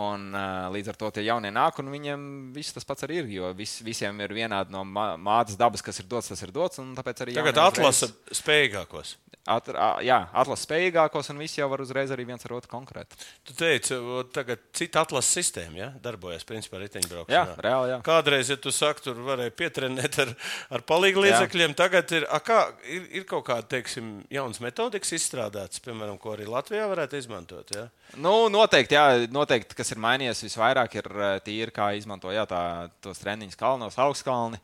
Un, 0.00 0.28
uh, 0.32 0.68
līdz 0.70 0.92
ar 0.92 0.96
to 1.00 1.08
tie 1.16 1.24
jaunie 1.26 1.50
nāk, 1.50 1.80
un 1.82 1.88
viņiem 1.90 2.20
viss 2.54 2.72
tas 2.72 2.86
pats 2.86 3.02
arī 3.04 3.18
ir. 3.24 3.30
Jo 3.34 3.48
vis, 3.58 3.80
visiem 3.82 4.20
ir 4.22 4.32
vienādi 4.36 4.70
no 4.70 4.84
mā- 4.86 5.16
mātes 5.18 5.58
dabas, 5.58 5.82
kas 5.82 5.98
ir 6.00 6.06
dots, 6.08 6.30
tas 6.30 6.40
ir 6.46 6.52
dots. 6.54 6.78
un 6.78 6.92
Tāpēc 6.94 7.24
arī 7.26 7.34
Tagad 7.34 7.58
atlasa 7.58 8.06
uzreiz 8.06 8.38
spējīgākos. 8.40 9.16
At, 9.48 9.70
jā, 10.04 10.18
atlasa 10.36 10.66
spējīgākos, 10.66 11.30
un 11.32 11.38
visi 11.40 11.62
jau 11.62 11.66
var 11.72 11.80
uzreiz 11.80 12.10
arī 12.12 12.26
viens 12.28 12.42
ar 12.44 12.52
otru 12.58 12.68
konkurēt. 12.68 13.14
Tu 13.48 13.54
teici, 13.56 13.96
tagad 14.36 14.60
cita 14.76 15.00
atlases 15.00 15.32
sistēma 15.38 15.78
ja? 15.78 15.86
darbojas 16.04 16.44
principā 16.44 16.76
Jā, 16.76 16.82
riteņbraukšanā. 16.84 17.54
reāli. 17.64 17.94
Jā. 17.94 17.96
Kādreiz, 18.04 18.50
ja 18.52 18.58
tu 18.60 18.72
saki, 18.74 19.06
tur 19.06 19.22
varēja 19.24 19.54
pietrenēt 19.56 20.18
ar, 20.26 20.34
ar 20.76 20.84
palīgu 20.84 21.24
līdzekļiem, 21.24 21.72
tagad 21.78 22.12
ir, 22.18 22.28
a, 22.28 22.42
kā, 22.44 22.60
ir, 22.84 23.08
ir 23.22 23.26
kaut 23.30 23.46
kāda, 23.48 23.64
teiksim, 23.78 24.12
jaunas 24.30 24.60
metodikas 24.60 25.16
izstrādātas, 25.16 25.80
piemēram, 25.88 26.20
ko 26.20 26.36
arī 26.36 26.44
Latvijā 26.50 26.84
varētu 26.92 27.18
izmantot. 27.22 27.72
Ja? 27.74 27.88
Nu, 28.20 28.50
noteikti, 28.52 28.98
jā, 29.00 29.24
noteikti, 29.32 29.78
kas 29.80 29.96
ir 29.96 30.04
mainījies 30.04 30.44
visvairāk, 30.50 31.00
ir 31.00 31.10
eh, 31.16 31.34
tīri, 31.48 31.72
kā 31.74 31.90
izmanto 31.96 32.28
jā, 32.34 32.44
tā, 32.50 32.62
tos 33.00 33.24
treniņus 33.24 33.58
kalnos, 33.60 33.98
augstkalni. 34.04 34.60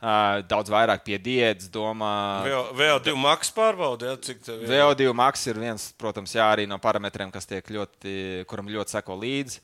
Uh, 0.00 0.38
daudz 0.48 0.70
vairāk 0.72 1.02
pie 1.04 1.18
diētas, 1.20 1.66
domā. 1.68 2.10
VO- 2.46 2.70
VO2 2.78 3.12
maksas 3.20 3.52
pārbaude, 3.52 4.08
ja? 4.08 4.16
cik 4.16 4.38
tev 4.46 4.62
ir? 4.64 4.70
VO2 4.72 5.10
maks 5.12 5.42
ir 5.52 5.60
viens, 5.60 5.90
protams, 6.00 6.32
jā, 6.32 6.46
arī 6.54 6.64
no 6.70 6.78
parametriem, 6.80 7.28
kas 7.34 7.44
tiek 7.44 7.68
ļoti, 7.68 8.14
kuram 8.48 8.70
ļoti 8.72 8.96
seko 8.96 9.18
līdzi. 9.20 9.60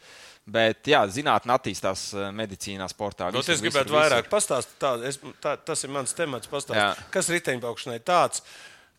Bet, 0.47 0.84
jā, 0.93 1.01
zinātnē 1.11 1.57
attīstās 1.57 2.11
medicīnā, 2.37 2.84
sportā. 2.93 3.32
Nu, 3.32 3.41
visur, 3.41 3.57
es 3.57 3.64
gribētu 3.64 3.89
visur, 3.91 3.97
vairāk 3.99 4.28
pastāstīt. 4.30 4.76
Tā, 4.78 4.93
tā, 5.43 5.57
tas 5.72 5.82
ir 5.89 5.91
mans 5.97 6.12
temats. 6.14 6.53
Pastāst, 6.53 7.01
kas 7.16 7.32
riteņbraukšanai 7.32 7.99
tāds, 8.07 8.45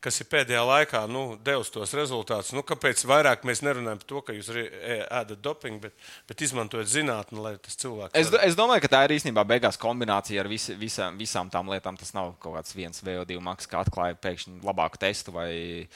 kas 0.03 0.19
ir 0.21 0.27
pēdējā 0.31 0.61
laikā 0.67 1.01
nu, 1.09 1.21
devis 1.43 1.71
tos 1.73 1.93
rezultātus? 1.97 2.51
Nu, 2.55 2.61
kāpēc 2.67 3.01
vairāk 3.09 3.45
mēs 3.47 3.63
nerunājam 3.65 4.01
par 4.01 4.07
to, 4.11 4.21
ka 4.27 4.35
jūs 4.35 4.49
ē- 4.53 5.07
ēdat 5.21 5.41
dopingu, 5.43 5.81
bet, 5.87 5.95
bet 6.29 6.43
izmantojat 6.45 6.91
zinātni, 6.91 7.41
lai 7.41 7.55
tas 7.57 7.75
cilvēks 7.81 8.13
Es, 8.17 8.29
var- 8.33 8.45
es 8.47 8.55
domāju, 8.59 8.83
ka 8.85 8.91
tā 8.93 9.01
ir 9.07 9.15
īstenībā 9.17 9.43
beigās 9.49 9.79
kombinācija 9.81 10.43
ar 10.43 10.51
visi, 10.51 10.75
visām, 10.77 11.17
visām 11.17 11.49
tām 11.53 11.71
lietām. 11.73 11.97
Tas 11.97 12.13
nav 12.13 12.35
kaut 12.39 12.55
kāds 12.59 12.75
viens 12.77 13.01
VO2 13.01 13.39
maks, 13.41 13.65
kā 13.67 13.81
atklāja 13.85 14.15
pēkšņi 14.21 14.61
labāku 14.63 14.97
testu 15.01 15.31
vai 15.31 15.87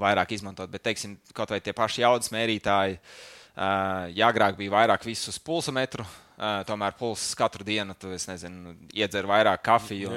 vairāk 0.00 0.32
izmantot. 0.38 0.70
Bet, 0.70 0.82
teiksim, 0.88 1.18
kaut 1.34 1.50
vai 1.50 1.60
tie 1.60 1.72
paši 1.76 2.02
jaudas 2.06 2.32
mērītāji, 2.32 2.98
uh, 3.56 4.08
ja 4.14 4.32
agrāk 4.32 4.56
bija 4.56 4.72
vairāk 4.78 5.04
visus 5.04 5.38
pulsometru. 5.38 6.02
Uh, 6.06 6.26
tomēr 6.40 6.94
pulss 6.96 7.34
katru 7.36 7.64
dienu, 7.66 7.92
tu 8.00 8.08
nezinu, 8.08 8.72
iedzer 8.96 9.26
vairāk 9.28 9.60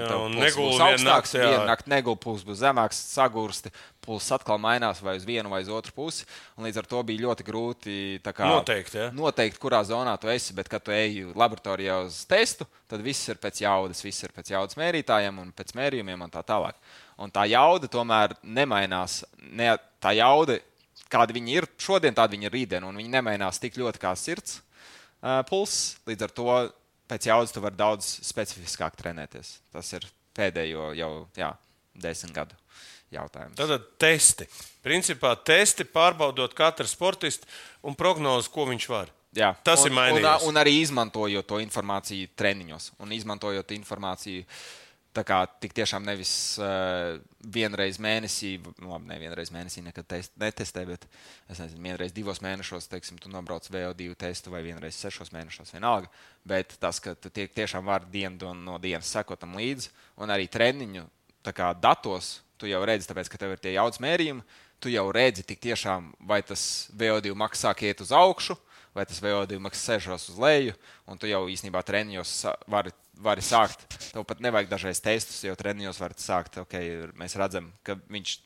tev 0.07 0.21
un 0.23 0.35
pulss 0.37 0.45
neguli 0.45 0.69
būs 0.69 0.83
augstāks, 0.85 1.33
vienu 1.35 1.65
nakti 1.67 1.91
neguli, 1.91 2.19
pulss 2.23 2.45
būs 2.47 2.61
zemāks, 2.61 3.01
sagursti. 3.11 3.71
Pulss 4.03 4.31
atkal 4.35 4.59
mainās 4.59 5.01
vai 5.03 5.17
uz 5.19 5.25
vienu 5.27 5.51
vai 5.51 5.61
uz 5.63 5.69
otru 5.71 5.91
pusi. 5.95 6.25
Līdz 6.59 6.79
ar 6.79 6.87
to 6.91 7.03
bija 7.07 7.25
ļoti 7.25 7.45
grūti 7.47 7.97
tā 8.23 8.33
kā, 8.35 8.47
Noteikt, 8.51 8.95
ja? 8.99 9.09
noteikt, 9.15 9.59
kurā 9.59 9.79
zonā 9.87 10.15
tu 10.19 10.31
esi. 10.31 10.55
Bet, 10.55 10.71
kad 10.71 10.83
tu 10.83 10.95
ej 10.95 11.29
laboratorijā 11.35 12.01
uz 12.07 12.21
testu, 12.27 12.67
tad 12.91 13.03
viss 13.03 13.31
ir 13.31 13.39
pēc 13.43 13.63
jaudas, 13.63 14.03
viss 14.03 14.23
ir 14.23 14.35
pēc 14.35 14.51
jaudas 14.55 14.79
mērītājiem 14.79 15.39
un 15.43 15.53
pēc 15.55 15.75
mērījumiem 15.79 16.23
un 16.23 16.31
tā 16.31 16.43
tālāk. 16.47 16.75
Un 17.19 17.31
tā 17.31 17.47
jauda 17.51 17.87
tomēr 17.91 18.35
nemainās. 18.43 19.21
Ne, 19.55 19.73
tā 20.03 20.15
jauda, 20.19 20.59
kāda 21.11 21.35
viņi 21.35 21.59
ir 21.59 21.71
šodien, 21.79 22.15
tāda 22.15 22.35
viņi 22.35 22.47
ir 22.47 22.55
rītdien, 22.59 22.87
un 22.87 22.99
viņi 22.99 23.11
nemainās 23.11 23.59
tik 23.63 23.79
ļoti 23.79 24.03
kā 24.03 24.11
sirds 24.19 24.59
uh, 24.59 24.67
pulss. 25.49 25.95
Līdz 26.09 26.27
ar 26.27 26.33
to 26.35 26.49
pēc 27.09 27.29
jaudas 27.29 27.53
tu 27.53 27.63
vari 27.63 27.79
daudz 27.79 28.07
specifiskāk 28.25 28.97
trenēties. 28.99 29.57
Tas 29.73 29.93
ir 29.95 30.05
pēdējo 30.35 30.91
jau 30.97 31.11
jā, 31.37 31.53
desmit 31.93 32.35
gadu 32.35 32.57
jautājums. 33.13 33.57
Tātad 33.59 33.89
testi. 34.01 34.47
Principā 34.83 35.33
testi 35.45 35.85
pārbaudot 35.85 36.55
katru 36.57 36.87
sportistu 36.89 37.49
un 37.85 37.97
prognozi, 37.97 38.51
ko 38.53 38.65
viņš 38.71 38.87
var. 38.91 39.11
Jā, 39.33 39.53
Tas 39.65 39.81
un, 39.81 39.89
ir 39.89 39.97
mainījies. 39.97 40.45
Un, 40.45 40.53
un 40.53 40.61
arī 40.61 40.75
izmantojot 40.83 41.47
to 41.49 41.59
informāciju 41.63 42.29
treniņos, 42.37 42.91
un 43.01 43.13
izmantojot 43.15 43.73
informāciju. 43.73 44.45
Tā 45.13 45.21
kā 45.21 45.43
tik 45.61 45.75
tiešām 45.77 46.05
nevis 46.07 46.31
uh, 46.57 47.19
vienreiz 47.53 47.99
mēnesī, 48.01 48.55
nu, 48.81 48.87
labi, 48.89 49.11
ne 49.11 49.17
vienreiz 49.21 49.51
mēnesī 49.53 49.83
nekad 49.85 50.07
test, 50.09 50.33
netestē, 50.41 50.85
bet 50.89 51.05
es 51.51 51.61
nezinu, 51.61 51.83
vienreiz 51.85 52.15
divos 52.15 52.41
mēnešos, 52.41 52.89
teiksim, 52.89 53.19
tu 53.21 53.29
nobrauc 53.29 53.67
VO2 53.69 54.15
testu 54.17 54.53
vai 54.53 54.63
vienreiz 54.65 54.97
sešos 54.97 55.29
mēnešos, 55.35 55.75
vienalga. 55.75 56.09
Bet 56.49 56.73
tas, 56.81 56.97
ka 57.03 57.13
tu 57.13 57.29
tiek, 57.29 57.53
tiešām 57.53 57.85
vari 57.85 58.09
dienu 58.15 58.55
no 58.57 58.79
dienas 58.81 59.11
sekot 59.13 59.43
tam 59.43 59.53
līdzi, 59.59 59.93
un 60.17 60.33
arī 60.33 60.49
treniņu 60.49 61.05
kā 61.51 61.73
datos, 61.77 62.39
tu 62.57 62.69
jau 62.71 62.81
redzi, 62.87 63.09
tāpēc, 63.09 63.29
ka 63.29 63.37
tev 63.37 63.53
ir 63.53 63.61
tie 63.61 63.75
jaudas 63.75 63.99
mērījumi, 64.01 64.41
tu 64.79 64.91
jau 64.91 65.05
redzi 65.15 65.43
tik 65.47 65.59
tiešām, 65.63 66.13
vai 66.25 66.41
tas 66.41 66.89
VO2 66.95 67.35
maksā 67.35 67.73
iet 67.83 68.01
uz 68.01 68.11
augšu, 68.15 68.57
vai 68.93 69.05
tas 69.09 69.21
VO2 69.23 69.59
maksā 69.63 69.95
sēžos 69.97 70.29
uz 70.33 70.39
leju, 70.41 70.75
un 71.09 71.19
tu 71.19 71.29
jau 71.29 71.43
īstenībā 71.49 71.81
treniņos 71.85 72.33
vari, 72.69 72.93
vari 73.25 73.43
sākt. 73.45 73.85
Tev 74.13 74.25
pat 74.29 74.41
nevajag 74.43 74.71
dažreiz 74.71 75.01
testus, 75.03 75.43
jo 75.45 75.55
treniņos 75.57 76.01
var 76.03 76.17
sākt, 76.19 76.61
ok, 76.63 76.79
mēs 77.19 77.37
redzam, 77.41 77.71
ka 77.85 77.97
viņš 78.13 78.37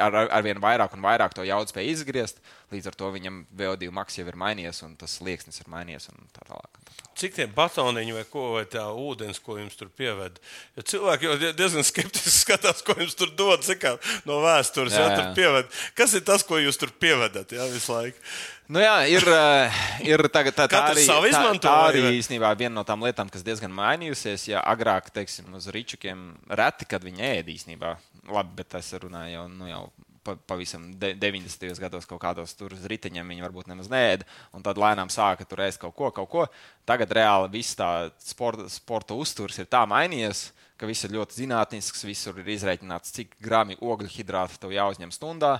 ar, 0.00 0.16
ar 0.28 0.44
vien 0.44 0.60
vairāk 0.62 0.94
un 0.96 1.04
vairāk 1.04 1.34
to 1.36 1.44
jaudu 1.46 1.72
spēj 1.72 1.90
izgriezt, 1.92 2.40
līdz 2.72 2.88
ar 2.90 2.96
to 2.98 3.10
viņam 3.14 3.44
VO2 3.56 3.90
maks 3.94 4.18
jau 4.18 4.26
ir 4.26 4.38
mainījies, 4.38 4.82
un 4.86 4.96
tas 4.98 5.18
slieksnis 5.20 5.60
ir 5.62 5.68
mainījies, 5.70 6.08
un 6.12 6.26
tā 6.34 6.42
tālāk. 6.48 6.80
Tā 6.82 6.90
tālāk. 6.90 7.12
Cik 7.16 7.32
tie 7.38 7.46
batoniņi 7.48 8.12
vai 8.12 8.24
ko, 8.28 8.42
vai 8.58 8.64
tā 8.68 8.82
ūdens, 8.92 9.38
ko 9.40 9.54
jums 9.56 9.78
tur 9.78 9.88
pieved? 9.88 10.36
Jo 10.76 10.82
cilvēki 10.90 11.28
jau 11.30 11.36
die- 11.40 11.52
diezgan 11.56 11.86
skeptiski 11.86 12.32
skatās, 12.42 12.82
ko 12.84 12.96
jums 13.00 13.14
tur 13.16 13.30
dod 13.38 13.64
kā, 13.80 13.94
no 14.28 14.42
vēstures. 14.44 14.92
Jā, 14.92 15.06
Jā, 15.06 15.22
jā. 15.22 15.30
pieved. 15.38 15.70
Kas 15.96 16.12
ir 16.18 16.26
tas, 16.26 16.44
ko 16.44 16.58
jūs 16.60 16.76
tur 16.76 16.92
pievedat 16.92 17.54
jā, 17.56 17.64
visu 17.72 17.94
laiku? 17.94 18.20
Nu 18.68 18.82
jā, 18.82 18.96
ir, 19.08 19.22
eh, 19.30 19.80
ir 20.10 20.26
tagad, 20.28 20.56
tā, 20.58 20.66
tā 20.68 20.82
arī, 20.90 21.06
tā, 21.06 21.42
tā 21.62 21.74
arī 21.86 22.02
īstenībā 22.18 22.50
viena 22.58 22.74
no 22.74 22.84
tām 22.84 23.04
lietām, 23.06 23.30
kas 23.30 23.46
diezgan 23.46 23.70
mainījusies. 23.72 24.48
Ja 24.50 24.60
agrāk, 24.66 25.08
teiksim, 25.14 25.54
uz 25.54 25.70
rīčukiem 25.72 26.32
reti, 26.50 26.88
kad 26.90 27.06
viņi 27.06 27.22
ēd 27.30 27.52
īstenībā, 27.54 27.94
labi, 28.28 28.56
bet 28.58 28.74
es 28.74 28.90
runāju 28.98 29.38
jau, 29.38 29.46
nu, 29.54 29.70
jau 29.70 29.84
pa, 30.26 30.34
pavisam 30.50 30.88
de, 30.98 31.12
90. 31.22 31.78
gados 31.80 32.08
kaut 32.08 32.20
kādos 32.22 32.54
tur 32.58 32.74
uz 32.74 32.84
riteņiem 32.90 33.32
viņi 33.32 33.44
varbūt 33.44 33.70
nemaz 33.70 33.88
neēda, 33.92 34.26
un 34.56 34.64
tad 34.66 34.80
lēnām 34.80 35.10
sāka 35.12 35.46
tur 35.46 35.62
ēst 35.64 35.80
kaut 35.82 35.94
ko, 35.96 36.10
kaut 36.14 36.30
ko. 36.32 36.46
Tagad 36.88 37.14
reāli 37.16 37.52
viss 37.54 37.78
tā 37.78 38.10
sporta, 38.22 38.66
sporta 38.72 39.16
uzturs 39.18 39.58
ir 39.62 39.70
tā 39.70 39.84
mainījies. 39.88 40.50
Ka 40.76 40.84
viss 40.84 41.06
ir 41.06 41.14
ļoti 41.14 41.38
zinātnisks, 41.38 42.02
visur 42.04 42.36
ir 42.42 42.50
izreikināts, 42.52 43.14
cik 43.16 43.30
grāmi 43.40 43.78
ogļu 43.80 44.10
hidrātu 44.12 44.58
tev 44.60 44.74
jāuzņem 44.76 45.14
stundā. 45.14 45.54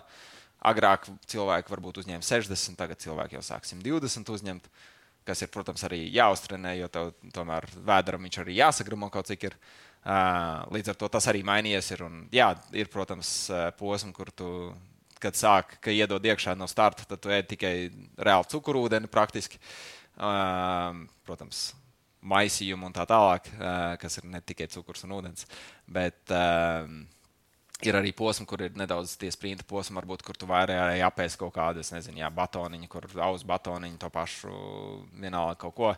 Agrāk 0.61 1.07
cilvēki 1.31 1.73
varbūt 1.73 2.03
uzņēma 2.03 2.27
60, 2.27 2.77
tagad 2.77 3.01
cilvēki 3.01 3.39
jau 3.39 3.43
sāk 3.47 3.65
120 3.65 4.35
uzņemt. 4.35 4.69
Kas 5.27 5.41
ir, 5.43 5.49
protams, 5.51 5.83
arī 5.89 6.03
jāuztrenē, 6.13 6.77
jo 6.77 6.91
tev 6.93 7.09
tomēr 7.35 7.65
vēderam 7.89 8.29
viņš 8.29 8.37
arī 8.45 8.61
jāsagramo 8.61 9.09
kaut 9.11 9.33
cik 9.33 9.49
ir. 9.49 9.57
Uh, 9.57 9.86
Līdz 10.07 10.93
ar 10.93 10.99
to 11.01 11.09
tas 11.11 11.27
arī 11.31 11.43
mainījies. 11.47 11.89
Ir, 11.97 12.05
un, 12.07 12.21
jā, 12.35 12.53
ir, 12.77 12.91
protams, 12.93 13.33
uh, 13.51 13.69
posms, 13.79 14.15
kur 14.15 14.31
tu, 14.31 14.51
kad 15.23 15.39
sāk, 15.39 15.79
ka 15.83 15.95
iedod 15.95 16.23
iekšā 16.23 16.55
no 16.59 16.69
starta, 16.71 17.09
tad 17.09 17.23
tu 17.23 17.33
ēd 17.35 17.51
tikai 17.51 17.75
reāli 18.15 18.51
cukurūdeni 18.53 19.11
praktiski. 19.11 19.59
Uh, 20.17 21.03
protams, 21.27 21.69
maisījumu 22.27 22.89
un 22.89 22.95
tā 22.95 23.05
tālāk, 23.09 23.51
uh, 23.59 23.97
kas 24.01 24.21
ir 24.21 24.31
ne 24.31 24.41
tikai 24.41 24.71
cukurs 24.73 25.05
un 25.07 25.19
ūdens. 25.19 25.51
Bet, 25.91 26.23
uh, 26.31 26.87
Ir 27.85 27.93
arī 27.93 28.09
posms, 28.17 28.49
kur 28.49 28.63
ir 28.65 28.73
nedaudz 28.73 29.19
tie 29.21 29.29
sprinta 29.29 29.65
posmi, 29.69 29.99
varbūt, 29.99 30.23
kur 30.25 30.37
tu 30.41 30.47
vairāk 30.49 30.97
apēsi 31.11 31.37
kaut 31.37 31.53
kādu, 31.59 31.83
nezinu, 31.93 32.23
jā, 32.23 32.31
batoniņu, 32.33 32.89
kur 32.89 33.05
auз 33.21 33.45
batoniņu, 33.45 33.99
to 34.01 34.09
pašu 34.15 34.53
vienalga 35.21 35.59
kaut 35.61 35.75
ko, 35.77 35.91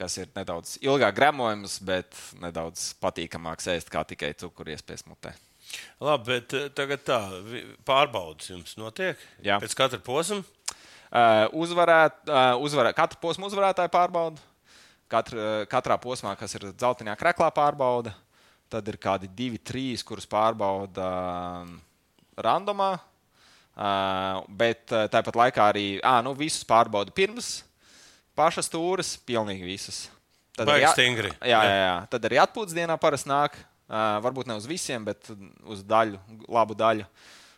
kas 0.00 0.16
ir 0.20 0.30
nedaudz 0.36 0.78
ilgāk 0.80 1.14
gremojams, 1.18 1.76
bet 1.84 2.16
nedaudz 2.40 2.90
patīkamāks 3.02 3.68
ēst 3.74 3.92
kā 3.92 4.02
tikai 4.08 4.32
cukuru 4.40 4.72
iespējas 4.72 5.04
mutē. 5.08 5.34
Labi, 6.02 6.32
bet 6.32 6.56
eh, 6.56 6.68
tagad 6.74 7.04
tā 7.06 7.18
pārbaudas 7.86 8.50
jums 8.50 8.74
notiek. 8.80 9.20
Jā. 9.44 9.60
Pēc 9.62 9.76
katra 9.78 10.00
posma. 10.04 10.40
Uh, 11.10 11.48
uzvarēt, 11.58 12.20
uh, 12.30 12.52
uzvarēt, 12.62 12.94
katru 12.94 13.18
posmu 13.18 13.48
uzvarētāju 13.48 13.90
pārbauda. 13.90 14.42
Katra, 15.10 15.46
katrā 15.66 15.96
posmā, 15.98 16.36
kas 16.38 16.54
ir 16.54 16.68
dzeltenā 16.70 17.16
krāklā, 17.18 17.48
pārbauda. 17.50 18.12
Tad 18.70 18.86
ir 18.86 18.98
kādi 19.02 19.26
divi, 19.34 19.58
trīs, 19.58 20.04
kurus 20.06 20.28
pārbauda 20.30 21.08
randomā. 22.38 22.92
Uh, 23.74 24.46
bet 24.54 24.86
tāpat 24.86 25.38
laikā 25.40 25.66
arī 25.72 25.84
à, 25.98 26.20
nu, 26.22 26.36
visus 26.38 26.62
pārbauda 26.68 27.10
pirms 27.16 27.56
pašas 28.38 28.68
stūres, 28.70 29.14
pilnīgi 29.26 29.66
visus. 29.66 30.04
Tad 30.56 30.68
Baigi 30.68 30.84
arī, 30.84 30.92
stingri. 30.92 31.32
jā, 31.40 31.60
jā, 31.64 31.76
jā. 31.80 31.96
Tad 32.12 32.26
arī 32.28 32.40
atpūtas 32.42 32.76
dienā 32.76 32.96
parasti 33.00 33.30
nāk. 33.30 33.56
Uh, 33.90 34.20
varbūt 34.22 34.46
ne 34.46 34.54
uz 34.54 34.68
visiem, 34.70 35.02
bet 35.02 35.32
uz 35.66 35.80
daļu, 35.82 36.20
labu 36.46 36.76
daļu. 36.78 37.06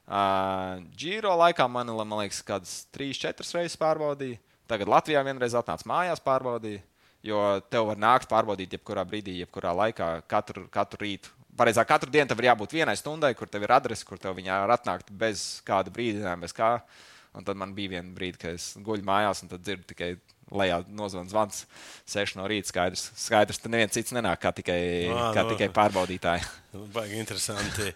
Uh, 0.02 0.80
Giro 0.96 1.34
laikā 1.36 1.66
man, 1.68 1.90
man 1.92 2.22
liekas, 2.22 2.40
kādas 2.46 2.86
3-4 2.96 3.44
reizes 3.58 3.76
pārbaudīja. 3.80 4.40
Tagad 4.70 4.88
Latvijā 4.88 5.20
vienreiz 5.26 5.54
atnāca 5.58 5.88
mājās, 5.88 6.22
pārbaudīja. 6.24 6.80
Jo 7.22 7.42
tev 7.70 7.86
var 7.92 8.00
nākt 8.00 8.30
pārbaudīt, 8.30 8.72
jebkurā 8.74 9.04
brīdī, 9.06 9.36
jebkurā 9.42 9.70
laikā, 9.78 10.08
katru, 10.30 10.64
katru 10.72 11.04
rītu. 11.04 11.30
Pareizāk, 11.58 11.86
katru 11.90 12.10
dienu 12.10 12.30
tev 12.30 12.40
ir 12.40 12.48
jābūt 12.48 12.74
vienai 12.74 12.96
stundai, 12.98 13.34
kur 13.38 13.50
tev 13.52 13.66
ir 13.66 13.74
adrese, 13.76 14.06
kur 14.08 14.18
tev 14.18 14.34
viņa 14.38 14.62
var 14.64 14.72
atnākt 14.78 15.12
bez 15.20 15.60
kāda 15.68 15.92
brīdinājuma, 15.92 16.46
bez 16.48 16.56
kā. 16.56 16.72
Un 17.36 17.44
tad 17.46 17.60
man 17.60 17.76
bija 17.76 17.94
viena 17.94 18.10
brīdi, 18.16 18.40
kad 18.40 18.56
es 18.56 18.72
guļu 18.80 19.04
mājās, 19.06 19.44
un 19.44 19.52
tad 19.52 19.62
dzirdu 19.62 19.86
tikai 19.92 20.14
lejā 20.52 20.82
nozvan 20.92 21.28
zvans 21.30 21.64
6 22.12 22.36
no 22.38 22.46
rīta. 22.50 22.70
Skaidrs, 22.72 23.06
skaidrs 23.24 23.60
tur 23.62 23.72
neviens 23.72 23.94
cits 23.94 24.14
nenāk, 24.14 24.40
kā 24.42 24.52
tikai, 24.56 24.80
Ā, 25.08 25.30
kā 25.36 25.44
nu. 25.46 25.54
tikai 25.54 25.68
pārbaudītāji. 25.74 26.44
Baigi 26.94 27.18
interesanti. 27.20 27.90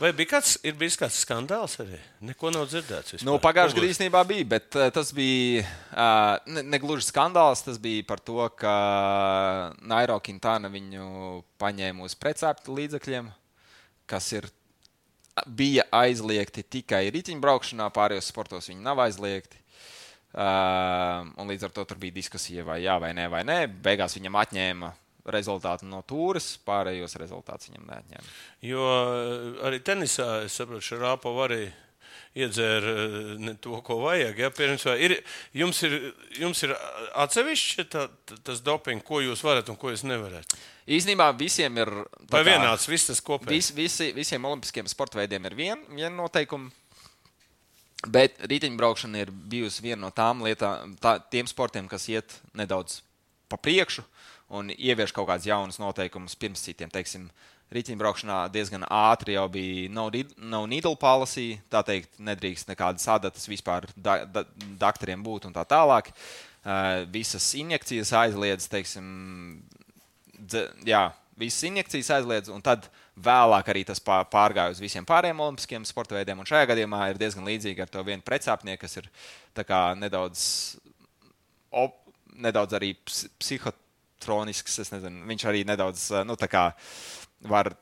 Vai 0.00 0.12
bija 0.16 0.34
kāds, 0.36 0.54
ir 0.64 0.76
bijis 0.80 0.96
kāds 1.00 1.18
skandāls 1.24 1.76
arī? 1.84 1.98
Neko 2.24 2.52
nav 2.54 2.64
dzirdēts. 2.70 3.16
vispār. 3.16 3.28
Nu, 3.28 3.36
Pagājušajā 3.42 3.78
gadā 3.78 3.90
īstenībā 3.92 4.22
bija, 4.28 4.48
bet 4.54 4.78
tas 4.96 5.12
bija 5.16 5.66
uh, 5.66 6.38
ne, 6.48 6.64
ne 6.64 6.80
skandāls. 7.04 7.64
Tas 7.66 7.80
bija 7.82 8.06
par 8.08 8.22
to, 8.24 8.40
ka 8.56 8.74
Nairo 9.84 10.18
Quintana 10.24 10.72
viņu 10.72 11.42
paņēma 11.60 12.08
uz 12.08 12.16
precēpta 12.16 12.72
līdzekļiem, 12.72 13.28
kas 14.08 14.32
ir, 14.32 14.48
bija 15.46 15.84
aizliegti 15.92 16.64
tikai 16.64 17.06
riteņbraukšanā, 17.12 17.88
pārējos 17.92 18.32
sportos 18.32 18.68
viņi 18.72 18.84
nav 18.84 19.00
aizliegti. 19.04 19.61
Uh, 20.32 21.28
un 21.36 21.50
līdz 21.50 21.68
ar 21.68 21.72
to 21.76 21.84
tur 21.84 21.98
bija 22.00 22.16
diskusija, 22.16 22.64
vai 22.64 22.80
jā, 22.86 22.96
vai 23.02 23.12
nē, 23.16 23.28
vai 23.32 23.42
nē. 23.44 23.58
Beigās 23.84 24.16
viņam 24.16 24.38
atņēma 24.40 24.92
rezultātu 25.32 25.86
no 25.86 26.00
tūres, 26.08 26.56
pārējos 26.66 27.14
rezultātus 27.20 27.70
viņam 27.70 27.86
neatņēma. 27.90 28.34
Jo 28.66 28.86
arī 29.68 29.82
tenisā, 29.84 30.42
es 30.46 30.56
saprotu, 30.58 30.82
Šarāpo 30.88 31.34
arī 31.44 31.66
iedzēra 32.38 32.92
ne 33.40 33.54
to, 33.60 33.76
ko 33.84 33.98
vajag. 34.06 34.40
Ja? 34.40 34.50
Pirms, 34.54 34.86
ir, 34.96 35.18
jums, 35.56 35.82
ir, 35.86 35.96
jums 36.40 36.62
ir 36.64 36.74
atsevišķi 37.24 37.86
tā, 37.92 38.06
tas 38.44 38.62
dopings, 38.64 39.04
ko 39.06 39.20
jūs 39.22 39.44
varat 39.44 39.68
un 39.72 39.78
ko 39.80 39.92
jūs 39.92 40.04
nevarat. 40.08 40.56
Īsnībā 40.88 41.28
visiem 41.38 41.76
ir. 41.78 41.92
Vai 42.32 42.42
vienāds 42.46 42.88
viss 42.90 43.10
tas 43.10 43.20
kopā? 43.22 43.50
Vis, 43.52 43.70
visi, 43.76 44.10
visiem 44.16 44.48
olimpiskiem 44.48 44.88
sporta 44.90 45.20
veidiem 45.20 45.50
ir 45.50 45.58
viena 45.58 45.98
vien 45.98 46.16
noteikuma. 46.16 46.72
Bet 48.02 48.40
riteņbraukšana 48.50 49.20
ir 49.22 49.30
bijusi 49.30 49.84
viena 49.84 50.00
no 50.02 50.10
tām 50.10 50.42
lietām, 50.42 50.96
tā, 50.98 51.18
tiem 51.30 51.46
sportiem, 51.46 51.86
kas 51.90 52.08
iet 52.10 52.34
nedaudz 52.58 52.98
pa 53.46 53.58
priekšu 53.60 54.02
un 54.52 54.72
ievieš 54.74 55.14
kaut 55.14 55.28
kādas 55.30 55.46
jaunas 55.46 55.78
noteikumus 55.78 56.34
pirms 56.36 56.64
citiem. 56.66 56.90
Teiksim, 56.92 57.28
riteņbraukšanā 57.72 58.38
diezgan 58.52 58.84
ātri 58.90 59.36
jau 59.36 59.46
bija 59.52 59.88
no, 59.92 60.08
no 60.36 60.64
needle 60.68 60.96
policy, 61.00 61.54
tā 61.72 61.84
teikt, 61.86 62.18
nedrīkst 62.20 62.72
nekādas 62.72 63.06
adatas 63.08 63.48
vispār 63.48 63.86
da, 63.96 64.22
da, 64.26 64.44
doktoriem 64.82 65.22
būt 65.24 65.48
un 65.48 65.56
tā 65.56 65.64
tālāk. 65.68 66.12
Uh, 66.62 67.02
visas 67.10 67.46
injekcijas 67.58 68.12
aizliedz, 68.14 68.68
teiksim, 68.70 69.06
dze- 70.36 70.68
jā, 70.86 71.08
visas 71.38 71.64
injekcijas 71.70 72.12
aizliedz, 72.18 72.52
un 72.54 72.62
tad 72.62 72.86
vēlāk 73.20 73.68
arī 73.68 73.84
tas 73.86 74.00
pā- 74.00 74.24
pārgāja 74.30 74.72
uz 74.72 74.80
visiem 74.80 75.04
pārējiem 75.04 75.40
olimpiskiem 75.44 75.84
sporta 75.84 76.16
veidiem. 76.16 76.38
Un 76.40 76.48
šajā 76.48 76.66
gadījumā 76.72 77.10
ir 77.10 77.20
diezgan 77.20 77.44
līdzīgi 77.44 77.82
ar 77.84 77.88
to 77.92 78.02
vienu 78.06 78.22
precāpnieku, 78.24 78.80
kas 78.86 78.96
ir 78.96 79.10
nedaudz, 79.98 80.76
op, 81.70 81.98
nedaudz 82.32 82.72
arī 82.78 82.94
ps- 83.04 83.28
psihotronisks. 83.38 84.78
nezinu, 84.94 85.26
Viņš 85.28 85.44
arī 85.50 85.64
nedaudz 85.68 86.10
nu, 86.24 86.36
kā 86.48 86.72
var. 87.42 87.74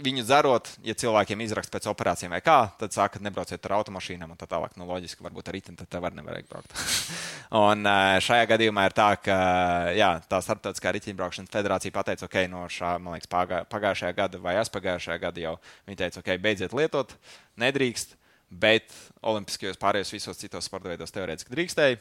Viņu 0.00 0.22
dzerot, 0.24 0.68
ja 0.86 0.94
cilvēkiem 0.96 1.42
izraksta 1.44 1.74
pēc 1.76 1.86
operācijām, 1.90 2.32
vai 2.32 2.40
kā, 2.44 2.56
tad 2.80 2.94
saka, 2.94 3.18
ka 3.18 3.24
nebrauciet 3.24 3.64
ar 3.68 3.74
automašīnām 3.80 4.30
un 4.32 4.38
tā 4.40 4.46
tālāk. 4.48 4.72
Nu, 4.80 4.86
loģiski, 4.88 5.24
varbūt 5.26 5.50
ar 5.50 5.56
riteni 5.56 5.76
tad 5.76 5.90
tev 5.92 6.04
var 6.06 6.14
nevarēja 6.16 6.46
braukt. 6.48 6.72
un 7.62 7.84
šajā 8.24 8.46
gadījumā 8.54 8.86
ir 8.88 8.96
tā, 8.96 9.08
ka 9.20 9.36
jā, 9.96 10.08
tā 10.30 10.40
starptautiskā 10.46 10.94
riteņbraukšanas 10.96 11.52
federācija 11.52 11.96
pateica, 11.96 12.28
ok, 12.28 12.38
no 12.52 12.64
šā, 12.72 12.94
man 13.02 13.18
liekas, 13.18 13.28
pagā, 13.32 13.60
pagājušajā 13.72 14.16
gada 14.22 14.40
vai 14.40 14.56
aizpagājušajā 14.62 15.18
gada 15.26 15.44
jau 15.44 15.54
viņi 15.90 16.00
teica, 16.00 16.22
ok, 16.24 16.32
beidziet 16.46 16.76
lietot, 16.76 17.14
nedrīkst, 17.60 18.16
bet 18.50 18.96
olimpiskajos 19.20 19.78
pārējos 19.80 20.14
visos 20.16 20.40
citos 20.40 20.66
sporta 20.70 20.90
veidos 20.90 21.12
teorētiski 21.14 21.54
drīkstēja. 21.54 22.00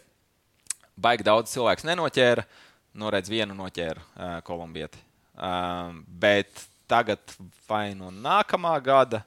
Baigi 1.00 1.28
daudz 1.28 1.52
cilvēku 1.54 1.88
nenoķēra, 1.88 2.44
noredz 3.00 3.32
vienu 3.32 3.56
noķēra 3.56 4.02
uh, 4.02 4.34
kolumbieti. 4.48 5.00
Um, 5.40 6.02
bet 6.20 6.66
tagad 6.90 7.36
vai 7.70 7.92
no 7.98 8.10
nākamā 8.12 8.74
gada, 8.84 9.22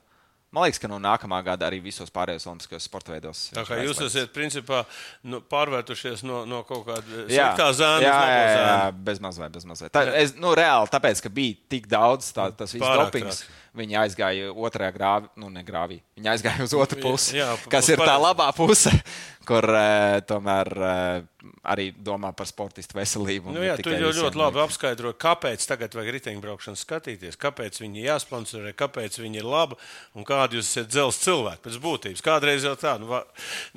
man 0.52 0.66
liekas, 0.66 0.80
ka 0.82 0.90
no 0.90 0.98
nākamā 1.00 1.38
gada 1.46 1.64
arī 1.68 1.78
visos 1.84 2.10
pārējos 2.12 2.44
olimpiskajos 2.50 2.88
sporta 2.90 3.14
veidos. 3.14 3.46
Tā 3.54 3.64
kā 3.68 3.78
jūs 3.80 4.02
esat 4.04 4.34
principā 4.34 4.82
nu, 5.24 5.40
pārvērtušies 5.52 6.26
no, 6.28 6.42
no 6.48 6.60
kaut 6.68 6.84
kāda 6.90 7.24
Jā, 7.30 7.52
sliktā 7.52 7.70
zēna 7.78 8.04
jā, 8.04 8.18
jā, 8.18 8.42
jā, 8.42 8.52
zēnu. 8.58 9.02
bez 9.08 9.22
mazliet, 9.24 9.56
bez 9.56 9.68
mazliet. 9.70 9.94
Tā, 9.94 10.04
es, 10.20 10.34
nu, 10.36 10.52
reāli, 10.58 10.92
tāpēc, 10.92 11.24
ka 11.24 11.32
bija 11.32 11.56
tik 11.72 11.88
daudz 11.90 12.34
tā, 12.36 12.50
tas 12.58 12.74
viss 12.76 12.84
dopings, 12.84 13.44
traki. 13.46 13.58
Viņi 13.78 13.96
aizgāja 14.02 14.50
otrajā 14.52 14.92
grāvī, 14.92 15.28
nu, 15.40 15.48
ne 15.48 15.62
grāvī. 15.64 16.02
Viņi 16.18 16.28
aizgāja 16.34 16.64
uz 16.66 16.74
otru 16.76 17.00
pusi, 17.00 17.38
Jā, 17.38 17.54
pa- 17.64 17.70
kas 17.78 17.88
ir 17.88 17.96
tā 18.04 18.18
labā 18.20 18.50
puse, 18.52 18.92
kur 19.48 19.64
uh, 19.64 20.18
tomēr 20.28 20.68
uh, 20.76 21.54
arī 21.72 21.86
domā 21.96 22.34
par 22.36 22.46
sportistu 22.46 22.98
veselību. 22.98 23.48
un 23.48 23.56
Nu, 23.56 23.62
jā, 23.64 23.78
tu 23.80 23.90
jau 23.94 24.12
ļoti 24.12 24.38
labi 24.38 24.60
apskaidroji, 24.62 25.16
kāpēc 25.24 25.64
tagad 25.66 25.96
vajag 25.96 26.12
riteņbraukšanu 26.18 26.78
skatīties, 26.82 27.40
kāpēc 27.40 27.80
viņi 27.80 28.04
jāsponsorē, 28.10 28.74
kāpēc 28.76 29.16
viņi 29.24 29.40
ir 29.40 29.48
labi 29.48 29.80
un 30.14 30.28
kādi 30.28 30.60
jūs 30.60 30.68
esat 30.74 30.92
dzelzs 30.92 31.22
cilvēki 31.24 31.64
pēc 31.64 31.80
būtības. 31.88 32.22
Kādreiz 32.28 32.68
jau 32.68 32.76
tā, 32.76 32.98
nu, 33.00 33.08
va- 33.08 33.24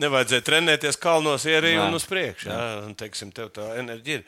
nevajadzēja 0.04 0.44
trenēties 0.52 1.00
kalnos, 1.00 1.48
ierīt 1.48 1.80
Jā. 1.80 1.88
un 1.88 1.96
uz 1.98 2.06
priekšu. 2.12 2.52
Jā, 2.52 2.62
un, 2.84 2.94
teiksim, 3.00 3.32
tev 3.32 3.54
tā 3.56 3.72
enerģija 3.80 4.22
ir. 4.22 4.28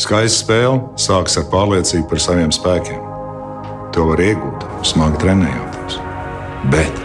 Skaista 0.00 0.38
spēle 0.46 0.76
sākas 1.02 1.34
ar 1.42 1.50
pārliecību 1.50 2.06
par 2.14 2.22
saviem 2.30 2.54
spēkiem. 2.54 3.09
To 3.90 4.04
var 4.06 4.20
iegūt, 4.22 4.64
smagi 4.86 5.18
trenējoties. 5.18 5.96
Bet 6.70 7.00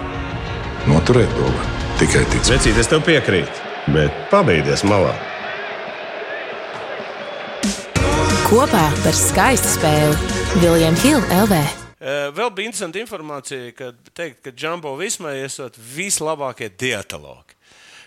noturēt 0.86 1.32
to 1.34 1.48
var 1.48 1.72
tikai 1.98 2.22
ticēt. 2.30 2.52
Vecīt, 2.52 2.78
es 2.78 2.90
tev 2.92 3.02
piekrītu, 3.08 3.64
bet 3.96 4.20
pabeigties 4.30 4.84
malā. 4.86 5.16
Kopā 8.46 8.84
par 9.02 9.18
skaistu 9.18 9.72
spēli 9.80 10.62
Viljams 10.62 11.02
Hilde 11.02 11.42
LV. 11.48 11.64
Vēl 12.38 12.54
bija 12.54 12.70
interesanti 12.70 13.02
informācija, 13.02 13.74
ka 13.74 13.90
teikt, 14.14 14.44
ka 14.46 14.54
Džambo 14.54 14.94
Vismai 15.00 15.40
esat 15.42 15.82
vislabākie 15.96 16.70
dietologi. 16.70 17.58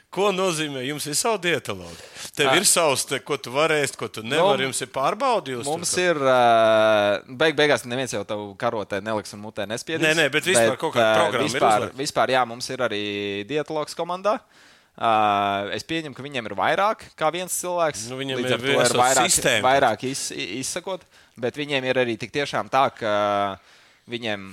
Ko 0.08 0.30
nozīmē? 0.32 0.80
Jums 0.88 1.04
ir 1.10 1.16
savi 1.18 1.50
dietologi. 1.50 2.04
Tev 2.38 2.54
ir 2.56 2.64
savs, 2.68 3.02
te, 3.10 3.18
ko 3.20 3.36
tu 3.36 3.52
vari 3.52 3.76
ēst, 3.82 3.98
ko 4.00 4.06
tu 4.08 4.22
nevari. 4.24 4.62
Nu, 4.62 4.68
Jums 4.70 4.80
ir 4.80 4.88
pārbaudījums. 4.94 5.68
Mums 5.68 5.90
ir, 6.00 6.16
uh, 6.22 7.18
beig, 7.28 7.52
beigās 7.58 7.84
neviens 7.84 8.14
jau 8.16 8.22
tādu 8.24 8.54
karotē 8.60 9.02
neliks 9.04 9.36
un 9.36 9.42
mutē 9.42 9.66
nespiedīs. 9.68 10.06
Nē, 10.06 10.14
nē, 10.16 10.30
bet 10.32 10.48
vispār 10.48 10.78
kaut 10.80 10.94
kāda 10.96 11.10
ā, 11.10 11.18
programma 11.26 11.50
vispār, 11.50 11.86
vispār, 11.98 12.32
jā, 12.32 12.46
mums 12.48 12.70
ir 12.72 12.86
arī 12.88 13.02
dietologs 13.50 13.98
komandā. 13.98 14.38
Uh, 14.98 15.68
es 15.76 15.84
pieņemu, 15.86 16.16
ka 16.16 16.24
viņiem 16.24 16.48
ir 16.48 16.56
vairāk 16.58 17.04
kā 17.18 17.28
viens 17.34 17.54
cilvēks. 17.60 18.08
Nu, 18.08 18.16
viņiem 18.18 18.40
ir 18.40 18.56
ir 18.56 18.96
vairāk, 18.98 19.28
sistēma. 19.28 19.62
vairāk 19.68 20.08
iz, 20.08 20.24
izsakot, 20.32 21.04
bet 21.38 21.60
viņiem 21.60 21.84
ir 21.84 22.00
arī 22.00 22.16
tik 22.18 22.32
tiešām 22.34 22.72
tā, 22.72 22.88
ka 22.96 23.12
viņiem 24.10 24.48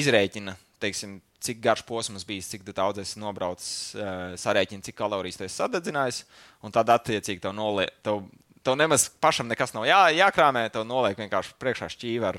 izreikina, 0.00 0.56
teiksim, 0.82 1.20
cik 1.46 1.60
garš 1.64 1.84
posms 1.88 2.26
bijis, 2.28 2.48
cik 2.52 2.66
daudz 2.76 3.00
esi 3.02 3.20
nobraucis, 3.22 3.70
uh, 3.98 4.34
sarēķina, 4.40 4.84
cik 4.86 4.98
kalorijas 4.98 5.40
esi 5.40 5.60
sadedzinājis, 5.60 6.24
un 6.66 6.74
tad 6.74 6.90
attiecīgi 6.96 7.42
tev 7.46 7.56
noliek. 7.56 7.94
Tev, 8.06 8.24
Tev 8.66 8.74
nemaz 8.74 9.04
pašam 9.22 9.46
nekas 9.46 9.70
nav 9.76 9.84
jā, 9.86 10.00
jākrāmē. 10.10 10.64
Tev 10.74 10.82
noliek 10.90 11.14
vienkārši 11.20 11.52
priekšā 11.62 11.86
šķīvi 11.92 12.24
ar 12.26 12.38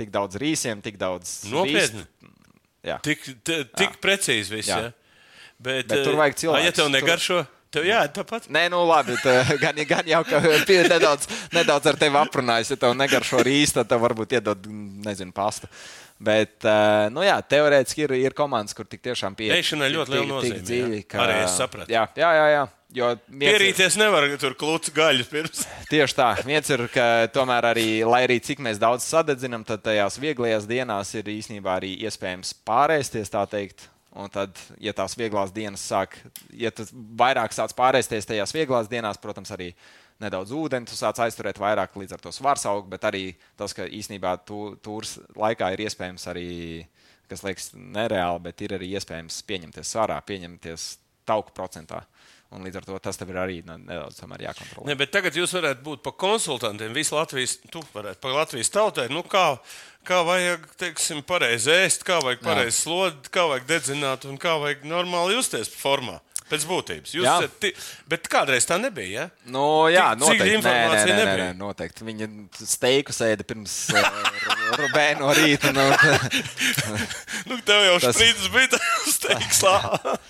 tik 0.00 0.08
daudz 0.14 0.38
rīsiem, 0.40 0.80
tik 0.80 0.96
daudz. 0.96 1.42
Jā. 2.86 2.96
Tik, 3.04 3.26
t- 3.44 3.64
tik 3.76 3.98
precīzi 4.00 4.54
viss. 4.54 4.70
Jā. 4.70 4.78
Ja? 4.86 4.92
Bet, 5.58 5.88
Bet 5.90 6.04
tur 6.04 6.14
eh, 6.14 6.20
vajag 6.20 6.36
a, 6.36 6.40
cilvēkus. 6.42 6.66
Ja 6.68 6.72
tev 6.76 6.86
Tur- 6.86 6.94
negaršo, 6.94 7.38
tev 7.76 7.86
jā, 7.88 8.00
tāpat. 8.18 8.48
Nē, 8.52 8.66
nu 8.72 8.80
labi. 8.88 9.18
Tā, 9.22 9.36
gan, 9.60 9.78
gan 9.88 10.10
jau 10.10 10.22
ka 10.28 10.40
nedaudz, 10.94 11.28
nedaudz 11.54 11.92
ar 11.92 12.00
tevi 12.00 12.20
aprunājas. 12.22 12.72
Ja 12.74 12.80
tev 12.86 12.96
negaršo 12.98 13.44
rīstu, 13.46 13.84
tad 13.84 14.02
varbūt 14.02 14.36
iedod, 14.38 14.66
nezinu, 15.06 15.34
pastu. 15.36 15.70
Bet, 16.16 16.56
uh, 16.64 17.10
nu 17.12 17.20
jā, 17.26 17.36
teorētiski 17.44 18.06
ir, 18.06 18.14
ir 18.30 18.36
komandas, 18.36 18.72
kur 18.76 18.88
tik 18.88 19.02
tiešām 19.04 19.36
pieeja. 19.36 19.58
Ēšanai 19.60 19.90
ļoti 19.92 20.14
liela 20.14 20.28
nozīme, 20.30 20.62
jā. 20.62 20.66
dziļi, 20.70 21.00
ka, 21.04 21.20
Arī 21.26 21.34
es 21.42 21.56
sapratu. 21.60 21.92
Jā, 21.92 22.06
jā, 22.16 22.32
jā. 22.38 22.46
jā. 22.54 22.64
Jo 22.96 23.08
viens 23.26 23.42
ir- 23.42 23.50
Pierīties 23.50 23.96
nevar 24.00 24.24
tur 24.40 24.54
klūts 24.56 24.92
gaļas 24.94 25.28
pirms. 25.28 25.64
Tieši 25.90 26.16
tā. 26.16 26.28
Viens 26.46 26.70
ir, 26.70 26.86
ka 26.88 27.26
tomēr 27.34 27.66
arī, 27.74 27.88
lai 28.08 28.22
arī 28.28 28.38
cik 28.40 28.62
mēs 28.64 28.80
daudz 28.80 29.04
sadedzinām, 29.04 29.66
tad 29.66 29.82
tajās 29.84 30.16
vieglajās 30.22 30.68
dienās 30.70 31.10
ir 31.18 31.28
īstenībā 31.34 31.76
arī 31.76 31.92
iespējams 32.06 32.54
pārēsties, 32.64 33.32
tā 33.34 33.42
teikt. 33.50 33.90
Un 34.16 34.30
tad, 34.32 34.56
ja 34.80 34.94
tās 34.96 35.12
vieglās 35.18 35.52
dienas 35.52 35.82
sāk, 35.84 36.14
ja 36.56 36.70
tas 36.72 36.88
vairāk 36.92 37.52
sāc 37.52 37.74
pārēsties 37.76 38.28
tajās 38.28 38.54
vieglās 38.56 38.88
dienās, 38.88 39.20
protams, 39.20 39.52
arī 39.52 39.74
nedaudz 40.24 40.54
ūdeni, 40.56 40.88
tu 40.88 40.96
sāc 40.96 41.20
aizturēt 41.20 41.60
vairāk, 41.60 41.98
līdz 42.00 42.16
ar 42.16 42.22
to 42.24 42.32
svars 42.32 42.64
aug, 42.70 42.86
bet 42.88 43.04
arī 43.04 43.26
tas, 43.60 43.76
ka 43.76 43.84
īstenībā 43.84 44.38
tu, 44.48 44.70
tūrs 44.80 45.18
laikā 45.36 45.68
ir 45.74 45.84
iespējams 45.84 46.24
arī, 46.32 46.48
kas 47.28 47.44
liekas 47.44 47.74
nereāli, 47.76 48.46
bet 48.48 48.64
ir 48.64 48.78
arī 48.78 48.94
iespējams 48.96 49.42
pieņemties 49.50 49.92
svarā, 49.92 50.16
pieņemties 50.24 50.88
tauku 51.28 51.52
procentā. 51.52 52.06
Un 52.54 52.62
līdz 52.62 52.78
ar 52.78 52.84
to 52.86 52.98
tas 53.02 53.18
tev 53.18 53.32
ir 53.32 53.38
arī 53.42 53.56
ne- 53.66 53.80
nedaudz 53.82 54.20
jākontrolē. 54.22 54.86
Ne, 54.86 55.06
tagad 55.10 55.34
jūs 55.34 55.50
varētu 55.56 55.82
būt 55.82 56.02
par 56.04 56.14
konsultantiem. 56.14 56.94
Visu 56.94 57.16
Latvijas, 57.18 57.56
tu 57.72 57.82
varētu 57.92 58.22
par 58.22 58.36
Latvijas 58.36 58.70
tautai. 58.70 59.08
Nu, 59.10 59.24
kā, 59.26 59.58
kā 60.06 60.20
vajag, 60.26 60.68
teiksim, 60.80 61.22
pareizi 61.26 61.72
ēst, 61.74 62.06
kā 62.06 62.20
vajag 62.24 62.44
pareizi 62.46 62.78
slodīt, 62.84 63.28
kā 63.34 63.48
vajag 63.50 63.66
dedzināt 63.74 64.24
un 64.30 64.38
kā 64.40 64.56
vajag 64.62 64.86
normāli 64.88 65.36
justies 65.38 65.72
formā. 65.82 66.20
Pēc 66.46 66.62
būtības. 66.62 67.10
Jūs, 67.10 67.24
esat 67.26 67.64
bet 68.06 68.28
kādreiz 68.30 68.62
tā 68.70 68.76
nebija. 68.78 69.24
Ja? 69.24 69.50
Nu, 69.50 69.62
jā, 69.90 70.04
Cik- 70.14 70.20
cik 70.20 70.20
noteikti. 70.22 70.44
Nē, 70.44 70.46
nē, 70.46 70.58
informācija 70.60 71.06
nē, 71.08 71.16
nē, 71.16 71.24
nebija? 71.24 71.46
nē, 71.48 71.56
noteikti. 71.58 72.04
Viņa 72.06 72.28
steiku 72.70 73.14
sēda 73.16 73.42
pirms 73.50 73.74
rubēna 74.78 75.24
no 75.24 75.32
rīta. 75.34 75.72
Nu, 75.74 75.88
Nu, 77.50 77.58
tev 77.66 77.82
jau 77.88 77.96
Tas- 77.98 78.14
sprīdus 78.14 78.46
bija 78.54 78.70
tas 78.76 79.18
teiks, 79.26 79.60
lā. 79.66 79.76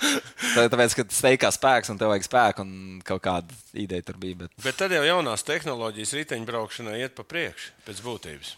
tā- 0.57 0.67
tāpēc, 0.73 0.97
ka 1.03 1.05
steikā 1.21 1.53
spēks 1.53 1.93
un 1.93 2.01
tev 2.01 2.15
vajag 2.15 2.25
spēku 2.31 2.65
un 2.65 2.73
kaut 3.05 3.21
kāda 3.29 3.61
ideja 3.77 4.09
tur 4.09 4.17
bija. 4.21 4.41
Bet 4.47 4.57
Bet 4.65 4.81
tad 4.81 4.97
jau 4.97 5.05
jaunās 5.05 5.45
tehnoloģijas 5.45 6.17
riteņbraukšanai 6.23 6.97
iet 7.05 7.13
pa 7.21 7.29
priekšu, 7.29 7.75
pēc 7.89 8.01
būtības. 8.09 8.57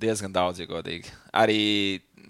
Diezgan 0.00 0.32
daudz, 0.34 0.62
ja 0.62 0.66
godīgi. 0.70 1.12
Arī, 1.36 1.60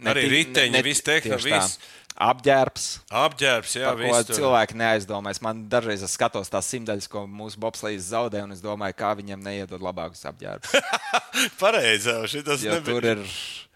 ne 0.00 0.12
Arī 0.14 0.26
riteņi, 0.32 0.82
viss 0.86 1.06
tā. 1.54 1.62
viss. 1.62 1.78
Apģērbs. 2.20 2.86
Apģērbs, 3.16 3.74
jā, 3.80 3.90
viss. 3.96 4.26
tur. 4.28 4.36
cilvēki 4.36 4.76
neaizdomājas. 4.76 5.38
Man 5.40 5.62
dažreiz 5.72 6.02
es 6.04 6.12
skatos 6.18 6.50
tās 6.52 6.68
simtaļas, 6.68 7.06
ko 7.08 7.22
mūsu 7.24 7.56
bobslīds 7.62 8.10
zaudē, 8.10 8.42
un 8.44 8.52
es 8.52 8.60
domāju, 8.60 8.96
kā 8.98 9.14
viņiem 9.16 9.40
neiedod 9.40 9.80
labākus 9.80 10.26
apģērbus. 10.28 10.74
Pareizi, 11.62 12.12
šitas 12.34 12.66
Jo 12.66 12.76
tur 12.84 13.00
nebija. 13.00 13.14
ir. 13.16 13.24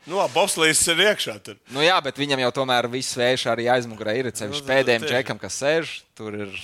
Nu, 0.04 0.18
labi, 0.18 0.34
bobslīds 0.36 0.82
ir 0.92 1.00
iekšā. 1.06 1.38
Tur. 1.46 1.56
Nu 1.72 1.80
jā, 1.80 1.96
bet 2.04 2.18
viņam 2.20 2.42
jau 2.44 2.50
tomēr 2.60 2.90
viss 2.92 3.16
vējš 3.16 3.46
arī 3.54 3.70
aizmugurē 3.72 4.18
ir. 4.20 4.28
Ceļš 4.36 4.60
Nu, 4.60 4.66
pēdējiem 4.68 5.06
džekam, 5.08 5.40
kas 5.40 5.56
sēž, 5.62 5.94
tur 6.18 6.36
ir, 6.44 6.58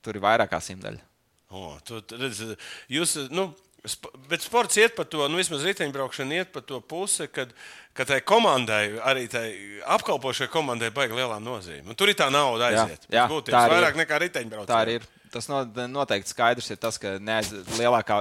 tur 0.00 0.16
ir 0.16 0.24
vairāk 0.24 0.54
kā 0.54 0.62
simtaļa. 0.64 1.02
O, 1.52 1.74
tu 1.84 2.00
redz, 2.16 2.40
jūs, 2.90 3.12
nu, 3.28 3.50
sp 3.86 4.10
bet 4.30 4.42
sports 4.44 4.76
iet 4.80 4.94
pa 4.98 5.04
to, 5.08 5.24
nu, 5.30 5.38
vismaz 5.40 5.64
riteņbraukšana 5.66 6.40
iet 6.40 6.52
pa 6.54 6.60
to 6.66 6.80
pusi, 6.82 7.28
kad, 7.32 7.52
kad 7.96 8.08
tai 8.10 8.20
komandai, 8.26 8.96
arī 9.06 9.26
tai 9.30 9.44
apkalpošai 9.96 10.48
komandai 10.52 10.90
baigi 10.94 11.14
lielā 11.18 11.38
nozīme. 11.42 11.86
Un 11.92 11.98
tur 11.98 12.10
ir 12.10 12.18
tā 12.18 12.26
nauda 12.34 12.72
Jā, 12.74 12.84
aiziet. 12.86 13.06
jā, 13.12 13.26
Būtības, 13.30 13.54
tā 13.54 13.62
arī 13.68 13.76
vairāk 13.78 13.94
ir. 13.94 14.00
nekā 14.02 14.18
riteņbraucējiem. 14.26 14.72
Tā 14.72 14.80
arī 14.82 14.98
ir. 15.00 15.06
Tas 15.36 15.48
no, 15.50 15.62
noteikti 15.90 16.30
skaidrs 16.32 16.70
ir 16.70 16.78
tas, 16.80 16.96
ka 17.02 17.16
neaiz, 17.20 17.50
lielākā, 17.76 18.20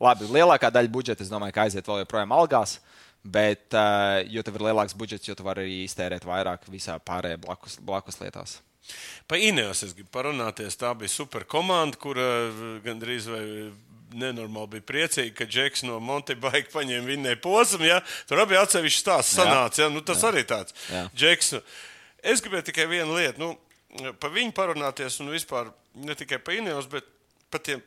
labi, 0.00 0.28
lielākā 0.32 0.70
daļa 0.72 0.92
budžeta, 0.94 1.24
es 1.26 1.32
domāju, 1.32 1.52
ka 1.56 1.64
aiziet 1.66 1.86
vēl 1.90 2.04
joprojām 2.04 2.32
algās. 2.32 2.78
Bet, 3.24 3.72
uh, 3.72 4.20
jo 4.28 4.42
tev 4.44 4.58
ir 4.58 4.66
lielāks 4.68 4.92
budžets, 4.96 5.26
jo 5.28 5.34
tu 5.36 5.44
vari 5.46 5.64
arī 5.64 5.76
iztērēt 5.86 6.24
vairāk 6.28 6.66
visā 6.68 6.98
pārējā 7.00 7.38
blakus, 7.40 7.78
blakus 7.80 8.20
lietās. 8.20 8.58
Pa 9.26 9.38
Ineos 9.40 9.80
es 9.86 9.94
gribu 9.96 10.10
parunāties. 10.12 10.76
Tā 10.76 10.90
bija 10.96 11.08
super 11.08 11.46
komanda, 11.48 11.96
kur 11.96 12.20
gandrīz 12.84 13.28
vai 13.32 13.44
nenormāli 14.14 14.70
bija 14.76 14.86
priecīga, 14.88 15.34
ka 15.40 15.46
Džeks 15.50 15.82
no 15.88 15.98
Montebaika 16.00 16.70
paņēma 16.72 17.06
vinnēju 17.10 17.40
posmu. 17.44 17.84
Ja? 17.88 18.00
Tur 18.30 18.40
abi 18.44 18.56
atsevišķi 18.60 19.02
stāsts 19.02 19.36
sanāca. 19.38 19.84
Ja? 19.84 19.88
Nu, 19.92 20.00
tas 20.06 20.22
jā. 20.22 20.30
arī 20.32 20.44
tāds. 20.48 20.74
Jā. 20.92 21.04
Džeks, 21.14 21.52
nu, 21.56 21.62
es 22.22 22.42
gribēju 22.44 22.68
tikai 22.70 22.86
vienu 22.90 23.18
lietu. 23.18 23.38
Nu, 23.42 24.12
pa 24.18 24.30
viņu 24.32 24.54
parunāties 24.56 25.20
un 25.22 25.30
vispār 25.34 25.68
ne 25.94 26.14
tikai 26.18 26.38
pa 26.42 26.56
Ineos, 26.56 26.88
bet 26.90 27.06
par 27.50 27.60
tiem, 27.62 27.82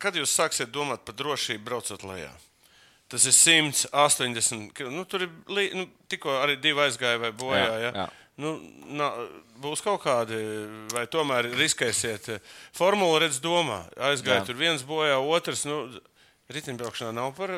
kad 0.00 0.16
jūs 0.16 0.32
sāksiet 0.38 0.70
domāt 0.72 1.04
par 1.04 1.14
drošību 1.18 1.64
braucot 1.66 2.02
lejā. 2.08 2.30
Tas 3.12 3.26
ir 3.28 3.34
180. 3.36 4.70
kil- 4.72 4.90
Nu, 4.90 5.04
tur 5.04 5.22
ir 5.26 5.28
nu, 5.76 5.86
tikko 6.08 6.30
arī 6.40 6.56
divi 6.60 6.80
aizgāja 6.80 7.20
vai 7.20 7.30
bojā. 7.32 7.64
Jā, 7.66 7.80
Ja? 7.82 7.90
jā. 7.92 8.06
Nu, 8.40 8.54
na, 8.88 9.10
būs 9.60 9.82
kaut 9.84 10.00
kādi, 10.06 10.38
vai 10.94 11.04
tomēr 11.06 11.50
riskēsiet. 11.52 12.30
Formula 12.72 13.18
redz, 13.26 13.36
domā, 13.44 13.82
aizgāja 14.08 14.40
Jā. 14.40 14.46
tur 14.48 14.56
viens 14.56 14.82
bojā, 14.88 15.18
otrs. 15.20 15.66
Nu, 15.68 15.84
Riteņbraukšanā 16.52 17.12
nav 17.16 17.30
par. 17.36 17.52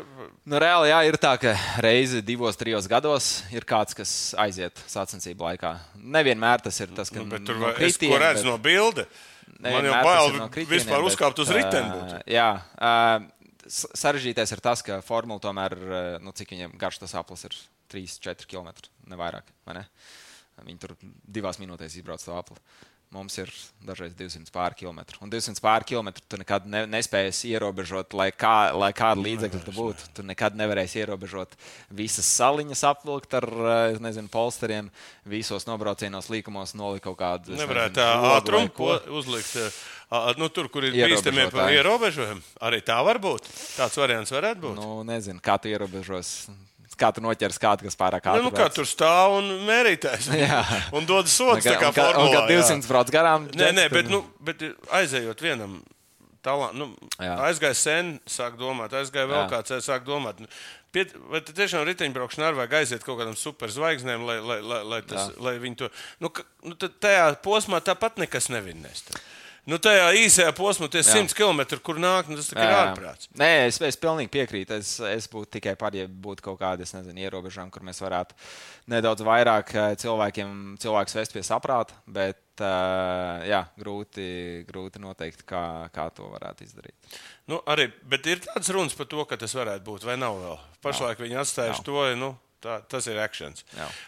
Nu, 0.46 0.58
reāli 0.62 0.90
jā, 0.92 0.98
ir 1.08 1.16
tā, 1.18 1.32
ka 1.40 1.54
reizi 1.82 2.20
divos, 2.22 2.54
trijos 2.60 2.86
gados 2.86 3.42
ir 3.50 3.64
kāds, 3.66 3.94
kas 3.96 4.10
aiziet 4.38 4.78
sacensību 4.86 5.42
laikā. 5.48 5.72
Nevienmēr 5.98 6.62
tas 6.62 6.78
ir 6.84 6.92
tas, 6.94 7.10
ka 7.10 7.22
Nu, 7.24 7.38
tur 7.42 7.56
no 7.58 7.72
vai, 7.72 7.72
es, 7.88 7.96
redzu 7.98 8.44
bet- 8.44 8.44
no 8.44 8.58
bilde. 8.62 9.06
Man 9.64 9.84
jau 9.88 9.96
bail 10.04 10.32
no 10.36 10.46
kritieniem, 10.52 10.70
vispār 10.76 11.02
uzkāpt 11.08 11.38
uz 11.42 11.50
riteni. 11.50 11.90
būtu. 11.90 12.20
Jā, 12.30 12.48
s- 13.66 13.86
sarežģītais 13.98 14.52
ir 14.52 14.60
tas, 14.62 14.82
ka 14.84 15.00
formula 15.02 15.40
tomēr, 15.40 16.20
nu, 16.22 16.30
cik 16.36 16.50
viņam 16.54 16.76
garš 16.78 16.98
tas 17.02 17.14
aplis 17.18 17.44
ir 17.48 17.56
3-4 17.90 18.46
km, 18.46 18.68
ne 19.08 19.16
vairāk. 19.16 19.42
vai 19.66 19.74
Ne? 19.80 19.86
Viņi 20.62 20.80
tur 20.80 20.94
divās 21.26 21.58
minūtēs 21.58 21.96
izbrauc 21.98 22.22
to 22.22 22.34
apli. 22.36 22.60
Mums 23.14 23.36
ir 23.38 23.50
dažreiz 23.86 24.14
200 24.18 24.50
pāri 24.50 24.74
kilometru. 24.80 25.20
Un 25.22 25.30
200 25.30 25.62
pāri 25.62 25.86
kilometru 25.86 26.24
tu 26.26 26.38
nekad 26.40 26.64
ne, 26.66 26.80
nespēsi 26.90 27.52
ierobežot, 27.52 28.14
lai, 28.18 28.30
kā, 28.34 28.72
lai 28.74 28.88
kāda 28.96 29.22
līdzekļa 29.22 29.60
tu 29.62 29.74
būtu. 29.76 30.08
Tu 30.16 30.24
nekad 30.26 30.56
nevarēsi 30.58 30.98
ierobežot 31.04 31.54
visas 31.94 32.26
saliņas, 32.40 32.82
apvilkt 32.90 33.36
ar 33.38 33.46
es 33.92 34.00
nezinu, 34.02 34.30
polsteriem, 34.32 34.90
visos 35.30 35.68
nobraucienos, 35.70 36.30
līkumos 36.32 36.74
nolikt 36.74 37.06
kaut 37.06 37.20
kādu. 37.22 37.54
Nevarētu 37.60 38.02
ātrumu 38.32 38.90
uzlikt. 39.20 39.54
ā, 40.10 40.34
Nu, 40.40 40.50
tur, 40.50 40.66
kur 40.72 40.88
ir 40.88 40.98
bīstami 40.98 41.46
ierobežojumi, 41.78 42.42
arī 42.66 42.82
tā 42.82 42.98
var 43.06 43.22
būt. 43.22 43.46
Tāds 43.78 43.98
variants 44.00 44.34
varētu 44.34 44.66
būt. 44.66 44.80
Nu, 44.80 45.02
nezinu, 45.06 45.38
kā 45.44 45.54
tu 45.62 45.70
ierobežos. 45.70 46.48
Kā 46.98 47.10
tu 47.14 47.20
noķers 47.24 47.58
kādu, 47.58 47.86
kas 47.88 47.96
pārāk 47.98 48.24
Nu, 48.28 48.32
ātri 48.36 48.44
nu, 48.46 48.50
kā 48.54 48.64
brauc. 48.68 48.74
tur 48.76 48.86
stāv 48.86 49.38
un 49.40 49.48
mērītājs. 49.66 50.28
Jā. 50.44 50.60
Un 50.94 51.06
dod 51.08 51.26
sodu. 51.30 51.58
Tā 51.64 51.74
kā 51.80 51.90
ka- 51.90 52.12
un 52.14 52.28
formulā. 52.30 52.44
jā. 52.46 52.62
200 52.62 52.86
brauc 52.90 53.10
garām. 53.10 53.48
Nē, 53.54 53.72
nē, 53.74 53.88
bet, 53.90 54.08
nu, 54.12 54.22
bet 54.40 54.62
aizejot 54.90 55.42
vienam. 55.42 55.80
Tālāk, 56.44 56.74
nu, 56.76 56.90
Jā. 57.16 57.38
aizgāja 57.48 57.74
sen, 57.74 58.08
sāk 58.28 58.58
domāt, 58.60 58.92
aizgāja 58.92 59.24
vēl 59.30 59.46
Jā. 59.46 59.48
kāds, 59.48 59.78
sāk 59.86 60.04
domāt. 60.04 60.42
Nu, 60.44 60.46
Piet, 60.94 61.10
vai 61.26 61.40
tiešām 61.40 61.82
riteņbraukšanā 61.88 62.50
arī 62.52 62.58
vajag 62.60 62.74
aiziet 62.78 63.02
kaut 63.02 63.16
kādam 63.18 63.34
superzvaigznēm, 63.34 64.22
lai, 64.28 64.36
lai, 64.38 64.58
lai, 64.62 64.82
lai, 64.86 65.00
tas, 65.02 65.30
Jā. 65.32 65.40
lai 65.42 65.54
viņi 65.58 65.78
to. 65.80 65.88
Nu, 66.22 66.28
ka, 66.30 66.44
nu, 66.62 66.76
tajā 66.76 67.24
posmā 67.42 67.80
tāpat 67.82 68.20
nekas 68.22 68.46
nevinnēs. 68.52 69.02
Tad. 69.08 69.18
Nu, 69.64 69.78
tajā 69.80 70.10
īsajā 70.20 70.50
posmā, 70.52 70.90
tie 70.92 71.00
Jā. 71.00 71.14
100 71.22 71.32
km, 71.38 71.62
kur 71.80 71.96
nāk, 72.02 72.28
nu, 72.28 72.36
tas 72.36 72.50
ir 72.52 72.58
Jā, 72.60 72.66
jā. 72.68 72.80
ārprāts. 72.90 73.28
Nē, 73.40 73.48
es, 73.70 73.78
es 73.80 73.96
pilnīgi 73.96 74.28
piekrītu. 74.34 74.76
Es, 74.76 74.90
es 75.08 75.28
būtu 75.32 75.54
tikai 75.56 75.72
par, 75.80 75.96
ja 75.96 76.04
būtu 76.04 76.44
kaut 76.44 76.58
kādi 76.60 76.84
es 76.84 76.92
nezinu, 76.92 77.22
ierobežojumi, 77.24 77.72
kur 77.72 77.86
mēs 77.88 78.02
varētu 78.04 78.36
nedaudz 78.92 79.24
vairāk 79.24 79.72
eh, 79.72 79.94
cilvēkiem 80.04 80.76
cilvēkus 80.84 81.16
vest 81.16 81.32
pie 81.32 81.44
saprāta. 81.48 81.96
Bet 82.04 82.60
eh, 82.60 83.48
jā, 83.48 83.62
grūti, 83.80 84.28
grūti 84.68 85.00
noteikt, 85.00 85.46
kā, 85.48 85.64
kā 85.96 86.10
to 86.12 86.28
varētu 86.34 86.68
izdarīt. 86.68 87.16
Nu, 87.48 87.62
arī, 87.64 87.88
bet 88.04 88.28
ir 88.28 88.44
tāds 88.44 88.68
runas 88.74 88.92
par 88.96 89.08
to, 89.08 89.24
ka 89.24 89.40
tas 89.40 89.56
varētu 89.56 89.84
būt, 89.88 90.04
vai 90.04 90.20
nav 90.20 90.36
vēl. 90.44 90.60
Pašlaik 90.84 91.24
viņi 91.24 91.40
atstājuši 91.40 91.80
Nav. 91.80 91.88
to. 91.88 92.04
Nu, 92.20 92.34
Tā, 92.64 92.78
tas 92.88 93.04
ir 93.12 93.18
akcents. 93.20 93.64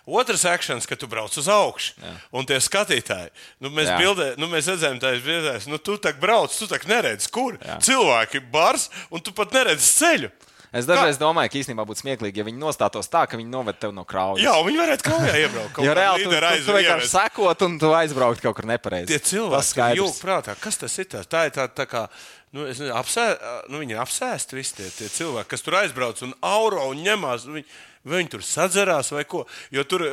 Otrs 0.09 0.47
akcents, 0.49 0.89
ka 0.89 0.97
tu 0.97 1.09
brauc 1.11 1.35
uz 1.37 1.49
augšu. 1.53 1.99
Jā. 2.01 2.15
Un 2.41 2.49
tie 2.49 2.57
skatītāji, 2.65 3.29
nu, 3.61 3.69
mēs, 3.69 3.91
Jā. 3.91 3.99
bildē, 4.01 4.29
nu, 4.41 4.49
mēs 4.49 4.71
redzējām, 4.73 5.01
tā 5.03 5.13
ir 5.19 5.25
bildēs, 5.27 5.69
nu, 5.69 5.77
tu 5.77 5.99
tā 6.01 6.15
brauc, 6.17 6.55
tu 6.57 6.69
tā 6.71 6.81
neredzi, 6.89 7.29
kur 7.33 7.59
Jā. 7.61 7.77
cilvēki 7.85 8.41
bars, 8.53 8.89
un 9.13 9.21
tu 9.21 9.37
pat 9.37 9.53
neredzi 9.53 9.93
ceļu. 9.99 10.33
Es 10.77 10.85
dažreiz 10.89 11.17
domāju, 11.21 11.51
ka 11.53 11.59
īstenībā 11.61 11.85
būtu 11.89 12.03
smieklīgi, 12.03 12.41
ja 12.41 12.45
viņi 12.45 12.59
nostātos 12.61 13.09
tā, 13.09 13.23
ka 13.31 13.39
viņi 13.39 13.49
noved 13.49 13.79
tevi 13.81 13.95
no 13.97 14.03
kraujas. 14.09 14.43
Jā, 14.45 14.57
viņi 14.67 14.81
varētu 14.83 15.07
kaut 15.07 15.23
kā 15.23 15.37
iebraukt. 15.41 15.79
Jo 15.87 15.95
reāli 15.97 16.27
tu, 16.27 16.33
tu, 16.33 16.65
tu 16.67 16.77
vienkārši 16.77 17.11
sekot 17.13 17.65
un 17.69 17.79
tu 17.81 17.93
aizbraukt 17.97 18.43
kaut 18.45 18.59
kur 18.59 18.69
nepareizi. 18.69 19.09
Tie 19.13 19.21
cilvēki 19.31 19.71
skaidrs. 19.71 20.01
jūg 20.03 20.19
prātā, 20.21 20.57
kas 20.61 20.81
tas 20.83 20.99
ir. 21.01 21.09
Tā 21.31 21.47
ir 21.49 21.55
tā, 21.57 21.69
tā 21.73 21.87
kā. 21.89 22.07
Nu, 22.55 22.63
es 22.63 22.79
nezinu, 22.79 22.95
apsē, 22.95 23.25
nu, 23.73 23.81
viņi 23.83 23.97
ir 23.97 24.01
apsēsti 24.01 24.57
visi 24.57 24.77
tie, 24.79 24.87
tie 24.95 25.09
cilvēki, 25.11 25.51
kas 25.51 25.65
tur 25.67 25.77
aizbrauc 25.81 26.23
un 26.23 26.33
auro 26.47 26.85
un 26.93 27.01
ņemās. 27.03 27.45
Nu, 27.49 27.57
viņi, 27.59 27.67
viņi 28.07 28.31
tur 28.31 28.45
sadzerās 28.47 29.11
vai 29.11 29.25
ko. 29.27 29.43
Jo 29.75 29.83
tur 29.89 30.05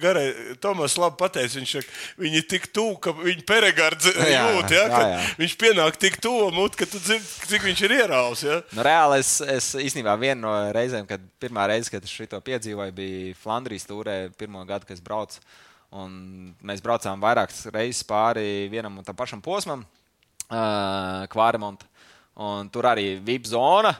garai 0.00 0.56
Tomas 0.62 0.96
labi 0.96 1.18
pateica, 1.20 1.58
viņš 1.58 1.74
saka, 1.76 1.96
viņi 2.22 2.40
ir 2.40 2.46
tik 2.48 2.70
tuvu, 2.72 2.96
ka 3.04 3.12
viņi 3.18 3.44
peregārds 3.48 4.08
Jā, 4.32 4.46
jūt, 4.56 4.72
ja, 4.72 4.86
jā, 4.88 5.02
jā. 5.12 5.20
viņš 5.42 5.56
pienāk 5.60 6.00
tik 6.00 6.16
tuvu 6.24 6.48
mut, 6.56 6.80
ka 6.80 6.88
tu 6.88 7.00
dzirdi, 7.02 7.28
cik 7.52 7.68
viņš 7.68 7.84
ir 7.84 7.96
ierauts. 8.00 8.46
Ja. 8.48 8.60
Nu, 8.72 8.86
reāli 8.88 9.20
es, 9.20 9.34
es 9.44 9.72
īstenībā 9.84 10.16
viena 10.20 10.40
no 10.46 10.54
reizēm, 10.74 11.04
kad 11.08 11.22
pirmā 11.44 11.68
reize, 11.70 11.92
kad 11.92 12.04
es 12.08 12.12
šo 12.12 12.40
piedzīvoju, 12.40 12.96
bija 12.96 13.36
Flandrijas 13.42 13.84
tūrē, 13.90 14.16
pirmo 14.40 14.64
gadu, 14.68 14.88
kad 14.88 14.96
es 14.96 15.04
braucu. 15.04 15.44
Un 15.92 16.54
mēs 16.64 16.80
braucām 16.80 17.20
vairākas 17.20 17.66
reizes 17.68 18.06
pāri 18.08 18.70
vienam 18.72 18.96
un 18.96 19.04
tam 19.04 19.16
pašam 19.18 19.42
posmam, 19.44 19.84
uh, 20.52 21.24
Kvāremonta. 21.32 21.88
Un 22.42 22.68
tur 22.72 22.86
arī 22.92 23.16
VIP 23.24 23.48
zona. 23.50 23.96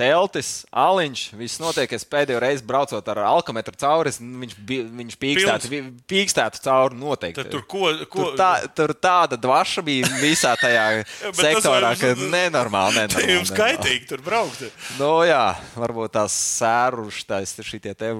Teltis, 0.00 0.62
aliņš, 0.72 1.22
viss 1.36 1.58
notiek. 1.60 1.90
Es 1.92 2.06
pēdējo 2.08 2.38
reizi 2.40 2.64
braucot 2.64 3.04
ar 3.12 3.18
alkometru 3.28 3.74
cauri, 3.76 4.12
viņš, 4.16 4.54
viņš 4.96 5.16
pīkstētu, 5.20 5.80
pīkstētu 6.08 6.62
cauri 6.64 6.96
noteikti. 6.96 7.36
Tad 7.42 7.50
tur 7.52 7.64
ko, 7.68 7.90
ko 8.08 8.30
Tur, 8.30 8.38
tā, 8.38 8.48
tur 8.78 8.94
tāda 8.96 9.36
dvaša 9.36 9.84
bija 9.84 10.08
visā 10.22 10.54
tajā 10.56 10.86
tas 11.04 11.42
sektorā, 11.42 11.90
ka 12.00 12.14
jums- 12.14 12.30
nenormāli. 12.36 12.96
Nenormāli, 13.02 13.34
jums 13.34 13.52
nenormāli. 13.52 13.58
kaitīgi 13.60 14.08
tur 14.14 14.24
braukt. 14.24 14.62
Nu, 14.96 15.10
jā, 15.28 15.42
varbūt 15.76 16.16
tās 16.16 16.38
sērušas, 16.62 17.52
šitie 17.68 17.92
te, 17.92 18.14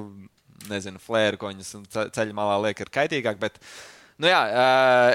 nezinu, 0.68 1.00
flēri, 1.00 1.40
ko 1.40 1.48
viņas 1.54 1.72
ce- 1.88 2.10
ceļa 2.18 2.36
malā 2.36 2.60
liek, 2.66 2.84
ir 2.84 2.92
kaitīgāk. 2.92 3.40
Bet, 3.40 3.56
nu, 4.20 4.28
jā, 4.30 4.40
ā, 4.40 4.68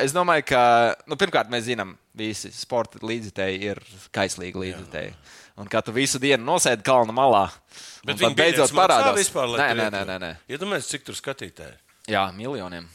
es 0.04 0.16
domāju, 0.16 0.48
ka, 0.50 0.62
nu, 1.10 1.18
pirmkārt, 1.22 1.52
mēs 1.54 1.68
zinām, 1.70 1.96
visi 2.18 2.52
sporta 2.56 3.02
līdzekļi 3.06 3.72
ir 3.72 3.82
kaislīgi 4.16 4.62
līdzekļi. 4.66 5.34
Un 5.62 5.70
kā 5.72 5.80
tu 5.86 5.94
visu 5.96 6.20
dienu 6.20 6.44
nosēdi 6.44 6.84
kalna 6.84 7.16
malā, 7.16 7.46
Bet 8.06 8.20
viņi 8.22 8.38
beidzot 8.38 8.76
parādās. 8.76 9.18
Vispār, 9.18 9.56
nē, 9.58 9.72
nē, 9.78 9.88
nē, 9.94 10.04
nē, 10.10 10.20
nē. 10.22 10.32
Iedomājieties, 10.52 10.92
cik 10.92 11.08
tur 11.08 11.18
skatītāji. 11.18 11.74
Jā, 12.12 12.28
miljoniem. 12.38 12.86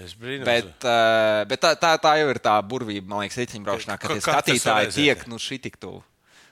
Es 0.00 0.16
brīnos. 0.18 0.46
Bet, 0.46 0.72
uh, 0.82 1.44
bet 1.50 1.60
tā, 1.62 1.74
tā, 1.78 1.92
tā 2.02 2.16
jau 2.18 2.30
ir 2.32 2.40
tā 2.42 2.54
burvība, 2.66 3.06
man 3.12 3.22
liekas, 3.22 3.38
riteņbraukšanā, 3.44 3.98
ka 4.00 4.10
tie 4.10 4.24
skatītāji 4.24 4.94
tiek 4.96 5.22
nu, 5.30 5.38
šī 5.42 5.60
tik 5.68 5.78
tuvu. 5.82 6.00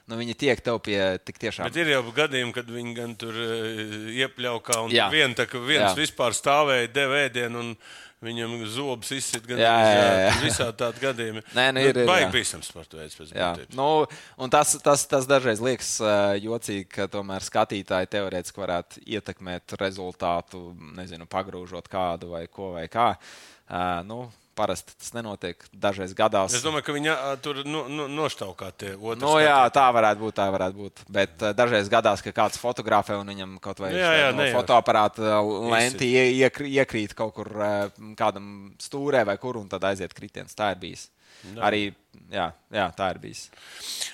Nu, 0.07 0.17
viņi 0.19 0.35
tiek 0.35 0.59
tev 0.59 0.81
pie 0.83 0.99
tik 1.23 1.39
tiešām. 1.39 1.67
Bet 1.67 1.79
ir 1.79 1.93
jau 1.93 2.01
gadījumi, 2.15 2.53
kad 2.55 2.71
viņi 2.71 2.95
gan 2.95 3.17
tur 3.19 3.35
uh, 3.39 4.07
iepļaukā, 4.15 4.79
un 4.85 4.95
Jā. 4.95 5.09
vien, 5.11 5.35
tā, 5.35 5.47
viens 5.55 5.89
Jā. 5.89 5.93
vispār 5.97 6.35
stāvēja, 6.35 6.91
deva 6.95 7.21
ēdienu, 7.23 7.63
un 7.63 7.73
viņam 8.23 8.55
zobus 8.71 9.13
izsit. 9.15 9.45
Gan 9.47 9.61
Jā, 9.61 9.73
jā, 9.87 10.11
jā. 10.23 10.35
Visādi 10.43 10.77
tādi 10.79 11.03
gadījumi. 11.03 11.43
Nē, 11.57 11.67
nu, 11.75 11.83
ir, 11.83 12.01
ir, 12.03 12.09
Baigi 12.09 12.29
bīstams 12.33 12.69
sporta 12.71 12.99
veids 12.99 13.17
pēc 13.19 13.33
būtības. 13.33 13.77
nu, 13.79 13.89
un 14.43 14.53
tas, 14.53 14.75
tas, 14.83 15.07
tas 15.09 15.27
dažreiz 15.29 15.63
liekas 15.63 15.95
jocīgi, 16.43 16.87
ka 16.93 17.09
tomēr 17.11 17.45
skatītāji 17.45 18.11
teorētiski 18.15 18.63
varētu 18.63 19.03
ietekmēt 19.17 19.75
rezultātu, 19.81 20.69
nezinu, 20.97 21.27
pagrūžot 21.29 21.91
kādu 21.91 22.33
vai 22.35 22.45
ko 22.51 22.73
vai 22.77 22.87
kā. 22.91 23.13
Uh, 23.63 24.01
nu, 24.07 24.23
parasti 24.55 24.93
tas 24.99 25.13
nenotiek 25.15 25.63
dažreiz 25.73 26.13
gadās. 26.17 26.53
Es 26.57 26.63
domāju, 26.65 26.85
ka 26.87 26.95
viņi 26.95 27.13
tur 27.45 27.61
no, 27.65 27.85
no, 27.89 28.05
noštaukā 28.07 28.69
tie 28.77 28.91
otrs. 28.95 29.21
Nu, 29.23 29.33
jā, 29.43 29.57
tā 29.73 29.85
varētu 29.95 30.23
būt. 30.25 30.35
Tā 30.39 30.47
varētu 30.53 30.79
būt. 30.83 31.03
Bet 31.13 31.35
uh, 31.45 31.51
dažreiz 31.57 31.89
gadās, 31.91 32.21
ka 32.25 32.33
kāds 32.35 32.59
fotografē 32.61 33.17
un 33.21 33.27
viņam 33.33 33.57
kaut 33.63 33.81
vai 33.83 33.91
Jā, 33.95 34.11
jā, 34.19 34.29
no 34.31 34.41
nejauši. 34.43 34.57
fotoaparāta 34.59 35.39
lenti 35.73 36.11
ie- 36.13 36.29
iekr- 36.45 36.69
iekrīt 36.69 37.13
kaut 37.17 37.33
kur 37.37 37.49
uh, 37.57 37.89
kādam 38.19 38.73
stūrē 38.81 39.25
vai 39.27 39.37
kur, 39.41 39.57
un 39.61 39.69
tad 39.71 39.83
aiziet 39.89 40.13
kritiens. 40.13 40.53
Tā 40.57 40.71
ir 40.75 40.81
bijis. 40.85 41.09
Arī 41.59 41.89
jā, 42.31 42.45
jā, 42.71 42.85
tā 42.95 43.09
ir 43.11 43.17
bijis. 43.19 43.47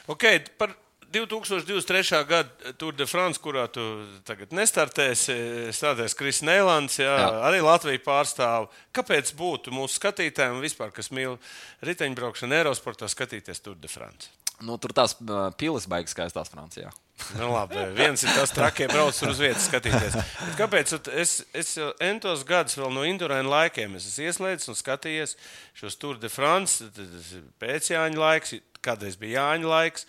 Okay, 0.09 0.39
par 0.57 0.71
2023. 1.11 2.23
gada 2.29 2.73
Tour 2.77 2.93
de 2.93 3.07
France, 3.09 3.41
kurā 3.41 3.65
tu 3.73 3.83
tagad 4.27 4.53
nestartēsi, 4.55 5.35
strādājas 5.75 6.17
Kris 6.17 6.43
Nēlands, 6.45 6.99
jā, 7.01 7.15
jā. 7.23 7.29
Arī 7.49 7.63
Latvija 7.65 8.01
pārstāv. 8.05 8.69
Kāpēc 8.95 9.33
būtu 9.37 9.73
mūsu 9.73 9.97
skatītājiem 9.97 10.61
vispār, 10.61 10.93
kas 10.93 11.09
mīl 11.15 11.39
riteņbraukšanu, 11.85 12.59
aerosportā, 12.59 13.09
skatīties 13.09 13.65
Tour 13.65 13.79
de 13.81 13.91
France? 13.91 14.29
Nu, 14.59 14.75
tur 14.81 14.91
tās 14.91 15.15
pilas 15.59 15.87
baigas 15.87 16.11
skaistās 16.13 16.51
Francijā. 16.51 16.91
Nu, 17.35 17.49
labi, 17.51 17.79
viens 17.95 18.21
ir 18.23 18.31
tas 18.35 18.51
trakie 18.55 18.87
brauc 18.91 19.15
tur 19.15 19.31
uz 19.31 19.39
vietas 19.41 19.67
skatīties. 19.67 20.15
Bet 20.15 20.55
kāpēc? 20.59 20.93
Es, 21.19 21.33
es 21.55 21.73
jau 21.77 21.89
entos 22.03 22.45
gadus 22.47 22.77
vēl 22.79 22.93
no 22.95 23.03
Indurēna 23.07 23.49
laikiem 23.49 23.97
es 23.99 24.07
esmu 24.07 24.27
ieslēdzis 24.29 24.71
un 24.71 24.79
skatījies 24.79 25.35
šos 25.79 25.99
Tour 25.99 26.19
de 26.19 26.31
France, 26.31 26.87
tad 26.95 27.11
tas 27.11 27.31
ir 27.35 27.45
pēc 27.61 27.91
Jāņa 27.91 28.23
laiks, 28.23 28.55
kādreiz 28.85 29.17
bija 29.19 29.43
Jāņa 29.43 29.69
laiks. 29.69 30.05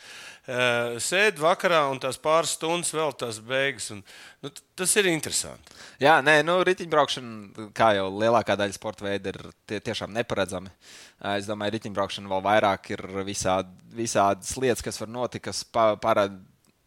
Uh, 0.50 0.96
Sēdi 1.02 1.42
vakarā 1.42 1.82
un 1.92 2.00
tās 2.02 2.18
pāris 2.18 2.56
stundas 2.56 2.90
vēl 2.96 3.12
tās 3.20 3.38
beigas. 3.44 3.90
Un, 3.94 4.00
nu, 4.42 4.50
tas 4.78 4.94
ir 4.98 5.08
interesanti. 5.12 5.76
Jā, 6.02 6.16
nē, 6.26 6.40
nu, 6.46 6.58
riteņbraukšana, 6.66 7.68
kā 7.76 7.92
jau 7.98 8.08
lielākā 8.16 8.56
daļa 8.58 8.76
sporta 8.76 9.06
veidu, 9.06 9.34
ir 9.34 9.40
tie, 9.68 9.80
tiešām 9.90 10.14
neparedzami. 10.16 10.72
Ā, 11.20 11.36
Es 11.38 11.48
domāju, 11.50 11.76
riteņbraukšana 11.76 12.32
vēl 12.32 12.44
vairāk 12.48 12.92
ir 12.96 13.04
visādi, 13.28 13.70
visādas 13.94 14.56
lietas, 14.58 14.82
kas 14.82 15.00
var 15.02 15.12
notikt, 15.12 15.50
kas 15.50 15.62
pa- 15.64 15.94
parāda 16.00 16.40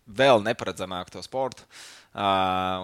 vēl 0.08 0.44
neparedzamāku 0.44 1.16
to 1.16 1.22
sportu. 1.24 1.64
Uh, 1.64 2.03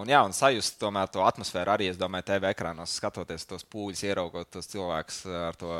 un, 0.02 0.08
jā, 0.10 0.20
un 0.26 0.32
sajust 0.34 0.74
tomēr 0.80 1.06
to 1.14 1.22
atmosfēru 1.22 1.70
arī, 1.70 1.86
es 1.92 1.98
domāju, 2.00 2.24
TV 2.32 2.48
ekrānos 2.50 2.96
skatoties 2.98 3.44
tos 3.46 3.62
pūļus, 3.70 4.02
ieraugot 4.08 4.48
tos 4.50 4.66
cilvēkus 4.72 5.18
ar 5.50 5.54
to 5.60 5.70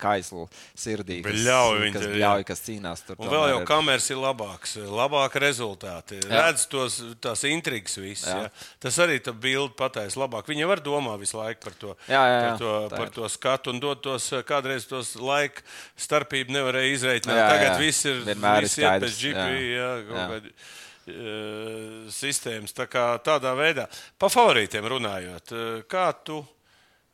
kaislu 0.00 0.46
sirdī, 0.72 1.18
kas, 1.24 1.34
viņi 1.82 1.92
kas, 1.98 2.06
jā. 2.06 2.12
bļauj, 2.14 2.44
kas 2.48 2.62
cīnās. 2.64 3.02
Tur 3.04 3.16
Un 3.20 3.28
vēl 3.28 3.46
jau 3.52 3.58
ir- 3.60 3.66
kameras 3.68 4.08
ir 4.14 4.20
labākas, 4.22 4.76
labāka 4.88 5.42
rezultāti. 5.44 6.20
Jā. 6.24 6.46
Redz 6.46 6.64
tos, 6.72 6.96
tās 7.20 7.44
intrigas 7.50 7.98
visas. 8.00 8.28
Jā. 8.32 8.38
Ja? 8.46 8.50
Tas 8.80 8.96
arī 9.04 9.20
tā 9.20 9.34
bilde 9.36 9.74
pateiks 9.76 10.16
labāk. 10.16 10.48
Viņi 10.48 10.66
var 10.72 10.80
domāt 10.80 11.20
visu 11.20 11.36
laiku 11.36 11.60
par 11.68 11.72
to, 11.80 11.96
Jā, 12.08 12.22
jā, 12.24 12.38
jā. 12.40 12.48
par 12.48 12.58
to, 12.58 12.72
Tā 12.88 12.96
par 12.96 13.06
ir. 13.06 13.12
to 13.20 13.28
skatu 13.28 13.70
un 13.74 13.80
dot 13.84 14.00
tos, 14.02 14.30
kādreiz 14.48 14.88
tos 14.88 15.14
laika 15.20 15.60
starpību 15.96 16.56
nevarēja 16.56 16.96
izreikināt. 16.96 17.36
Jā, 17.36 17.48
Tagad 17.52 17.70
jā. 17.74 17.78
viss 17.84 18.04
ir, 18.08 18.22
ir 18.24 18.34
viss 18.64 18.78
iet 18.80 18.88
pēc 19.04 19.18
skaidrs, 19.20 20.54
Eh, 21.06 22.08
sistēmas. 22.08 22.72
Tā 22.72 22.86
kā 22.88 23.18
tādā 23.24 23.52
veidā. 23.58 23.84
Pa 24.18 24.30
favorītiem 24.32 24.86
runājot, 24.88 25.52
eh, 25.52 25.82
kā 25.90 26.06
tu, 26.24 26.38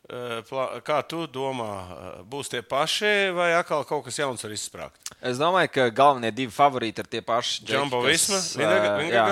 eh, 0.08 0.42
kā 0.86 1.00
tu 1.08 1.26
domā, 1.26 2.22
būs 2.24 2.48
tie 2.50 2.62
paši 2.62 3.32
vai 3.34 3.50
atkal 3.58 3.84
kaut 3.84 4.04
kas 4.04 4.16
jauns 4.18 4.42
var 4.42 4.52
izsprāgt? 4.52 5.10
Es 5.20 5.38
domāju, 5.38 5.72
ka 5.72 5.90
galvenie 5.90 6.30
divi 6.32 6.52
favorīti 6.52 6.98
ir 7.02 7.04
tie 7.10 7.20
paši. 7.20 7.64
Džambo 7.64 8.02
Visma, 8.06 8.38
jā, 8.38 9.26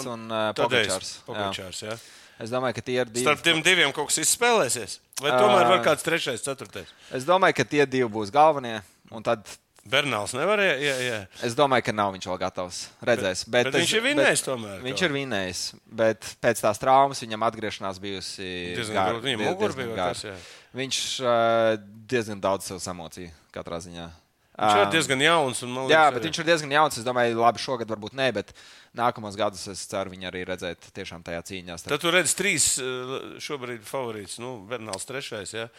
un- 0.00 0.08
un 0.08 0.08
un, 0.08 0.54
Tadejs 0.54 0.88
Pogačārs. 0.88 1.12
Jā. 1.12 1.24
Pogačārs, 1.26 1.82
jā. 1.90 1.98
Es 2.40 2.50
domāju, 2.50 2.74
ka 2.74 2.80
tie 2.80 3.00
ir 3.00 3.04
divi. 3.06 3.24
Starp 3.26 3.42
tiem 3.42 3.62
diviem 3.62 3.92
kaut 3.92 4.08
kas 4.08 4.18
izspēlēsies. 4.24 4.98
Vai 5.20 5.30
tomēr 5.30 5.68
var 5.68 5.78
Ā. 5.78 5.84
kāds 5.84 6.02
trešais, 6.02 6.42
ceturtais? 6.42 6.86
Es 7.12 7.24
domāju, 7.24 7.54
ka 7.54 7.64
tie 7.64 7.86
divi 7.86 8.08
būs 8.08 8.32
galvenie. 8.32 8.82
Un 9.12 9.22
tad 9.22 9.44
Bernāls 9.82 10.30
nevarēja. 10.36 10.74
Jā, 10.78 10.94
jā. 11.02 11.16
es 11.42 11.56
domāju, 11.58 11.82
ka 11.88 11.92
nav 11.92 12.12
viņš 12.14 12.26
vēl 12.30 12.38
gatavs. 12.38 12.76
Redzēs. 13.02 13.42
Bet, 13.50 13.66
bet 13.66 13.74
es- 13.74 13.80
viņš 13.82 13.94
ir 13.98 14.02
vinnējis 14.06 14.44
tomēr. 14.46 14.80
Viņš 14.86 15.02
ir 15.02 15.12
vinnējis, 15.16 15.62
bet 15.90 16.20
pēc 16.40 16.62
tās 16.62 16.78
traumas 16.78 17.20
viņam 17.24 17.42
atgriešanās 17.50 17.98
bijusi 17.98 18.46
Diezgan 18.78 18.94
gar- 18.94 19.12
grūti. 19.16 19.26
Viņam 19.26 19.58
diezgan 19.58 19.76
bija 19.82 19.96
gara. 19.98 20.36
Viņš 20.72 20.98
uh, 21.26 21.76
diezgan 22.08 22.40
daudz 22.40 22.64
sev 22.70 22.78
samocīja 22.78 23.32
katrā 23.52 23.80
ziņā. 23.82 24.06
Viņš 24.52 24.76
ir 24.76 24.84
Ā, 24.84 24.90
diezgan 24.92 25.20
jauns. 25.24 25.62
un, 25.64 25.70
man 25.72 25.86
Jā, 25.88 26.02
liekas, 26.02 26.12
bet 26.12 26.20
arī- 26.22 26.28
viņš 26.28 26.38
ir 26.42 26.44
diezgan 26.44 26.72
jauns. 26.74 26.96
Es 27.00 27.04
domāju, 27.06 27.38
labi, 27.40 27.58
šogad 27.58 27.88
varbūt 27.88 28.12
ne, 28.12 28.26
bet 28.36 28.50
nākamos 28.94 29.34
gadus 29.34 29.62
es 29.72 29.86
ceru 29.88 30.10
viņu 30.12 30.28
arī 30.28 30.42
redzēt 30.44 30.90
tiešām 30.92 31.22
tajā 31.24 31.40
cīņā. 31.48 31.78
starp- 31.80 31.88
Tad 31.96 32.00
tu 32.04 32.10
redz 32.12 32.34
trīs 32.36 32.66
eh, 32.76 33.38
šobrīd 33.40 33.80
favorītus. 33.88 34.38
Nu, 34.44 34.66
Bernāls 34.68 35.08
trešais. 35.08 35.54
Jā. 35.56 35.70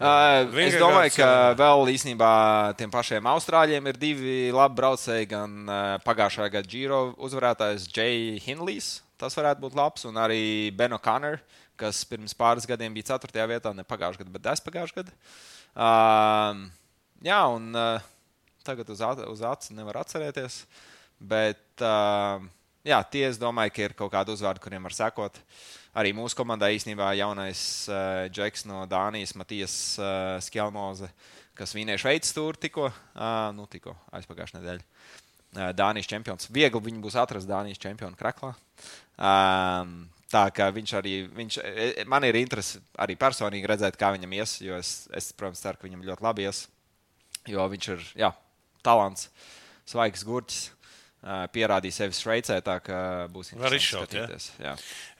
Uh, 0.00 0.48
es 0.58 0.74
domāju, 0.80 1.12
ka 1.20 1.26
jā. 1.28 1.54
vēl 1.60 1.84
īstenībā 1.92 2.74
tiem 2.80 2.90
pašiem 2.90 3.22
austrāļiem 3.28 3.86
ir 3.92 3.92
divi 4.00 4.50
labi 4.56 4.74
braucēji. 4.80 5.28
Gan 5.28 5.68
uh, 5.68 5.98
pagājušā 6.02 6.48
gada 6.50 6.66
Giro 6.66 7.12
uzvarētājs 7.20 7.86
Jay 7.92 8.38
Hinlijs, 8.40 9.02
tas 9.20 9.36
varētu 9.36 9.60
būt 9.60 9.76
labs, 9.76 10.06
un 10.08 10.14
arī 10.16 10.72
Beno 10.74 10.96
Kanner, 10.98 11.42
kas 11.76 12.00
pirms 12.08 12.32
pāris 12.34 12.64
gadiem 12.66 12.94
bija 12.94 13.18
4. 13.18 13.46
vietā, 13.52 13.74
ne 13.76 13.84
pagājušajā 13.84 14.24
gadā, 14.24 14.32
bet 14.32 14.42
10. 14.48 14.64
pagājušajā 14.64 15.04
gadā. 15.04 15.12
Uh, 15.76 16.64
jā, 17.22 17.38
un 17.54 17.70
uh, 17.76 18.00
tagad 18.64 18.90
uz, 18.90 19.00
uz 19.28 19.42
acu 19.46 19.76
nevar 19.76 20.00
atcerēties. 20.02 20.62
Bet 21.20 21.84
uh, 21.84 22.42
jā, 22.84 22.98
tie 23.10 23.24
es 23.28 23.40
domāju, 23.40 23.74
ka 23.74 23.86
ir 23.86 23.96
kaut 23.98 24.12
kādi 24.14 24.34
uzvārdi, 24.34 24.62
kuriem 24.64 24.86
var 24.88 24.96
sekot. 24.96 25.38
Arī 25.94 26.10
mūsu 26.16 26.36
komandā 26.36 26.72
īstenībā 26.74 27.12
jaunais 27.20 27.60
uh, 27.86 28.24
Džeks 28.32 28.66
no 28.66 28.82
Dānijas, 28.90 29.36
Matijas 29.38 29.76
uh, 30.00 30.40
Skjelmoze, 30.42 31.10
kas 31.54 31.76
vinēja 31.76 32.02
Šveices 32.02 32.34
stūri 32.34 32.64
tikko, 32.66 32.88
uh, 32.90 33.52
nu 33.54 33.68
tikko 33.70 33.94
aizpagājušajā 34.18 34.60
nedēļā. 34.60 34.82
Uh, 35.54 35.70
Dānijas 35.78 36.10
čempions. 36.10 36.50
Viegli 36.50 36.82
viņu 36.88 37.04
būs 37.04 37.20
atrast 37.20 37.46
Dānijas 37.46 37.78
čempionu 37.78 38.18
kreklā. 38.18 38.56
Um, 39.14 40.08
tā 40.34 40.48
kā 40.50 40.66
viņš 40.74 40.94
arī, 40.98 41.14
viņš, 41.30 41.58
e- 41.62 41.90
e- 42.02 42.04
man 42.10 42.24
ir 42.26 42.34
interesi 42.40 42.80
arī 42.98 43.14
personīgi 43.16 43.68
redzēt, 43.70 43.98
kā 44.00 44.10
viņam 44.16 44.34
ies, 44.34 44.60
jo 44.66 44.74
es, 44.74 45.06
es 45.14 45.30
protams, 45.32 45.62
ceru, 45.62 45.78
ka 45.78 45.86
viņam 45.86 46.02
ļoti 46.08 46.26
labi 46.26 46.48
ies. 46.48 46.66
Jo 47.46 47.68
viņš 47.70 47.88
ir 47.94 48.02
jā, 48.24 48.32
talants, 48.84 49.28
svaigs 49.88 50.24
gurķis. 50.26 50.70
Pierādīja 51.24 51.94
sevi 51.96 52.12
Šveicē, 52.12 52.58
tā 52.60 52.74
ka 52.84 52.96
būs 53.32 53.54
Var 53.54 53.72
interesanti 53.72 54.18
izšaut, 54.20 54.58
jā? 54.60 54.74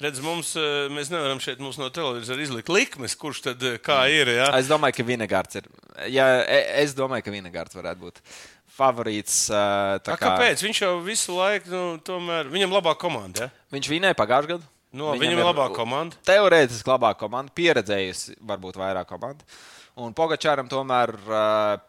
Redz, 0.05 0.19
mums, 0.21 0.51
mēs 0.93 1.09
nevaram 1.09 1.41
šeit 1.41 1.62
mums 1.65 1.79
no 1.81 1.89
televizora 1.89 2.45
izlikt 2.45 2.69
likmes, 2.69 3.15
kurš 3.17 3.41
tad 3.47 3.65
kā 3.81 4.03
ir. 4.12 4.29
Jā? 4.37 4.51
Es 4.59 4.69
domāju, 4.69 4.99
ka 4.99 5.07
Vinegārds 5.09 5.62
ir. 5.62 5.71
Jā, 6.12 6.27
e- 6.45 6.83
es 6.83 6.93
domāju, 6.99 7.25
ka 7.25 7.33
Vinegārds 7.33 7.79
varētu 7.79 8.05
būt 8.05 8.21
favorīts. 8.77 9.47
A, 9.49 9.97
kāpēc? 10.05 10.61
Viņš 10.67 10.83
jau 10.85 10.93
visu 11.07 11.39
laiku, 11.39 11.73
nu, 11.73 11.83
tomēr 12.05 12.53
viņam 12.53 12.77
labā 12.77 12.93
komanda. 13.01 13.49
Ja? 13.49 13.67
Viņš 13.73 13.91
vinēja 13.97 14.19
pagājušajā 14.19 14.59
gadā. 14.59 14.69
No, 14.95 15.11
viņam 15.19 15.41
ir 15.41 15.49
labā 15.49 15.71
komanda. 15.75 16.19
Teorētiski 16.29 16.93
labāka 16.93 17.25
komanda, 17.25 17.51
pieredzējusi 17.57 18.37
varbūt 18.47 18.77
vairāk 18.79 19.09
komandu. 19.11 19.49
Un 19.95 20.14
Pogačāram 20.16 20.66
tomēr 20.70 21.12
ā, 21.30 21.45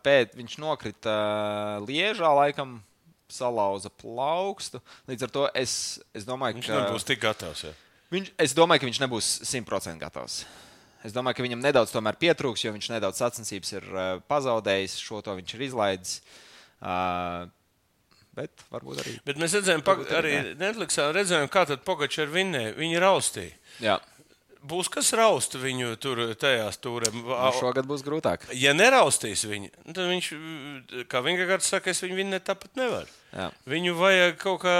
pēc, 0.05 0.35
viņš 0.37 0.59
nokrita 0.61 1.13
ā, 1.13 1.79
Liežā, 1.87 2.29
laikam, 2.37 2.77
salauza 3.31 3.89
plaukstu. 3.89 4.81
Līdz 5.09 5.25
ar 5.25 5.33
to 5.33 5.47
es, 5.57 5.97
es 6.13 6.27
domāju, 6.27 6.59
Viņš 6.59 6.69
ka 6.69 6.83
nebūs 6.83 7.07
tik 7.07 7.23
gatavs. 7.23 7.65
Ja? 7.65 7.73
viņš, 8.13 8.31
es 8.45 8.53
domāju, 8.57 8.83
ka 8.83 8.89
viņš 8.89 9.01
nebūs 9.03 9.31
100% 9.49 10.01
gatavs. 10.01 10.43
Es 11.05 11.13
domāju, 11.13 11.37
ka 11.37 11.45
viņam 11.45 11.61
nedaudz 11.61 11.93
pietrūks, 12.21 12.63
jo 12.65 12.73
viņš 12.73 12.89
nedaudz 12.95 13.21
sacensības 13.21 13.75
ir 13.77 13.85
ā, 13.89 14.07
pazaudējis. 14.29 14.97
Šo 15.01 15.21
to 15.25 15.35
viņš 15.37 15.53
ir 15.57 15.65
izlaidis. 15.67 16.15
Uh, 16.81 17.45
bet 18.35 18.65
varbūt 18.73 19.03
arī. 19.03 19.13
Bet 19.27 19.39
mēs 19.41 19.53
redzējām, 19.59 19.85
arī 19.85 20.09
arī 20.17 20.33
Netflixā 20.59 21.11
redzējām, 21.15 21.49
kā 21.53 21.65
Pogačs 21.85 22.23
ar. 22.25 22.33
Viņi 22.77 23.01
raustīja. 23.01 23.53
Būs 24.65 24.89
kas 24.89 25.11
raust 25.17 25.53
viņu 25.61 25.93
tur 26.01 26.21
tajās 26.41 26.79
turēs. 26.81 27.13
Nu, 27.13 27.35
šogad 27.59 27.85
būs 27.89 28.01
grūtāk. 28.05 28.47
Ja 28.57 28.73
neraustīs 28.73 29.43
viņu, 29.45 29.69
tad 29.91 30.07
viņš, 30.09 30.29
kā 31.11 31.21
Vingards 31.25 31.69
saka, 31.69 31.93
es 31.93 32.01
viņu 32.01 32.25
ne 32.31 32.39
tāpat 32.41 32.73
nevaru. 32.79 33.11
Jā. 33.35 33.49
Viņu 33.67 33.95
vajag 33.99 34.37
kaut 34.41 34.61
kā 34.63 34.75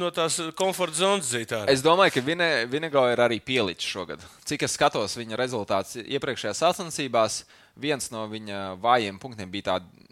no 0.00 0.10
tās 0.14 0.40
komforta 0.58 0.98
zonas 0.98 1.30
zīt. 1.30 1.54
ārā. 1.54 1.70
Es 1.72 1.84
domāju, 1.84 2.16
ka 2.16 2.24
Vine, 2.26 2.48
Vinego 2.70 3.04
ir 3.12 3.22
arī 3.22 3.38
pielicis 3.40 3.86
šogad. 3.86 4.22
Cik 4.44 4.66
es 4.66 4.74
skatos 4.76 5.16
viņa 5.16 5.38
rezultātus 5.38 6.00
iepriekšējās 6.02 6.62
sacensībās, 6.64 7.44
viens 7.80 8.10
no 8.12 8.26
viņa 8.30 8.64
vājiem 8.82 9.20
punktiem 9.22 9.52
bija 9.52 9.72
tāds 9.74 10.02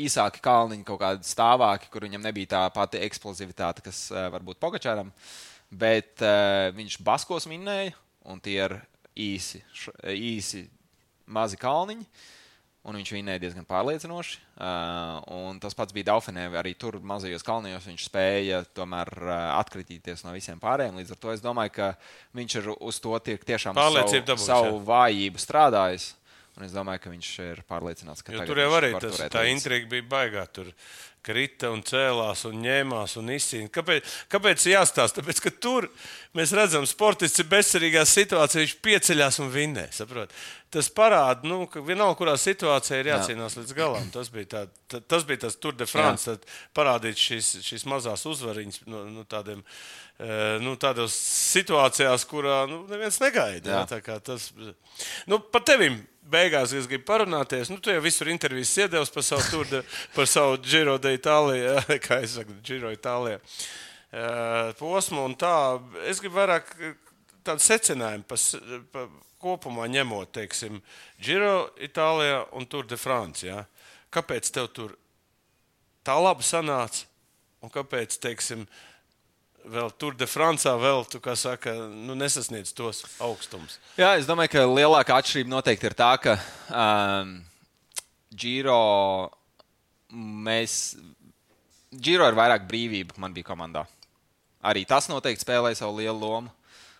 īsāki 0.00 0.40
kalniņi, 0.44 0.84
kaut 0.88 1.00
kādi 1.02 1.28
stāvāki, 1.28 1.90
kur 1.92 2.06
viņam 2.06 2.24
nebija 2.24 2.52
tā 2.54 2.64
pati 2.74 3.02
eksplozivitāte, 3.04 3.84
kas 3.84 4.08
varbūt 4.12 4.60
Pogačāram. 4.62 5.12
Bet 5.70 6.22
uh, 6.22 6.70
viņš 6.76 7.00
baskos 7.04 7.48
minēja, 7.50 7.92
un 8.30 8.42
tie 8.42 8.58
ir 8.64 8.78
īsi, 9.16 9.62
īsi 10.12 10.66
mazi 11.26 11.58
kalniņi. 11.60 12.08
Un 12.86 12.94
viņš 12.94 13.10
vinēja 13.16 13.40
diezgan 13.42 13.64
pārliecinoši. 13.66 14.36
Uh, 14.62 15.16
un 15.34 15.56
tas 15.58 15.74
pats 15.74 15.90
bija 15.94 16.12
Daufinē. 16.12 16.44
Arī 16.54 16.76
tur 16.78 17.00
mazajos 17.02 17.42
kalnijos 17.42 17.88
viņš 17.88 18.04
spēja 18.06 18.60
tomēr 18.78 19.10
uh, 19.24 19.32
atkritīties 19.56 20.22
no 20.22 20.30
visiem 20.36 20.60
pārējiem. 20.62 21.00
Līdz 21.00 21.16
ar 21.16 21.18
to 21.24 21.32
es 21.34 21.42
domāju, 21.42 21.72
ka 21.74 21.88
viņš 22.38 22.56
ir 22.60 22.68
uz 22.76 23.00
to 23.02 23.18
tiek 23.26 23.42
tiešām 23.48 23.74
savu, 23.74 23.98
dabūjis, 23.98 24.46
savu 24.46 24.70
jā. 24.76 24.84
vājību 24.92 25.42
strādājis. 25.42 26.12
Un 26.56 26.64
es 26.64 26.72
domāju, 26.72 27.02
ka 27.02 27.10
viņš 27.12 27.30
ir 27.44 27.58
pārliecināts, 27.68 28.22
ka 28.24 28.32
Jo 28.32 28.46
tur 28.48 28.62
jau 28.62 28.70
arī 28.78 28.94
tas, 29.02 29.18
tā 29.34 29.42
intriga 29.50 29.90
bija 29.90 30.06
baigā. 30.08 30.46
Tur 30.48 30.70
krita 31.26 31.72
un 31.74 31.82
cēlās 31.86 32.44
un 32.48 32.60
ņēmās 32.62 33.16
un 33.20 33.32
izcīnījās. 33.34 33.72
Kāpēc, 33.74 34.12
kāpēc 34.32 34.66
jāstāsta? 34.70 35.20
Tāpēc, 35.20 35.42
ka 35.44 35.52
tur 35.62 35.88
mēs 36.36 36.54
redzam, 36.56 36.86
sportists 36.88 37.42
ir 37.42 37.48
bezcerīgā 37.50 38.04
situācijā, 38.06 38.62
viņš 38.64 38.76
pieceļās 38.86 39.40
un 39.42 39.50
vinnē. 39.54 39.88
Saprot? 39.96 40.32
Tas 40.76 40.88
parāda, 40.92 41.46
nu, 41.46 41.62
ka 41.70 41.80
vienalga, 41.80 42.16
kurā 42.18 42.34
situācijā 42.40 42.98
ir 43.00 43.12
jācīnās 43.12 43.54
līdz 43.60 43.76
galam. 43.76 44.08
Tas 44.14 44.28
bija, 44.34 44.48
tā, 44.54 44.64
tā, 44.90 45.00
tas, 45.00 45.24
bija 45.28 45.44
tas 45.46 45.56
Tour 45.62 45.76
de 45.78 45.86
France, 45.88 46.26
tad 46.26 46.44
parādīt 46.76 47.20
šīs, 47.22 47.52
šīs 47.64 47.86
mazās 47.88 48.26
uzvariņas 48.28 48.82
no, 48.90 49.04
no 49.14 49.24
tādiem. 49.30 49.62
eh, 50.18 50.58
Nu, 50.62 50.74
tādos 50.80 51.14
situācijās, 51.54 52.26
kurā 52.28 52.64
nu, 52.70 52.82
neviens. 52.90 53.20
Jā. 53.22 53.86
Jā. 53.88 54.02
Kā 54.04 54.18
Tas, 54.26 54.50
nu, 55.30 55.38
par 55.38 55.62
tevim 55.68 56.00
beigās 56.30 56.72
es 56.76 56.86
gribu 56.90 57.04
parunāties. 57.08 57.70
Nu, 57.70 57.78
tu 57.82 57.92
jau 57.94 58.00
visur 58.04 58.28
intervijas 58.32 58.72
iedevis 58.82 59.12
par 59.14 59.24
savu, 59.26 59.44
tur, 59.50 59.68
de, 59.70 59.82
par 60.14 60.26
savu 60.30 60.58
Giro 60.64 60.96
d'Itālijā, 61.02 61.80
kā 62.06 62.20
es 62.24 62.36
saku, 62.38 62.56
Giro 62.66 62.90
Itālijā 62.94 63.38
eh, 63.40 64.72
posmu. 64.80 65.24
un 65.28 65.36
Tā, 65.38 65.52
es 66.10 66.20
gribu 66.22 66.40
vairāk 66.40 66.72
eh, 66.80 66.94
tādu 67.46 67.62
secinājumu 67.62 68.26
par, 68.28 68.40
s- 68.42 68.58
par 68.94 69.08
kopumā 69.42 69.86
ņemot, 69.92 70.32
teiksim, 70.34 70.80
Giro 71.22 71.68
Itālijā 71.84 72.42
un 72.58 72.66
Tour 72.66 72.86
de 72.90 72.98
France. 72.98 73.46
Ja? 73.46 73.62
Kāpēc 74.14 74.50
tev 74.54 74.70
tur 74.74 74.96
tā 76.06 76.14
labi 76.22 76.46
sanāca 76.46 77.04
un 77.64 77.70
kāpēc, 77.72 78.18
teiksim, 78.22 78.66
vēl 79.70 79.90
Tour 79.98 80.16
de 80.18 80.28
France 80.30 80.70
vēl, 80.80 81.04
tu 81.10 81.20
saka, 81.38 81.74
nu, 81.90 82.14
nesasniedz 82.18 82.72
tos 82.76 83.02
augstumus? 83.22 83.78
Jā, 83.98 84.14
es 84.20 84.28
domāju, 84.28 84.54
ka 84.54 84.64
lielākā 84.68 85.18
atšķirība 85.20 85.52
noteikti 85.52 85.90
ir 85.90 85.96
tā, 85.98 86.12
ka 86.22 86.36
um, 86.70 87.36
Giro 88.36 88.80
mēs. 90.12 90.96
Giro 91.96 92.26
ir 92.28 92.36
vairāk 92.36 92.66
brīvība, 92.68 93.16
man 93.22 93.34
bija 93.34 93.48
komandā. 93.48 93.86
Arī 94.66 94.84
tas 94.88 95.08
noteikti 95.10 95.44
spēlēja 95.44 95.82
savu 95.82 96.00
lielu 96.00 96.18
lomu. 96.18 96.52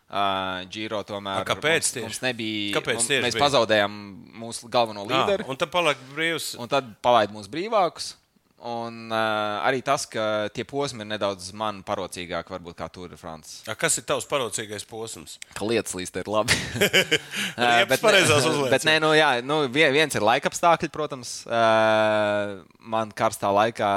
Uh, 0.07 0.63
Giro 0.71 1.01
tomēr. 1.03 1.43
A, 1.43 1.47
kāpēc 1.47 1.89
tieši? 1.97 2.05
mums 2.05 2.21
nebija. 2.23 2.77
Kāpēc 2.77 3.01
tieši 3.03 3.25
mēs 3.25 3.35
bija? 3.35 3.43
pazaudējām 3.43 3.97
mūsu 4.39 4.71
galveno 4.71 5.03
līderi. 5.03 5.43
Ah, 5.43 5.51
un 5.51 5.59
tad 5.59 5.73
paliek 5.73 6.05
brīvs. 6.13 6.53
un 6.63 6.71
tad 6.71 6.93
palaid 7.03 7.35
mūs 7.35 7.51
brīvākus. 7.51 8.13
Un 8.57 9.11
uh, 9.13 9.61
arī 9.69 9.83
tas, 9.85 10.07
ka 10.09 10.49
tie 10.57 10.65
posmi 10.65 11.05
ir 11.05 11.09
nedaudz 11.11 11.51
man 11.53 11.83
parocīgāki, 11.87 12.55
varbūt 12.55 12.79
kā 12.79 12.87
Tour 12.91 13.11
de 13.13 13.19
France. 13.21 13.59
A, 13.69 13.75
kas 13.77 13.99
ir 14.01 14.07
tavs 14.09 14.25
parocīgais 14.31 14.87
posms? 14.89 15.35
Ka 15.55 15.67
lietas 15.69 15.93
līdz 15.95 16.15
ir 16.23 16.31
labi. 16.33 16.57
Riepas 17.61 18.01
pareizās 18.01 18.47
uzliecības. 18.49 18.71
bet 18.73 18.87
nē, 18.89 18.95
nu, 19.05 19.11
jā, 19.15 19.29
nu, 19.45 19.59
vie- 19.69 19.91
viens 19.95 20.17
ir 20.17 20.25
laika 20.25 20.49
apstākļi, 20.49 20.89
protams. 20.95 21.35
Uh, 21.45 22.63
man 22.81 23.13
karstā 23.13 23.53
laikā 23.53 23.91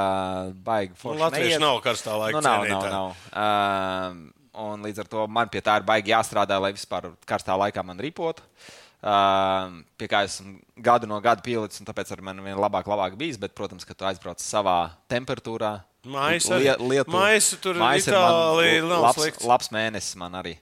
baigi 0.66 0.92
Nu, 0.92 1.00
forši. 1.06 1.22
Latvieši 1.24 1.54
neiet. 1.56 1.64
nav 1.64 1.80
karstā 1.88 2.18
laika 2.20 2.36
Nu, 2.36 2.44
nav, 2.44 2.60
nav, 2.60 2.68
cienītāji. 2.68 2.92
nav. 2.92 3.16
Uh, 3.32 4.68
un 4.68 4.84
līdz 4.84 5.00
ar 5.06 5.08
to 5.16 5.24
man 5.40 5.48
pie 5.48 5.64
tā 5.64 5.78
ir 5.80 5.88
baigi 5.88 6.12
jāstrādā, 6.12 6.60
lai 6.60 6.74
vispār 6.76 7.08
karstā 7.24 7.56
laikā 7.64 7.80
man 7.86 7.96
ripotu. 8.02 8.44
Uh, 8.44 8.76
pie 9.00 10.08
kā 10.12 10.24
esmu 10.26 10.58
gadu 10.76 11.08
no 11.08 11.16
gada 11.24 11.40
pielicis, 11.44 11.80
un 11.80 11.88
tāpēc 11.88 12.10
ar 12.12 12.20
mani 12.24 12.44
vien 12.44 12.58
labāk, 12.60 12.88
labāk 12.90 13.16
bijis. 13.20 13.38
Bet, 13.40 13.54
protams, 13.56 13.86
ka 13.88 13.96
tu 13.96 14.04
aizbrauc 14.08 14.42
savā 14.44 14.90
temperatūrā. 15.10 15.78
Arī. 16.04 16.88
lietu. 16.90 17.12
Mājas 17.12 17.50
tur 17.60 17.76
ir 17.76 17.84
Itālija 17.84 18.82
man 18.88 19.02
labs, 19.04 19.20
slikts. 19.20 19.44
labs 19.44 19.68
mēnesis 19.72 20.16
man 20.20 20.36
arī. 20.40 20.56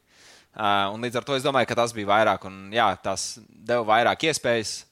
Uh, 0.59 0.91
un 0.91 1.05
līdz 1.05 1.21
ar 1.21 1.27
to 1.27 1.37
es 1.39 1.45
domāju, 1.45 1.69
ka 1.71 1.77
tas 1.79 1.93
bija 1.95 2.09
vairāk, 2.11 2.47
un 2.49 2.73
jā, 2.75 2.89
tas 3.03 3.37
deva 3.47 3.85
vairāk 3.87 4.25
iespējas. 4.31 4.85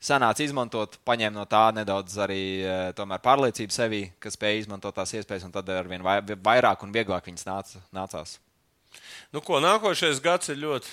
Sanāca 0.00 0.40
izmantot, 0.40 0.94
paņēma 1.04 1.34
no 1.34 1.42
tā 1.44 1.66
nedaudz 1.76 2.14
arī 2.24 2.64
uh, 2.64 3.18
pārliecību 3.20 3.74
sevī, 3.74 3.98
ka 4.22 4.30
spēja 4.32 4.62
izmantot 4.62 4.94
tās 4.96 5.12
iespējas, 5.12 5.44
un 5.44 5.52
tad 5.52 5.68
ar 5.68 5.90
vien 5.90 6.00
vai- 6.06 6.22
vairāk 6.22 6.86
un 6.86 6.94
vieglāk 6.94 7.26
viņas 7.28 7.44
nāca, 7.44 7.82
nācās. 7.92 8.38
Nu, 9.34 9.42
ko, 9.44 9.58
nākošais 9.60 10.22
gads 10.24 10.48
ir 10.54 10.62
ļoti 10.62 10.88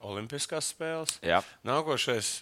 olimpiskās 0.00 0.70
spēles. 0.74 1.18
Jā. 1.24 1.42
Nākošais. 1.66 2.40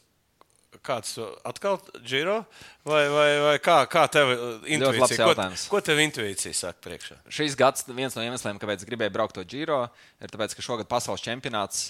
Kāds 0.85 1.15
atkal 1.49 1.79
Giro? 2.05 2.43
Vai, 2.85 3.07
vai, 3.09 3.29
vai 3.41 3.55
kā, 3.63 3.79
kā 3.89 4.03
tev 4.13 4.35
intuīcija? 4.69 5.29
Ko, 5.33 5.47
ko 5.73 5.81
tev 5.81 6.01
intuīcija 6.03 6.53
saka 6.55 6.83
priekšā? 6.85 7.17
Šis 7.33 7.57
gads, 7.59 7.87
viens 7.89 8.13
no 8.15 8.25
iemesliem, 8.27 8.61
kāpēc 8.61 8.85
gribēju 8.85 9.15
braukt 9.15 9.39
to 9.39 9.45
Giro, 9.49 9.87
ir 10.21 10.35
tas, 10.35 10.53
ka 10.55 10.65
šogad 10.65 10.91
pasaules 10.91 11.25
čempionāts 11.25 11.87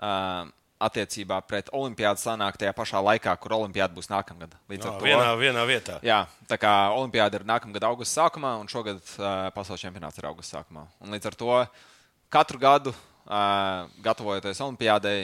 uh, 0.00 0.48
attiecībā 0.86 1.42
pret 1.48 1.68
Olimpiādu 1.76 2.20
sanāk 2.20 2.56
tajā 2.60 2.72
pašā 2.76 3.00
laikā, 3.04 3.34
kur 3.40 3.54
Olimpiāda 3.58 3.96
būs 3.96 4.08
nākamgad. 4.12 4.56
Līdz 4.72 4.88
No, 4.88 4.94
ar 4.94 5.00
to 5.00 5.08
vienā, 5.08 5.28
vienā 5.40 5.66
vietā. 5.68 5.98
Jā, 6.04 6.22
tā 6.48 6.58
kā 6.60 6.72
Olimpiāda 6.96 7.40
ir 7.40 7.46
nākamā 7.48 7.76
gada 7.76 7.90
augusta 7.92 8.22
sākumā, 8.22 8.54
un 8.60 8.72
šogad 8.72 9.00
uh, 9.16 9.28
pasaules 9.56 9.84
čempionāts 9.84 10.20
ir 10.20 10.28
augusta 10.28 10.58
sākumā. 10.58 10.86
Un 11.04 11.12
līdz 11.16 11.30
ar 11.30 11.38
to 11.44 11.60
katru 12.32 12.60
gadu, 12.60 12.96
gatavojoties 13.26 14.60
Olimpiādai, 14.62 15.18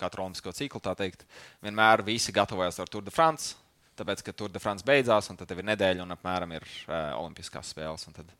katru 0.00 0.24
olimpisko 0.24 0.52
ciklu, 0.56 0.80
tā 0.82 0.94
teikt, 0.98 1.26
vienmēr 1.62 2.02
visi 2.06 2.32
gatavojas 2.34 2.80
ar 2.82 2.90
Tour 2.90 3.04
de 3.06 3.12
France. 3.14 3.56
Tāpēc, 3.98 4.22
ka 4.24 4.32
Tour 4.32 4.50
de 4.50 4.60
France 4.62 4.86
beidzās, 4.86 5.28
un 5.30 5.36
tad 5.36 5.50
ir 5.52 5.60
nedēļa, 5.68 6.02
un 6.02 6.14
apmēram 6.14 6.54
ir 6.56 6.64
uh, 6.64 7.12
olimpiskās 7.20 7.74
spēles. 7.74 8.06
Un 8.08 8.16
tad 8.16 8.30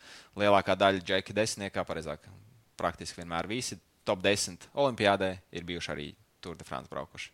lielākā 0.41 0.75
daļa 0.81 1.03
džeki 1.05 1.37
desmitniekā, 1.37 1.85
pareizāk, 1.87 2.25
praktiski 2.81 3.21
vienmēr 3.21 3.51
visi 3.51 3.77
top 4.09 4.23
10 4.25 4.65
olimpiādē 4.73 5.35
ir 5.53 5.67
bijuši 5.69 5.93
arī 5.93 6.09
Tour 6.43 6.57
de 6.59 6.67
France 6.67 6.91
braukuši. 6.91 7.29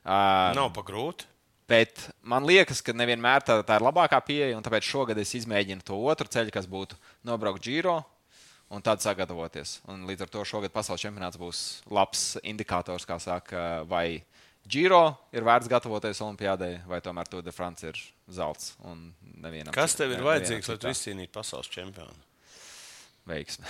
Uh, 0.00 0.56
Nav 0.56 0.72
pa 0.74 0.82
grūti. 0.86 1.28
Bet 1.70 2.08
man 2.26 2.48
liekas, 2.48 2.80
ka 2.82 2.90
nevienmēr 2.96 3.44
tā, 3.46 3.60
tā 3.62 3.76
ir 3.78 3.84
labākā 3.86 4.18
pieeja, 4.26 4.56
un 4.58 4.64
tāpēc 4.66 4.88
šogad 4.88 5.20
es 5.22 5.36
izmēģinu 5.38 5.84
to 5.86 6.00
otru 6.10 6.26
ceļu, 6.32 6.50
kas 6.56 6.66
būtu 6.66 6.96
nobraukt 7.28 7.62
Giro 7.62 8.00
un 8.70 8.82
tad 8.86 9.02
sagatavoties. 9.02 9.80
Un 9.90 10.06
līdz 10.08 10.26
ar 10.26 10.32
to 10.32 10.44
šogad 10.46 10.72
pasaules 10.74 11.02
čempionāts 11.02 11.40
būs 11.40 11.64
labs 11.90 12.24
indikators, 12.46 13.06
kā 13.08 13.18
saka, 13.22 13.82
vai 13.90 14.22
Giro 14.70 15.04
ir 15.34 15.44
vērts 15.46 15.70
gatavoties 15.72 16.20
Olimpijādai, 16.22 16.74
vai 16.86 17.00
tomēr 17.02 17.28
Tour 17.30 17.42
de 17.42 17.52
France 17.54 17.86
ir 17.88 18.00
zelts. 18.30 18.74
Kas 19.74 19.96
tev 19.98 20.12
ir 20.14 20.22
vajadzīgs, 20.24 20.68
lai 20.70 20.76
tu 20.82 20.90
izcīnītu 20.92 21.32
pasaules 21.34 21.70
čempionu? 21.72 22.26
Veiksme. 23.30 23.66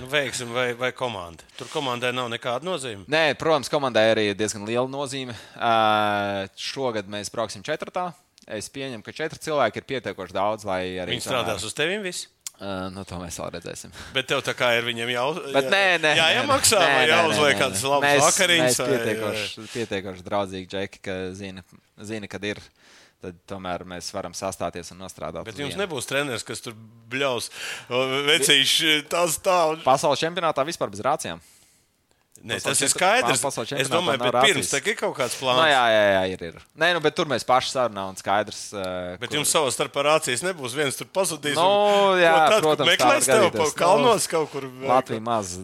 Nu, 0.00 0.06
veiksim, 0.10 0.50
vai, 0.54 0.72
vai 0.78 0.90
komanda. 0.96 1.44
Tur 1.58 1.68
komandai 1.70 2.10
nav 2.16 2.30
nekāda 2.32 2.66
nozīme. 2.66 3.04
Nē, 3.10 3.34
protams, 3.38 3.70
komandai 3.70 4.08
arī 4.12 4.30
ir 4.30 4.38
diezgan 4.38 4.64
liela 4.66 4.88
nozīme. 4.90 5.36
Uh, 5.54 6.48
šogad 6.58 7.10
mēs 7.10 7.30
brauksim 7.32 7.64
četrtā. 7.66 8.08
Es 8.48 8.70
pieņemu, 8.72 9.04
ka 9.04 9.12
četri 9.12 9.42
cilvēki 9.44 9.82
ir 9.82 9.86
pietiekoši 9.90 10.34
daudz, 10.34 10.64
lai 10.64 10.80
arī. 11.02 11.18
Viņi 11.18 11.26
strādās 11.26 11.66
uz 11.68 11.76
tevis 11.76 12.00
visi. 12.00 12.30
Uh, 12.58 12.88
nu, 12.90 13.04
to 13.06 13.20
mēs 13.20 13.36
vēl 13.38 13.52
redzēsim. 13.54 13.92
Bet 14.16 14.26
tev 14.26 14.40
tā 14.42 14.50
kā 14.58 14.72
ir 14.74 14.86
viņiem 14.88 15.12
jau 15.12 15.26
jā, 16.18 16.24
jāmaksā, 16.40 16.80
vai 16.82 17.04
jāuzliek 17.06 17.60
kādas 17.60 17.84
labas 17.86 18.22
vakariņas. 18.24 18.80
Pietiekoši, 18.88 19.66
pietiekoši 19.76 20.24
draudzīgi, 20.26 20.70
Džeki, 20.72 21.02
ka 21.06 21.14
zina, 21.38 21.62
zina, 22.02 22.30
kad 22.30 22.48
ir. 22.48 22.62
Tad 23.18 23.38
tomēr 23.50 23.82
mēs 23.86 24.12
varam 24.14 24.34
sastāties 24.34 24.92
un 24.94 25.00
nostrādāt. 25.02 25.42
Bet 25.46 25.58
jums 25.58 25.72
vienu. 25.72 25.82
nebūs 25.82 26.06
treneris, 26.06 26.44
kas 26.46 26.62
tur 26.62 26.76
bļaus. 27.10 27.48
Vecīši, 28.28 28.92
tas 29.10 29.40
tā. 29.42 29.58
Pasaules 29.82 30.22
čempionātā 30.22 30.62
vispār 30.66 30.90
bez 30.94 31.02
rācijām. 31.02 31.42
Pasaules 32.38 32.62
tas 32.62 32.80
ir 32.82 32.88
skaidrs. 32.92 33.42
Es 33.82 33.88
domāju, 33.90 34.18
bet 34.22 34.36
pirms 34.46 34.70
tam 34.70 34.86
ir 34.86 34.94
kaut 34.96 35.16
kāds 35.18 35.34
Nu, 35.36 35.46
plāns. 35.46 35.68
jā, 35.72 35.82
jā, 35.90 36.04
jā, 36.14 36.22
ir. 36.32 36.42
ir. 36.48 36.58
Nē, 36.78 36.92
nu, 36.94 37.00
bet 37.00 37.14
tur 37.18 37.26
mēs 37.26 37.44
paši 37.44 37.72
sarunājam, 37.74 38.12
un 38.14 38.16
skaidrs. 38.20 38.60
Uh, 38.72 39.16
Bet 39.20 39.34
jums 39.34 39.50
savā 39.52 39.72
starpā 39.74 40.04
rācijas 40.06 40.44
nebūs. 40.46 40.76
viens 40.78 40.96
tur 40.96 41.06
pazudīs. 41.12 41.54
Nu, 41.58 41.66
un- 41.66 42.18
jā, 42.22 42.34
tad, 42.48 42.62
protams, 42.62 42.86
tā 42.86 42.92
meklēs 42.94 43.26
var 43.28 43.34
tev 43.34 43.42
gadīties. 43.50 43.74
pa 43.74 43.78
kalnos 43.84 44.26
kaut 44.30 44.50
kur. 44.52 44.62
Latvija 44.62 45.20
maz. 45.20 45.58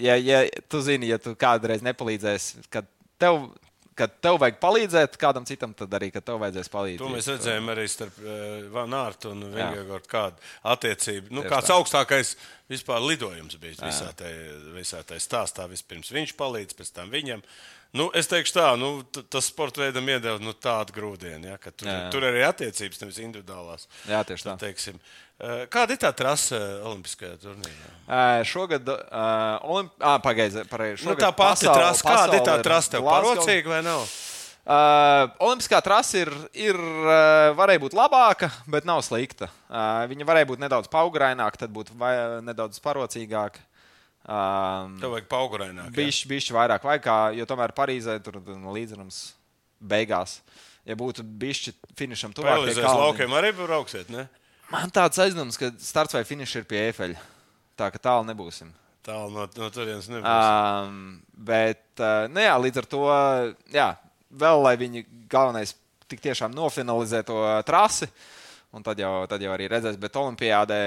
Ja, 0.00 0.14
ja 0.16 0.44
tu 0.68 0.80
zini, 0.80 1.08
ja 1.12 1.18
tu 1.18 1.34
kādreiz 1.34 1.82
nepalīdzēsi, 1.84 2.64
kad 2.70 2.86
tev, 3.18 3.50
kad 3.98 4.16
tev 4.24 4.38
vajag 4.42 4.56
palīdzēt 4.62 5.18
kādam 5.20 5.46
citam, 5.48 5.74
tad 5.76 5.92
arī, 5.98 6.10
kad 6.14 6.24
tev 6.26 6.40
vajadzēs 6.42 6.70
palīdzēt. 6.72 7.02
To 7.02 7.12
mēs 7.12 7.28
redzējām 7.30 7.70
arī 7.74 7.86
starp 7.90 8.18
uh, 8.22 8.34
Vanārtu 8.74 9.30
un 9.34 9.46
Jā. 9.46 9.52
Vingegaardu 9.70 10.10
kādu 10.10 10.50
attiecību. 10.74 11.30
Nu, 11.30 11.44
Tieši 11.44 11.52
kāds 11.54 11.70
tā. 11.70 11.78
augstākais 11.78 12.34
vispār 12.72 13.04
lidojums 13.04 13.58
bija 13.62 13.78
visā 13.86 14.10
tajā, 14.18 14.58
visā 14.76 15.02
tajā 15.06 15.22
stāstā. 15.22 15.68
Vispirms 15.70 16.12
viņš 16.14 16.36
palīdz, 16.40 16.76
pēc 16.78 16.92
tam 16.98 17.12
viņam. 17.14 17.44
Nu, 17.94 18.08
es 18.18 18.26
teikšu 18.26 18.56
tā, 18.56 18.70
nu, 18.74 18.88
tas 19.30 19.46
sporta 19.46 19.84
veidam 19.84 20.08
iedeva 20.10 20.40
nu, 20.42 20.50
tādu 20.58 20.96
grūdienu, 20.96 21.52
ja, 21.52 21.58
ka 21.62 21.70
tur, 21.70 21.86
Jā, 21.86 21.98
jā. 22.00 22.08
tur 22.10 22.24
arī 22.26 22.40
attiecības, 22.42 22.98
nevis 23.04 23.20
individuālās. 23.22 23.86
Jā, 24.10 24.24
tieši 24.26 24.48
tā. 24.48 24.54
Teiksim. 24.64 24.98
Eh, 24.98 25.23
Kāda 25.68 25.96
ir 25.96 25.98
tā 25.98 26.12
trase 26.14 26.58
Olimpiskajā 26.86 27.34
turnīrā? 27.42 27.88
Uh, 28.04 28.44
šogad, 28.46 28.86
uh, 28.86 29.64
Olimp... 29.66 29.90
ah, 29.98 30.20
pagaidiet, 30.22 30.68
pareizi. 30.70 31.08
Nu, 31.08 31.16
tā 31.18 31.32
pati 31.34 31.66
trase, 31.66 32.04
kāda 32.06 32.38
ir 32.38 32.46
tā 32.46 32.54
trase 32.62 32.92
tev? 32.94 33.08
Parocīga 33.08 33.72
vai 33.72 33.80
nav? 33.82 34.06
Uh, 34.64 35.26
Olimpiskā 35.44 35.82
trase 35.84 36.22
ir, 36.22 36.30
ir 36.56 36.78
uh, 36.78 37.50
varēja 37.58 37.82
būt 37.82 37.96
labāka, 37.98 38.48
bet 38.70 38.86
nav 38.88 39.02
slikta. 39.04 39.50
Uh, 39.66 40.06
viņa 40.08 40.28
varēja 40.30 40.48
būt 40.52 40.62
nedaudz 40.62 40.88
paugraināka, 40.92 41.64
tad 41.64 41.74
būtu 41.74 41.98
vai, 42.00 42.14
nedaudz 42.46 42.78
parocīgāka. 42.84 43.60
Um, 44.24 44.94
Tev 45.02 45.12
vajag 45.12 45.26
pauguraināk. 45.28 45.90
ja? 45.90 45.96
Bišķi, 45.98 46.30
bišķi 46.30 46.54
vairāk 46.56 46.86
vajag, 46.86 47.10
jo 47.36 47.44
tomēr 47.50 47.74
Parīzē 47.76 48.14
tur 48.24 48.38
līdzekļus 48.40 49.18
beigās. 49.84 50.38
Ja 50.88 50.96
būtu 50.96 51.20
bijusi 51.24 51.74
finišam 51.98 52.32
tuvāk, 52.32 52.54
pie 52.54 52.70
Pēlīzēs 52.70 52.86
kalniņa. 52.86 53.02
laukiem 53.02 53.36
arī 53.36 53.52
brauksiet, 53.58 54.08
ne? 54.14 54.24
Man 54.72 54.92
tāds 54.94 55.20
aizdoms, 55.22 55.58
ka 55.60 55.70
starts 55.82 56.14
vai 56.16 56.24
finišs 56.28 56.56
ir 56.60 56.66
pie 56.68 56.86
efeļa. 56.90 57.20
Tā 57.78 57.90
ka 57.90 57.98
tālu 57.98 58.28
nebūsim. 58.28 58.70
Tālu 59.04 59.34
no, 59.34 59.44
no 59.60 59.68
turienes 59.74 60.06
nebūs. 60.08 60.28
Um, 60.30 61.18
bet, 61.36 61.82
uh, 62.00 62.24
nu 62.32 62.40
jā, 62.40 62.54
līdz 62.62 62.80
ar 62.80 62.86
to, 62.88 63.02
jā, 63.74 63.88
vēl 64.32 64.62
lai 64.64 64.74
viņi 64.80 65.04
galvenais 65.30 65.74
tik 66.08 66.22
tiešām 66.24 66.54
nofinalizē 66.56 67.22
to 67.26 67.36
trasi, 67.66 68.08
un 68.74 68.84
tad 68.86 69.00
jau, 69.00 69.12
tad 69.28 69.42
jau 69.44 69.52
arī 69.54 69.68
redzēs, 69.72 69.98
bet 70.00 70.16
Olimpijādē 70.20 70.80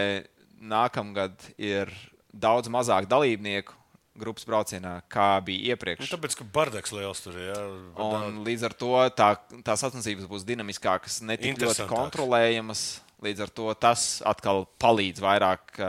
nākamgad 0.57 1.35
ir 1.61 1.91
daudz 2.33 2.69
mazāk 2.73 3.05
dalībnieku 3.09 3.75
grupas 4.17 4.47
braucienā, 4.49 4.95
kā 5.13 5.37
bija 5.45 5.61
Nu, 5.61 5.73
iepriekš. 5.75 6.09
tāpēc, 6.09 6.35
ka 6.39 6.45
bardaks 6.53 6.93
liels 6.95 7.19
tur 7.21 7.35
ir. 7.37 7.51
Jā, 7.51 7.59
Un 8.01 8.39
līdz 8.47 8.63
ar 8.65 8.73
to 8.73 8.93
tā, 9.13 9.27
tās 9.61 9.83
sacensības 9.85 10.25
būs 10.29 10.45
dinamiskākas, 10.47 11.19
ne 11.21 11.37
tik 11.37 11.59
ļoti 11.61 11.85
kontrolējamas. 11.91 12.87
Līdz 13.25 13.47
ar 13.47 13.49
to 13.49 13.71
tas 13.81 14.07
atkal 14.29 14.67
palīdz 14.81 15.23
vairāk 15.23 15.79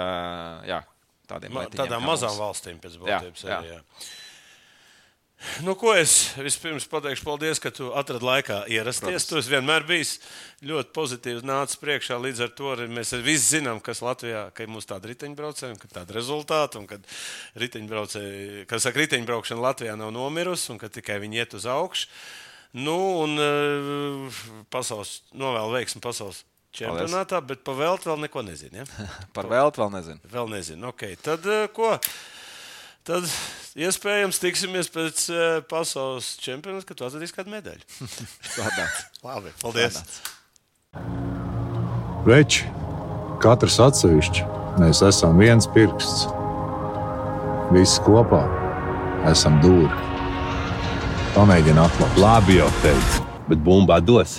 jā, 0.68 0.78
tādiem 1.28 1.52
Ma, 1.52 1.66
tādām 1.68 2.06
mazām 2.08 2.32
mums. 2.32 2.40
valstīm 2.40 2.80
pēc 2.80 2.96
Jā, 2.96 3.20
būtības. 3.20 3.44
jā. 3.44 3.58
arī, 3.60 3.74
Jā. 3.76 3.82
Nu, 5.62 5.76
ko 5.78 5.92
es 5.94 6.32
vispirms 6.34 6.88
pateikšu, 6.90 7.22
paldies, 7.22 7.60
ka 7.62 7.70
tu 7.70 7.92
atradi 7.94 8.26
laikā 8.26 8.56
ierasties. 8.74 9.22
Tu 9.28 9.36
esi 9.38 9.52
vienmēr 9.52 9.84
bijis 9.86 10.16
ļoti 10.66 10.90
pozitīvs, 10.96 11.44
nācis 11.46 11.78
priekšā. 11.78 12.16
Līdz 12.18 12.42
ar 12.42 12.50
to 12.58 12.72
arī 12.72 12.88
mēs 12.90 13.12
visi 13.22 13.52
zinām, 13.60 13.78
kas 13.78 14.02
Latvijā, 14.02 14.48
ka 14.50 14.66
ir 14.66 14.72
mums 14.72 14.88
tāda 14.90 15.06
riteņbraucēja, 15.12 15.78
ka 15.78 15.92
tāda 16.00 16.16
rezultāta, 16.16 16.82
un 16.82 16.88
ka 16.90 16.98
riteņbraucēji, 17.62 18.66
kas 18.66 18.88
saka, 18.88 18.98
riteņbraukšana 19.04 19.62
Latvijā 19.62 19.94
nav 20.00 20.10
nomirusi, 20.16 20.72
un 20.74 20.82
ka 20.82 20.90
tikai 20.90 21.20
viņi 21.22 21.38
iet 21.44 21.54
uz 21.54 21.68
augšu. 21.70 22.10
Nu, 22.82 22.98
un 23.22 23.38
pasaules, 24.74 25.20
novēlu 25.38 25.78
veiksmi 25.78 26.02
pasaules 26.02 26.42
čempionātā, 26.74 27.40
bet 27.44 27.62
pa 27.66 27.74
velti 27.78 28.10
vēl 28.10 28.24
neko 28.26 28.42
nezinu. 28.46 28.82
Ja? 28.82 29.06
Par 29.36 29.48
velti 29.50 29.82
vēl 29.82 29.94
nezinu. 29.94 30.32
Vēl 30.32 30.50
nezinu. 30.52 30.90
Okay. 30.92 31.16
Tad, 31.22 31.46
eh, 31.46 31.66
ko? 31.74 31.96
Tad 33.08 33.24
iespējams 33.78 34.40
tiksimies 34.42 34.90
pēc 34.92 35.22
eh, 35.32 35.44
pasaules 35.68 36.34
čempionāta, 36.42 36.90
kad 36.90 37.00
tu 37.00 37.06
atradīsi 37.08 37.36
kādu 37.36 37.54
medaļu. 37.54 37.84
Labi, 39.26 39.54
paldies! 39.62 40.02
Veči, 42.28 42.66
katrs 43.40 43.78
atsevišķi, 43.80 44.44
mēs 44.82 45.00
esam 45.06 45.38
viens 45.40 45.68
pirksts. 45.72 46.26
Visi 47.72 48.02
kopā 48.04 48.42
esam 49.28 49.58
dūri. 49.64 49.88
Pamēģini 51.34 51.80
atklāt. 51.82 52.20
Labi 52.20 52.58
jau 52.58 52.68
teicu, 52.82 53.24
bet 53.50 53.60
bumbā 53.64 54.00
dos. 54.04 54.38